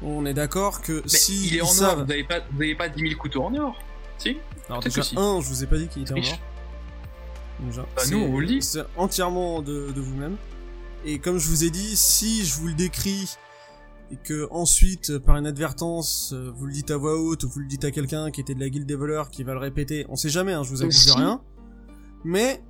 [0.01, 2.61] On est d'accord que Mais si il est en or, savent, vous avez pas, vous
[2.61, 3.81] avez pas 10 000 couteaux en or
[4.17, 4.37] Si
[4.69, 5.15] alors déjà que si.
[5.17, 6.39] un, je vous ai pas dit qu'il était en or.
[7.61, 8.61] Déjà, Bah, nous, on vous le dit.
[8.61, 10.35] C'est entièrement de, de vous-même.
[11.05, 13.35] Et comme je vous ai dit, si je vous le décris
[14.11, 17.67] et que ensuite, par inadvertance, euh, vous le dites à voix haute ou vous le
[17.67, 20.15] dites à quelqu'un qui était de la guilde des voleurs qui va le répéter, on
[20.17, 21.41] sait jamais, hein, je vous accuse de rien.
[22.23, 22.61] Mais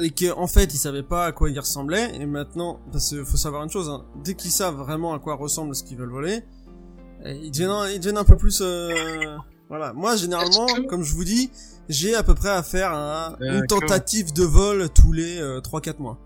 [0.00, 3.24] et que en fait ils savaient pas à quoi il ressemblait et maintenant parce qu'il
[3.24, 6.12] faut savoir une chose hein, dès qu'ils savent vraiment à quoi ressemble ce qu'ils veulent
[6.12, 6.44] voler
[7.26, 9.36] euh, ils deviennent un, ils deviennent un peu plus euh,
[9.68, 9.92] voilà.
[9.92, 11.50] Moi généralement comme je vous dis
[11.88, 15.98] j'ai à peu près à faire un- une tentative de vol tous les euh, 3-4
[16.00, 16.18] mois.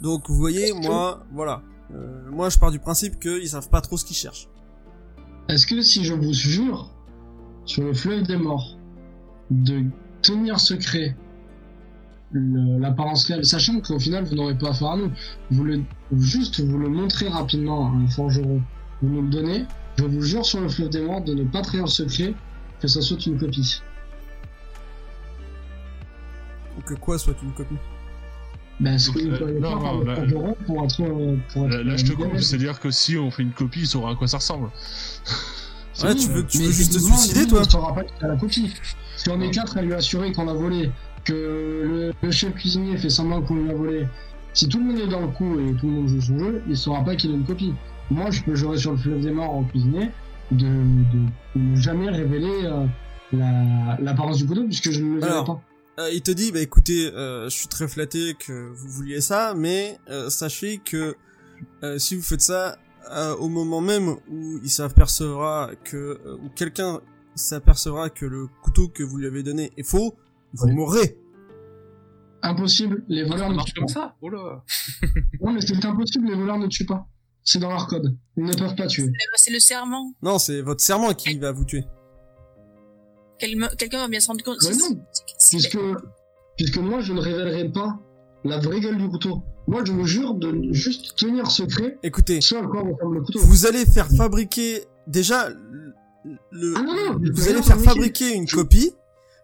[0.00, 1.60] Donc vous voyez moi voilà.
[1.92, 4.48] Euh, moi je pars du principe qu'ils savent pas trop ce qu'ils cherchent.
[5.48, 6.88] Est-ce que si je vous jure
[7.64, 8.76] sur le fleuve des morts
[9.50, 9.82] de
[10.22, 11.16] tenir secret
[12.34, 15.10] l'apparence réelle, sachant qu'au final vous n'aurez pas affaire à nous,
[15.50, 15.82] vous le
[16.12, 18.60] juste vous le montrez rapidement à un forgeron,
[19.02, 19.64] vous nous le donnez,
[19.98, 22.34] je vous jure sur le fleuve des morts de ne pas trahir le secret,
[22.80, 23.80] que ça soit une copie.
[26.78, 27.76] ou que quoi soit une copie.
[28.80, 31.82] Ben, ce que Euh, non, non, le là- forgeron pour être, euh, pour être Là,
[31.84, 34.14] là, je te euh, coupe, c'est-à-dire que si on fait une copie, il saura à
[34.14, 34.70] quoi ça ressemble.
[35.92, 37.62] C'est Ouais, bon, tu euh, veux, tu juste te suicider toi.
[37.64, 38.72] saura pas la copie.
[39.16, 40.90] Si on est quatre à lui assurer qu'on a volé,
[41.24, 44.06] que le, le chef cuisinier fait semblant qu'on lui a volé,
[44.54, 46.62] si tout le monde est dans le coup et tout le monde joue son jeu,
[46.68, 47.72] il saura pas qu'il a une copie.
[48.10, 50.10] Moi, je peux jurer sur le fleuve des morts en cuisinier
[50.50, 50.66] de,
[51.56, 52.84] ne jamais révéler euh,
[53.32, 55.60] la- l'apparence du couteau puisque je ne le verrai pas.
[56.00, 59.54] Euh, il te dit, bah écoutez, euh, je suis très flatté que vous vouliez ça,
[59.56, 61.14] mais euh, sachez que
[61.98, 62.76] si vous faites ça
[63.38, 67.00] au moment même où il s'apercevra que, ou quelqu'un
[67.34, 70.14] s'apercevra que le couteau que vous lui avez donné est faux,
[70.54, 70.72] vous Oui.
[70.74, 71.18] mourrez.
[72.42, 73.92] Impossible, les voleurs Ça ne tuent comme pas.
[73.92, 74.64] ça Oh là
[75.40, 77.06] Non, mais c'est impossible, les voleurs ne tuent pas.
[77.44, 78.16] C'est dans leur code.
[78.36, 79.10] Ils ne peuvent pas tuer.
[79.36, 80.12] C'est le serment.
[80.22, 81.84] Non, c'est votre serment qui va vous tuer.
[83.38, 84.58] Quel- Quelqu'un va bien se rendre compte.
[84.64, 85.00] Mais C'est- non,
[85.50, 85.78] puisque,
[86.56, 87.98] puisque moi je ne révélerai pas
[88.44, 89.42] la vraie gueule du couteau.
[89.68, 93.38] Moi je vous jure de juste tenir secret Écoutez, ce à quoi le couteau.
[93.40, 95.48] vous allez faire fabriquer déjà
[96.50, 97.84] le, Ah non, non, vous allez faire fabriquer.
[97.84, 98.92] fabriquer une Je- copie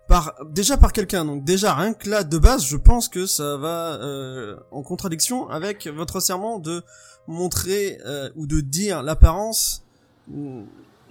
[0.09, 1.24] par déjà par quelqu'un.
[1.24, 5.48] Donc déjà rien que là de base, je pense que ça va euh, en contradiction
[5.51, 6.82] avec votre serment de
[7.26, 9.85] montrer euh, ou de dire l'apparence
[10.28, 10.62] mm,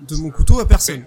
[0.07, 1.03] de mon couteau à personne.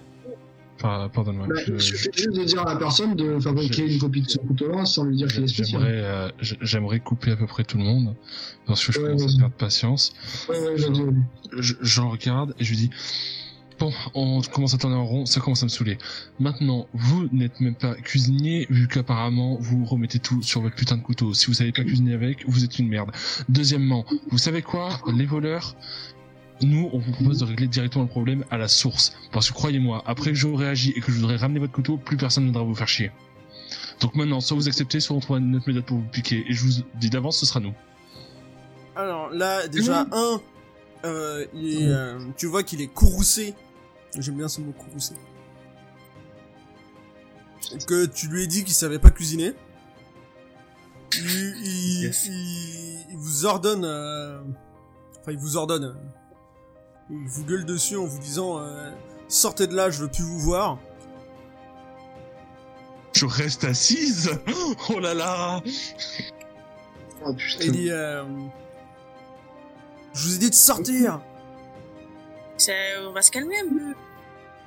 [0.77, 1.45] Enfin, pardonne-moi.
[1.47, 4.39] Bah, je- juste de dire à la personne de fabriquer je- une copie de ce
[4.39, 5.79] couteau-là sans lui dire qu'il est spécial.
[5.81, 6.29] J'aimerais, euh,
[6.61, 8.15] j'aimerais couper à peu près tout le monde
[8.65, 10.13] parce que je Ouais, commence à perdre patience.
[10.49, 11.01] Ouais, ouais, je dis-
[11.57, 12.89] Je- J'en regarde et je lui dis
[13.81, 15.97] Bon, on commence à tourner en rond, ça commence à me saouler.
[16.39, 21.01] Maintenant, vous n'êtes même pas cuisinier, vu qu'apparemment vous remettez tout sur votre putain de
[21.01, 21.33] couteau.
[21.33, 23.09] Si vous savez pas cuisiner avec, vous êtes une merde.
[23.49, 24.99] Deuxièmement, vous savez quoi?
[25.11, 25.75] Les voleurs,
[26.61, 29.13] nous, on vous propose de régler directement le problème à la source.
[29.31, 32.17] Parce que croyez-moi, après que je réagi et que je voudrais ramener votre couteau, plus
[32.17, 33.11] personne ne viendra vous faire chier.
[33.99, 36.45] Donc maintenant, soit vous acceptez, soit on trouve une autre méthode pour vous piquer.
[36.47, 37.73] Et je vous dis d'avance, ce sera nous.
[38.95, 40.39] Alors là, déjà, un,
[41.03, 43.55] euh, euh, tu vois qu'il est courroucé.
[44.17, 45.13] J'aime bien ce mot courroucé.
[47.87, 49.53] Que tu lui ai dit qu'il savait pas cuisiner.
[51.17, 52.25] Il, il, Yes.
[52.27, 54.41] il- il vous ordonne, euh,
[55.19, 55.93] enfin il vous ordonne, euh,
[57.09, 58.91] il vous gueule dessus en vous disant euh,
[59.27, 60.79] sortez de là, je veux plus vous voir.
[63.13, 64.31] Je reste assise
[64.89, 65.61] Oh là là
[67.23, 67.71] Oh, Et il putain.
[67.71, 68.23] dit euh,
[70.13, 71.21] je vous ai dit de sortir.
[73.07, 73.93] On va se calmer un peu.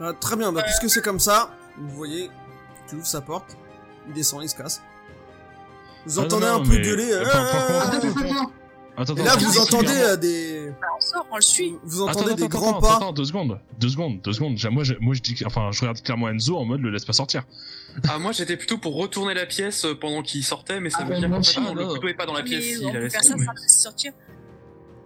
[0.04, 2.30] Ah, très bien, bah, puisque c'est comme ça, vous voyez,
[2.88, 3.56] tu ouvres sa porte,
[4.08, 4.82] il descend, il se casse.
[6.06, 7.12] Vous Ah, non, entendez non, un peu mais- gueuler.
[7.12, 8.50] euh, euh, Attends, attends, attends.
[8.96, 11.74] Attends, et là, vous entendez euh, des, Bah, on sort, on le suit.
[11.82, 12.96] vous entendez attends, des attends, grands attends, pas.
[12.96, 14.56] Attends, deux secondes, deux secondes, deux secondes.
[14.70, 17.04] Moi, je, moi, je dis, que- enfin, je regarde clairement Enzo en mode le laisse
[17.04, 17.42] pas sortir.
[18.08, 21.04] Ah, moi j'étais plutôt pour retourner la pièce euh, pendant qu'il sortait, mais ça Ah,
[21.04, 22.98] veut dire ah, le couteau est pas dans la Mais pièce, on il a peut
[23.04, 23.18] laissé.
[23.68, 24.12] sortir.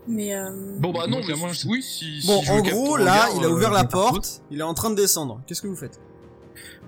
[0.09, 0.51] Mais euh...
[0.79, 2.23] Bon bah non, Moi, mais je- oui, si.
[2.27, 4.63] Bon, si je en gros, là, regard, il a euh, ouvert la porte, il est
[4.63, 5.41] en train de descendre.
[5.47, 6.01] Qu'est-ce que vous faites?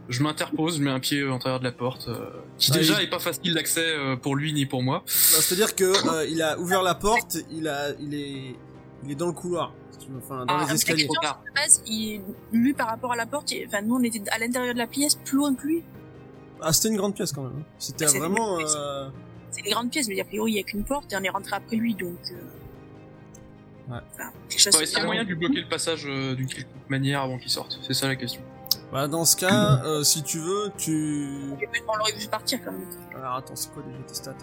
[0.08, 3.00] Je m'interpose, je mets un pied à l'intérieur de la porte, euh, qui Ah, déjà
[3.00, 5.02] il- est pas facile d'accès euh, pour lui ni pour moi.
[5.06, 8.56] Bah, C'est-à-dire que euh, il a ouvert la porte, il a, il est,
[9.04, 9.72] il est dans le couloir,
[10.18, 11.04] enfin dans Ah, les escaliers.
[11.04, 11.40] trop tard.
[11.46, 12.22] de base, il...
[12.52, 14.86] lui par rapport à la porte, il- enfin nous on était à l'intérieur de la
[14.88, 15.82] pièce, plus loin que lui.
[16.62, 17.52] Ah, c'était une grande pièce quand même.
[17.60, 17.64] hein.
[17.78, 18.34] C'était Ah, une vraiment.
[18.46, 18.74] grande pièce.
[18.76, 19.08] euh,
[19.52, 21.28] C'est des grandes pièces, mais a priori il y a qu'une porte et on est
[21.30, 22.18] rentré après lui, donc.
[23.90, 23.96] Ouais.
[24.14, 26.46] Enfin, Bah, Est-ce qu'il y a de- moyen de lui bloquer le passage euh, d'une
[26.46, 27.78] quelque manière avant qu'il sorte?
[27.86, 28.40] C'est ça la question.
[28.92, 31.28] Bah, dans ce cas, euh, si tu veux, tu.
[31.88, 32.86] On l'aurait vu partir quand même.
[33.16, 34.34] Alors attends, c'est quoi déjà tes stats?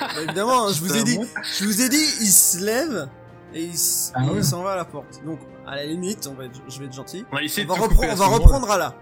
[0.00, 1.18] Bah, Évidemment, hein, je vous ai dit,
[1.58, 3.08] je vous ai dit, il se lève
[3.52, 3.74] et il,
[4.14, 4.42] Ah il ouais.
[4.42, 5.22] s'en va à la porte.
[5.24, 7.24] Donc, à la limite, on va être- je vais être gentil.
[7.32, 7.84] On va essayer On va,
[8.28, 8.94] on reprendre à là.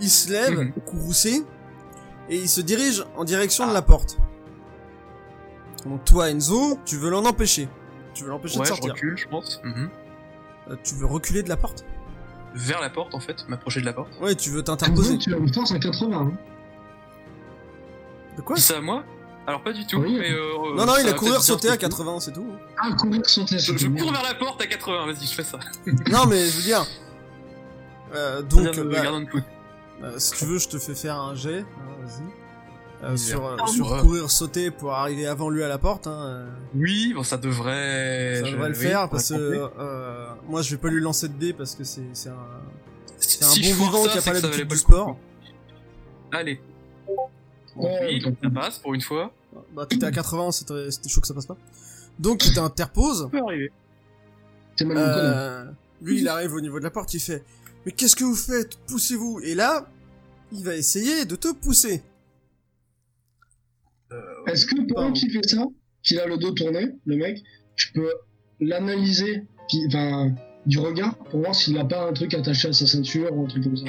[0.00, 0.72] Il se lève, Mhm.
[0.84, 1.44] courroucé,
[2.28, 4.18] et il se dirige en direction de la porte.
[5.84, 7.68] Donc toi, Enzo, tu veux l'en empêcher.
[8.14, 8.92] Tu veux l'empêcher Ouais, de je sortir.
[8.94, 9.60] recule, je pense.
[9.64, 9.88] Mhm.
[10.70, 11.84] Euh, tu veux reculer de la porte?
[12.54, 14.10] Vers la porte en fait, m'approcher de la porte.
[14.20, 15.16] Ouais, tu veux En t'interposer.
[15.18, 16.16] tu as une force à 80.
[16.18, 16.32] Hein.
[18.36, 18.56] De quoi?
[18.56, 19.04] Ça à moi?
[19.46, 20.16] Alors pas du tout, Oui.
[20.20, 22.46] mais euh, Non, non, il a courir sauter à ce que- 80, c'est tout.
[22.78, 25.58] Ah, courir, sauter, Je, je cours vers la porte à 80, vas-y, je fais ça.
[26.10, 26.86] non, mais je veux dire.
[28.14, 29.00] Euh, donc, me bah,
[30.04, 31.60] euh, si tu veux, je te fais faire un jet.
[31.60, 32.22] hein, Vas-y.
[33.02, 34.00] Euh, sur euh, sur oui.
[34.00, 36.06] courir sauter pour arriver avant lui à la porte.
[36.06, 36.48] Hein, euh.
[36.76, 38.36] Oui, bon, ça devrait.
[38.40, 39.34] Ça je- devrait le faire parce que
[39.78, 42.36] euh, moi je vais pas lui lancer de dés parce que c'est c'est un
[43.18, 45.16] c'est un si bon vivant qui a pas l'habitude du sport.
[46.30, 46.60] Allez,
[47.76, 49.32] oui, donc, ça passe pour une fois.
[49.74, 51.56] Bah t'étais à 80, c'était c'était chaud que ça passe pas.
[52.18, 53.22] Donc tu t'interposes.
[53.24, 53.72] Ça peut arriver.
[54.76, 54.96] C'est mal.
[54.98, 55.64] Euh,
[56.02, 57.42] lui il arrive au niveau de la porte, il fait
[57.84, 58.76] mais qu'est-ce que vous faites?
[58.86, 59.88] Poussez-vous Et là
[60.52, 62.02] il va essayer de te pousser.
[64.46, 65.64] Est-ce que pendant qu'il fait ça,
[66.02, 67.38] qu'il a le dos tourné, le mec,
[67.76, 68.12] je peux
[68.60, 69.44] l'analyser,
[69.88, 70.32] enfin,
[70.66, 73.48] du regard, pour voir s'il a pas un truc attaché à sa ceinture ou un
[73.48, 73.86] truc comme ça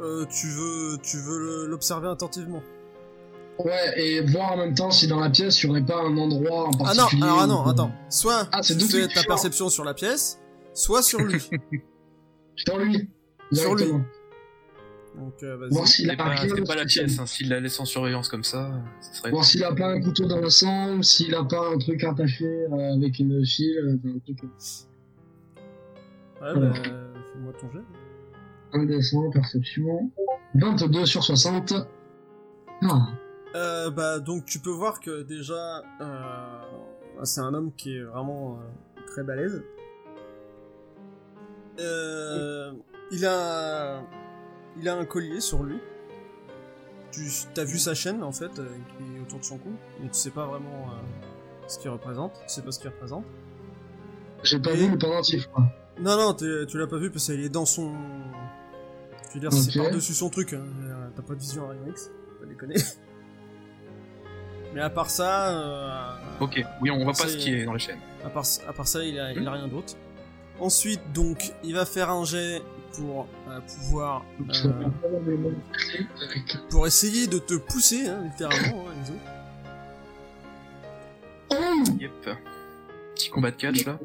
[0.00, 2.62] Euh, tu veux tu veux l'observer attentivement.
[3.58, 6.16] Ouais, et voir en même temps si dans la pièce, il y aurait pas un
[6.16, 7.22] endroit en Ah non, particulier.
[7.22, 7.92] alors ah non, attends.
[8.08, 10.40] Soit Ah, c'est tu fais ta perception sur la pièce,
[10.74, 11.40] soit sur lui.
[12.56, 13.08] Sur lui.
[13.52, 13.86] Sur lui.
[15.16, 15.86] Donc euh, Voir vas-y.
[15.88, 17.26] s'il a C'est pas, la pièce, hein.
[17.26, 18.70] s'il la laisse en surveillance comme ça,
[19.00, 19.30] ça serait.
[19.30, 22.02] Voir s'il a pas un couteau dans le sang, ou s'il a pas un truc
[22.04, 24.42] attaché euh, avec une file, euh, un truc.
[24.42, 24.48] Ouais,
[26.40, 26.70] Voilà.
[26.70, 26.72] bah,
[27.32, 27.84] fais-moi ton jet.
[28.72, 30.10] Indécent, perception.
[30.54, 31.74] 22 sur 60.
[32.84, 33.08] Ah,
[33.54, 36.62] Euh, bah donc tu peux voir que déjà euh,
[37.22, 39.62] c'est un homme qui est vraiment euh, très balèze.
[41.80, 42.72] Euh,
[43.10, 44.02] il a
[44.80, 45.78] il a un collier sur lui.
[47.12, 47.20] Tu
[47.60, 48.66] as vu sa chaîne en fait euh,
[48.96, 49.70] qui est autour de son cou,
[50.00, 52.32] mais tu sais pas vraiment euh, ce qu'il représente.
[52.46, 53.24] Tu sais pas ce qu'il représente.
[54.42, 55.64] j'ai pas Et- vu le pendentif, quoi.
[56.00, 57.92] Non non, tu l'as pas vu parce qu'il est dans son.
[59.28, 59.84] Je veux dire, c'est Ok.
[59.86, 60.54] par dessus son truc.
[60.54, 60.62] Hein.
[60.84, 62.76] Euh, T'as pas de vision à Rayon X, pas déconner.
[64.74, 65.50] Mais à part ça.
[65.50, 67.98] Euh, Ok, oui, on voit pas ce qui est dans la chaîne.
[68.24, 69.94] À part, à part ça, il a, il a rien d'autre.
[70.58, 72.62] Ensuite, donc, il va faire un jet
[72.96, 74.24] pour euh, pouvoir.
[74.50, 74.72] Je euh,
[76.70, 79.12] pour essayer de te pousser, hein, littéralement, hein, Enzo.
[81.50, 82.30] Oh Yep.
[83.14, 83.98] Petit combat de catch là.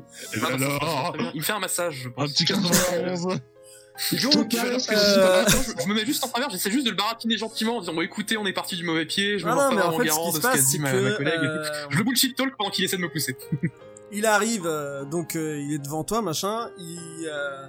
[0.44, 1.14] Ah, non, ça.
[1.34, 2.30] Il me fait un massage, je pense.
[2.30, 3.24] un petit 91.
[4.22, 6.92] Donc, Je Parce que euh, je, je me mets juste en travers, j'essaie juste de
[6.92, 9.50] le baratiner gentiment en disant bon écoutez on est parti du mauvais pied, je me
[9.50, 11.12] Ah vois non, pas mais en fait, garant de ce qu'a dit ma, que ma
[11.14, 11.40] collègue.
[11.42, 13.36] euh, Je le bullshit talk pendant qu'il essaie de me pousser.
[14.12, 16.70] il arrive, euh, donc euh, il est devant toi, machin.
[16.78, 17.66] Il, euh,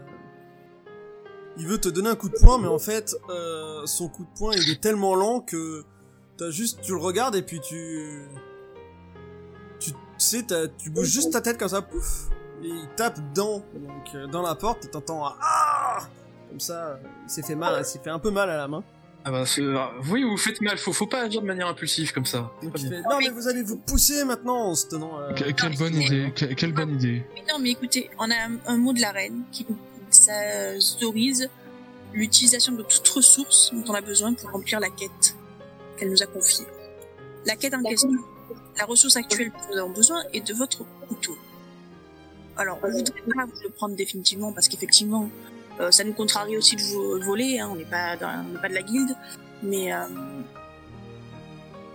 [1.59, 4.39] il veut te donner un coup de poing, mais en fait, euh, son coup de
[4.39, 5.85] poing, il est tellement lent que
[6.37, 8.23] t'as juste, tu le regardes et puis tu,
[9.81, 12.29] tu, tu sais, t'as- tu bouges juste ta tête comme ça, pouf,
[12.63, 15.99] et il tape dans, donc euh, dans la porte, et t'entends un ah,
[16.49, 18.69] comme ça, euh, il s'est fait mal, il s'est fait un peu mal à la
[18.69, 18.83] main.
[19.25, 22.13] Ah bah c'est- ah, oui vous faites mal, faut, faut pas agir de manière impulsive
[22.13, 22.51] comme ça.
[22.63, 25.19] Donc fait, non mais vous allez vous pousser maintenant en se tenant.
[25.21, 27.27] euh, Que- Quelle bonne idée, que- quelle bonne idée.
[27.35, 29.67] Mais non, mais écoutez, on a un, un mot de la reine qui
[30.11, 30.33] ça
[30.97, 31.49] autorise
[32.13, 35.37] l'utilisation de toute ressource dont on a besoin pour remplir la quête
[35.97, 36.67] qu'elle nous a confiée.
[37.47, 38.11] La quête en question,
[38.79, 41.37] la ressource actuelle dont nous avons besoin est de votre couteau.
[42.57, 45.29] Alors, on voudrait pas vous le prendre définitivement parce qu'effectivement,
[45.81, 47.61] euh, ça nous contrarie aussi de vous voler.
[47.61, 49.15] Hein, on n'est pas, dans- on n'est pas de la guilde,
[49.63, 49.99] mais euh,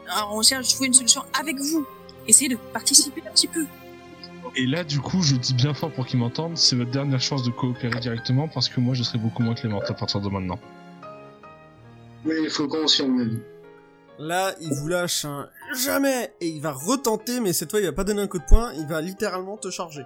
[0.10, 1.86] alors on cherche à trouver une solution avec vous.
[2.28, 3.66] Essayez de participer un petit peu.
[4.56, 7.44] Et là, du coup, je dis bien fort pour qu'ils m'entendent, c'est votre dernière chance
[7.44, 10.60] de coopérer directement parce que moi, je serai beaucoup moins clémente à partir de maintenant.
[12.26, 13.40] Mais il faut qu'on s'y emmène.
[14.20, 17.94] Là, il vous lâche un jamais et il va retenter, mais cette fois, il va
[17.94, 20.04] pas donner un coup de poing, il va littéralement te charger.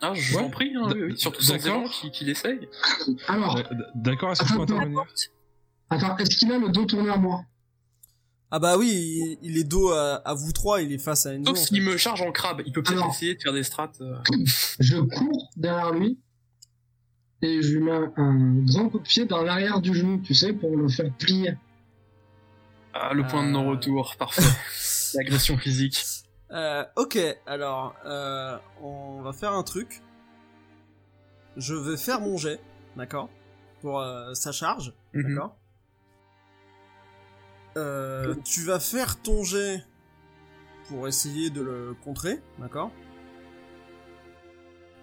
[0.00, 1.18] Ah je vous en prie, hein, oui, oui.
[1.18, 1.80] surtout sans D'accord.
[1.80, 2.68] élan qui, qui l'essaye.
[3.28, 3.62] Alors, Euh,
[3.96, 5.04] D'accord, est-ce que je peux intervenir?
[5.90, 7.42] attends, est-ce qu'il a le dos tourné à moi?
[8.54, 8.90] Ah bah oui,
[9.42, 11.46] il, il est dos à, à vous trois, il est face à Enzo.
[11.54, 11.90] Sauf en s'il fait.
[11.90, 13.90] me charge en crabe, il peut peut-être essayer de faire des strats.
[14.02, 14.14] euh.
[14.78, 16.18] Je cours derrière lui
[17.44, 20.34] et je lui mets un, un grand coup de pied dans l'arrière du genou, tu
[20.34, 21.54] sais, pour le faire plier.
[22.94, 23.52] Ah le point de Euh.
[23.52, 24.42] non-retour, parfait.
[25.14, 26.04] L'agression physique.
[26.52, 30.02] Euh, ok, alors, euh, on va faire un truc.
[31.56, 32.60] Je vais faire mon jet,
[32.96, 33.28] d'accord
[33.80, 35.22] Pour euh, sa charge, Mhm.
[35.34, 35.56] d'accord
[37.76, 39.84] euh, Tu vas faire ton jet
[40.88, 42.90] pour essayer de le contrer, d'accord?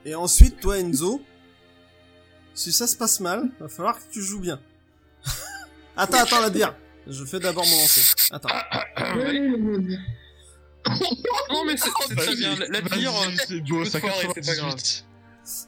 [0.06, 1.22] Et ensuite, toi Enzo,
[2.54, 4.60] si ça se passe mal, va falloir que tu joues bien.
[5.98, 6.76] attends, attends, la bière.
[7.08, 8.14] Je fais d'abord mon lancer.
[8.32, 8.50] Attends.
[11.52, 12.56] Non mais c'est très bien.
[12.70, 14.34] La, bière, euh, c'est beau, ça c'est pas grave.
[14.34, 15.06] 98.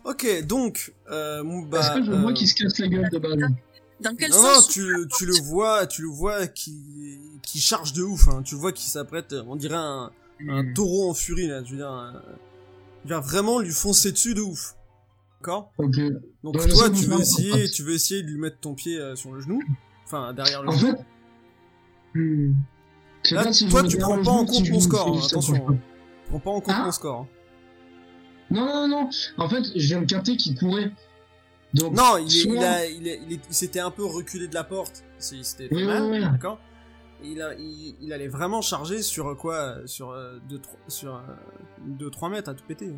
[0.06, 3.10] Ok, donc, euh, mon- bah, Est-ce que je vois euh, qu'il se casse la gueule
[3.10, 3.40] de base
[4.02, 4.84] Dans quel Non, non, tu,
[5.18, 8.28] tu le vois, tu le vois qui, qui charge de ouf.
[8.28, 8.42] Hein.
[8.44, 10.12] Tu le vois qui s'apprête, on dirait un,
[10.50, 10.74] un Hmm.
[10.74, 11.64] taureau en furie là.
[11.64, 12.22] Je veux dire, un-
[13.06, 14.76] il va vraiment lui foncer dessus de ouf.
[15.40, 15.72] D'accord?
[15.78, 15.98] Ok.
[16.44, 17.70] Donc Bah, toi, tu veux en essayer, fait.
[17.70, 19.60] tu veux essayer de lui mettre ton pied euh, sur le genou,
[20.06, 20.92] enfin derrière le En genou.
[20.98, 22.20] fait.
[22.20, 22.54] Hmm.
[23.32, 25.20] Là, pas si toi, tu me prends dérange pas en compte mon me score, hein,
[25.26, 25.56] attention.
[25.56, 25.80] approcher.
[26.30, 26.84] Prends pas en compte Ah.
[26.86, 27.20] mon score.
[27.22, 27.28] hein.
[28.50, 29.10] Non, non, non.
[29.38, 30.92] En fait, je viens de capter qu'il courait.
[31.74, 34.04] Donc, Non, il, est, soit- il, a, il, est- il, est- il s'était un peu
[34.06, 35.04] reculé de la porte.
[35.20, 36.60] C'était mal, d'accord
[37.24, 40.16] il, a, il, il allait vraiment charger sur euh, quoi Sur
[42.00, 42.92] 2-3 mètres à tout péter.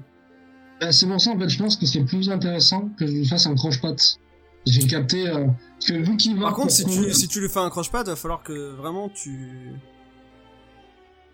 [0.79, 3.27] Bah, c'est pour ça, en fait, je pense que c'est plus intéressant que je lui
[3.27, 4.17] fasse un croche-patte.
[4.65, 5.27] J'ai capté.
[5.27, 5.45] euh,
[5.77, 6.43] Parce que vu qu'il va.
[6.47, 9.09] Par contre, si tu, courir- si tu lui fais un croche-patte, va falloir que vraiment
[9.09, 9.73] tu.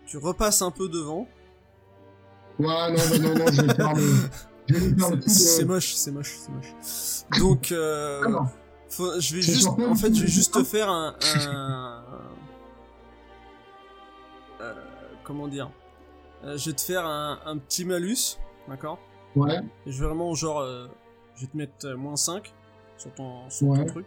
[0.06, 1.28] Tu repasses un peu devant.
[2.58, 3.92] Ouais, non, non, non, je vais faire
[5.26, 6.74] C'est moche, c'est moche, c'est moche.
[7.40, 8.22] Donc, euh,
[8.88, 12.04] faut- je vais juste, en fait, je vais juste te faire un, un-
[14.60, 14.72] euh,
[15.24, 15.70] comment dire,
[16.42, 18.98] Euh, je vais te faire un, un petit malus, d'accord?
[19.36, 19.60] Ouais.
[19.84, 20.86] Et je vais vraiment genre, euh,
[21.36, 22.54] je vais te mettre moins 5
[22.96, 23.84] sur ton, sur ton Ouais.
[23.84, 24.06] truc.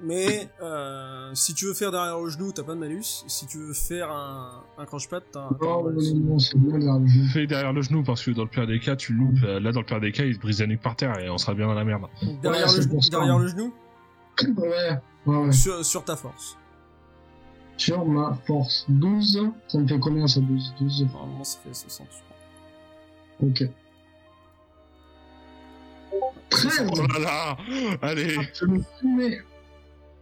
[0.00, 3.24] Mais euh, si tu veux faire derrière le genou, t'as pas de malus.
[3.26, 6.12] Si tu veux faire un, un croche-patte, t'as un Non, non, malus.
[6.14, 7.02] non, non, c'est bien grave.
[7.32, 9.42] Fais derrière le genou parce que dans le pire des cas, tu loupes.
[9.42, 11.28] Euh, Là, dans le pire des cas, il te brise la nuque par terre et
[11.28, 12.02] on sera bien dans la merde.
[12.22, 13.74] Donc, derrière, Ouais, le, genou- derrière le genou,
[14.56, 15.52] Ouais, ouais, ouais.
[15.52, 16.56] sur, sur ta force.
[17.76, 22.06] Sur ma force 12, ça me fait combien ça 12 12 Normalement, ça fait 60.
[22.10, 23.66] je crois.
[23.66, 23.70] Ok.
[26.50, 27.56] 13 Oh là là
[28.02, 29.38] Allez Je me fumais.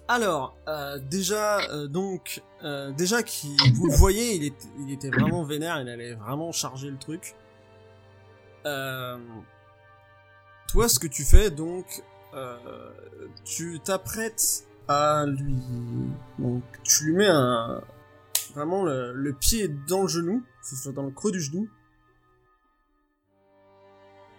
[0.08, 5.10] Alors, euh, déjà, euh, donc, euh, déjà qui, vous le voyez, il était, il était
[5.10, 7.34] vraiment vénère, il allait vraiment charger le truc.
[8.66, 9.18] Euh,
[10.68, 12.04] toi, ce que tu fais, donc,
[12.34, 12.56] euh,
[13.44, 15.56] tu t'apprêtes à lui,
[16.38, 17.82] donc, tu lui mets un,
[18.54, 21.68] vraiment le, le pied dans le genou, que ce soit dans le creux du genou.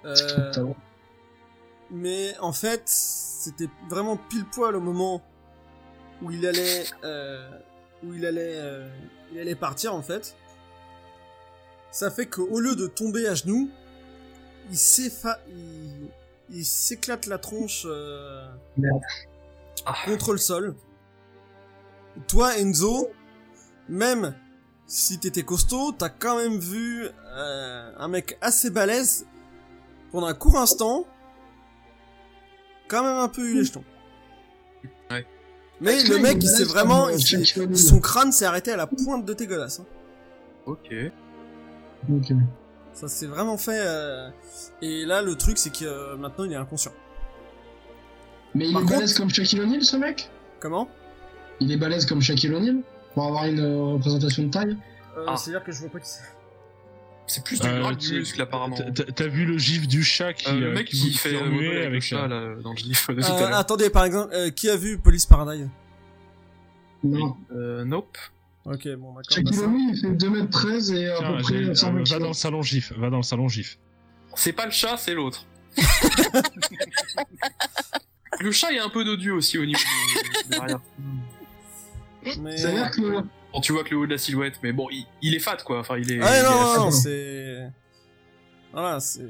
[0.06, 0.73] Euh,
[1.91, 5.22] mais en fait, c'était vraiment pile poil au moment
[6.22, 7.49] où il allait, euh,
[8.03, 8.88] où il allait, euh,
[9.31, 10.35] il allait partir en fait.
[11.91, 13.69] Ça fait qu'au lieu de tomber à genoux,
[14.69, 15.39] il s'effa...
[15.49, 16.10] il,
[16.49, 18.48] il s'éclate la tronche euh.
[19.85, 19.95] Ah.
[20.06, 20.76] contre le sol.
[22.27, 23.10] Toi, Enzo,
[23.89, 24.35] même
[24.85, 29.27] si t'étais costaud, t'as quand même vu euh, un mec assez balèze
[30.11, 31.06] pendant un court instant,
[32.88, 33.84] quand même un peu eu les jetons.
[35.80, 37.08] Mais Est-ce le mec, il s'est balèze vraiment,
[37.76, 39.80] son crâne s'est arrêté à la pointe de tes godasses.
[39.80, 39.86] hein.
[40.66, 40.94] Ok.
[42.12, 42.34] Ok.
[42.94, 43.80] Ça s'est vraiment fait.
[43.86, 44.30] euh,
[44.82, 46.94] Et là, le truc, c'est que euh, maintenant, il est inconscient.
[48.56, 50.30] Mais il Par est balèze contre- comme Shaquille O'Neal, ce mec?
[50.60, 50.90] Comment?
[51.60, 52.82] Il est balèze comme Shaquille O'Neal?
[53.14, 54.78] Pour avoir une euh, représentation de taille?
[55.18, 55.36] Euh, Ah.
[55.38, 56.22] C'est-à-dire que je vois pas qui c'est.
[57.30, 58.78] C'est plus du Euh, gras que du muscle apparemment.
[59.16, 61.68] T'as- vu le gif du chat qui, Euh, le euh, mec qui, fait euh, remuer
[61.68, 64.49] avec, le avec chat ça là, dans le gif de Euh, attendez, par exemple, euh,
[64.49, 65.68] qui a vu Police Paradise
[67.04, 67.36] Non.
[67.54, 68.18] Euh, nope.
[68.66, 69.44] Ok, bon, d'accord.
[69.44, 72.12] Bah ça- O'Neal, il fait 2m13 et à peu près euh, 100 mètres.
[72.14, 73.78] va dans le salon gif, va dans le salon gif.
[74.36, 75.45] C'est pas le chat, c'est l'autre.
[78.40, 80.80] le chat est un peu dodu aussi au niveau de- derrière.
[82.40, 82.58] Mais...
[82.58, 85.34] C'est-à-dire que Bon, tu vois que le haut de la silhouette, mais bon, il, il
[85.36, 85.80] est fat quoi.
[85.80, 86.19] Enfin, il est.
[86.22, 86.44] Ah il est
[86.78, 87.72] non, non, c'est...
[88.74, 89.22] Voilà, c'est...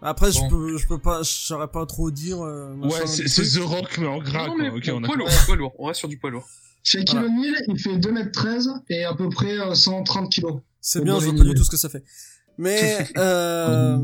[0.00, 2.40] Après, je peux, je peux pas, je saurais pas trop dire...
[2.42, 3.42] euh, Ouais, c'est c'est.
[3.58, 4.62] The Rock, mais en gras, Non, quoi.
[4.70, 5.72] mais on a poids lourd, poids lourd.
[5.78, 6.48] On reste sur du poids lourd.
[6.84, 7.28] Shaquille Voilà.
[7.28, 10.60] O'Neal, il fait 2m13 et à peu près euh, 130 kilos.
[10.80, 12.02] C'est Au bien, je vois pas du tout ce que ça fait.
[12.58, 13.98] Mais, euh...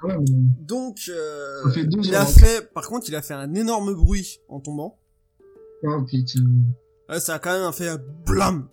[0.00, 0.22] Quand
[0.60, 4.38] Donc, euh, Ça fait il a fait, par contre, il a fait un énorme bruit
[4.48, 4.98] en tombant.
[5.84, 6.40] euh, Oh putain.
[7.08, 8.68] Ouais, ça a quand même fait un blam.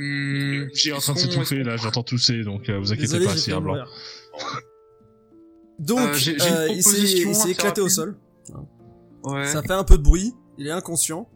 [0.00, 3.36] Hmm, J'ai en train de s'étouffer, là, j'entends tousser, donc euh, vous inquiétez Désolé, pas,
[3.36, 3.74] c'est un blanc.
[3.74, 3.84] bruit.
[5.80, 6.82] Donc, Euh, j'ai- j'ai une euh, il
[7.34, 8.16] s'est éclaté au sol.
[9.24, 9.46] Ouais.
[9.46, 10.32] Ça fait un peu de bruit.
[10.56, 11.28] Il est inconscient.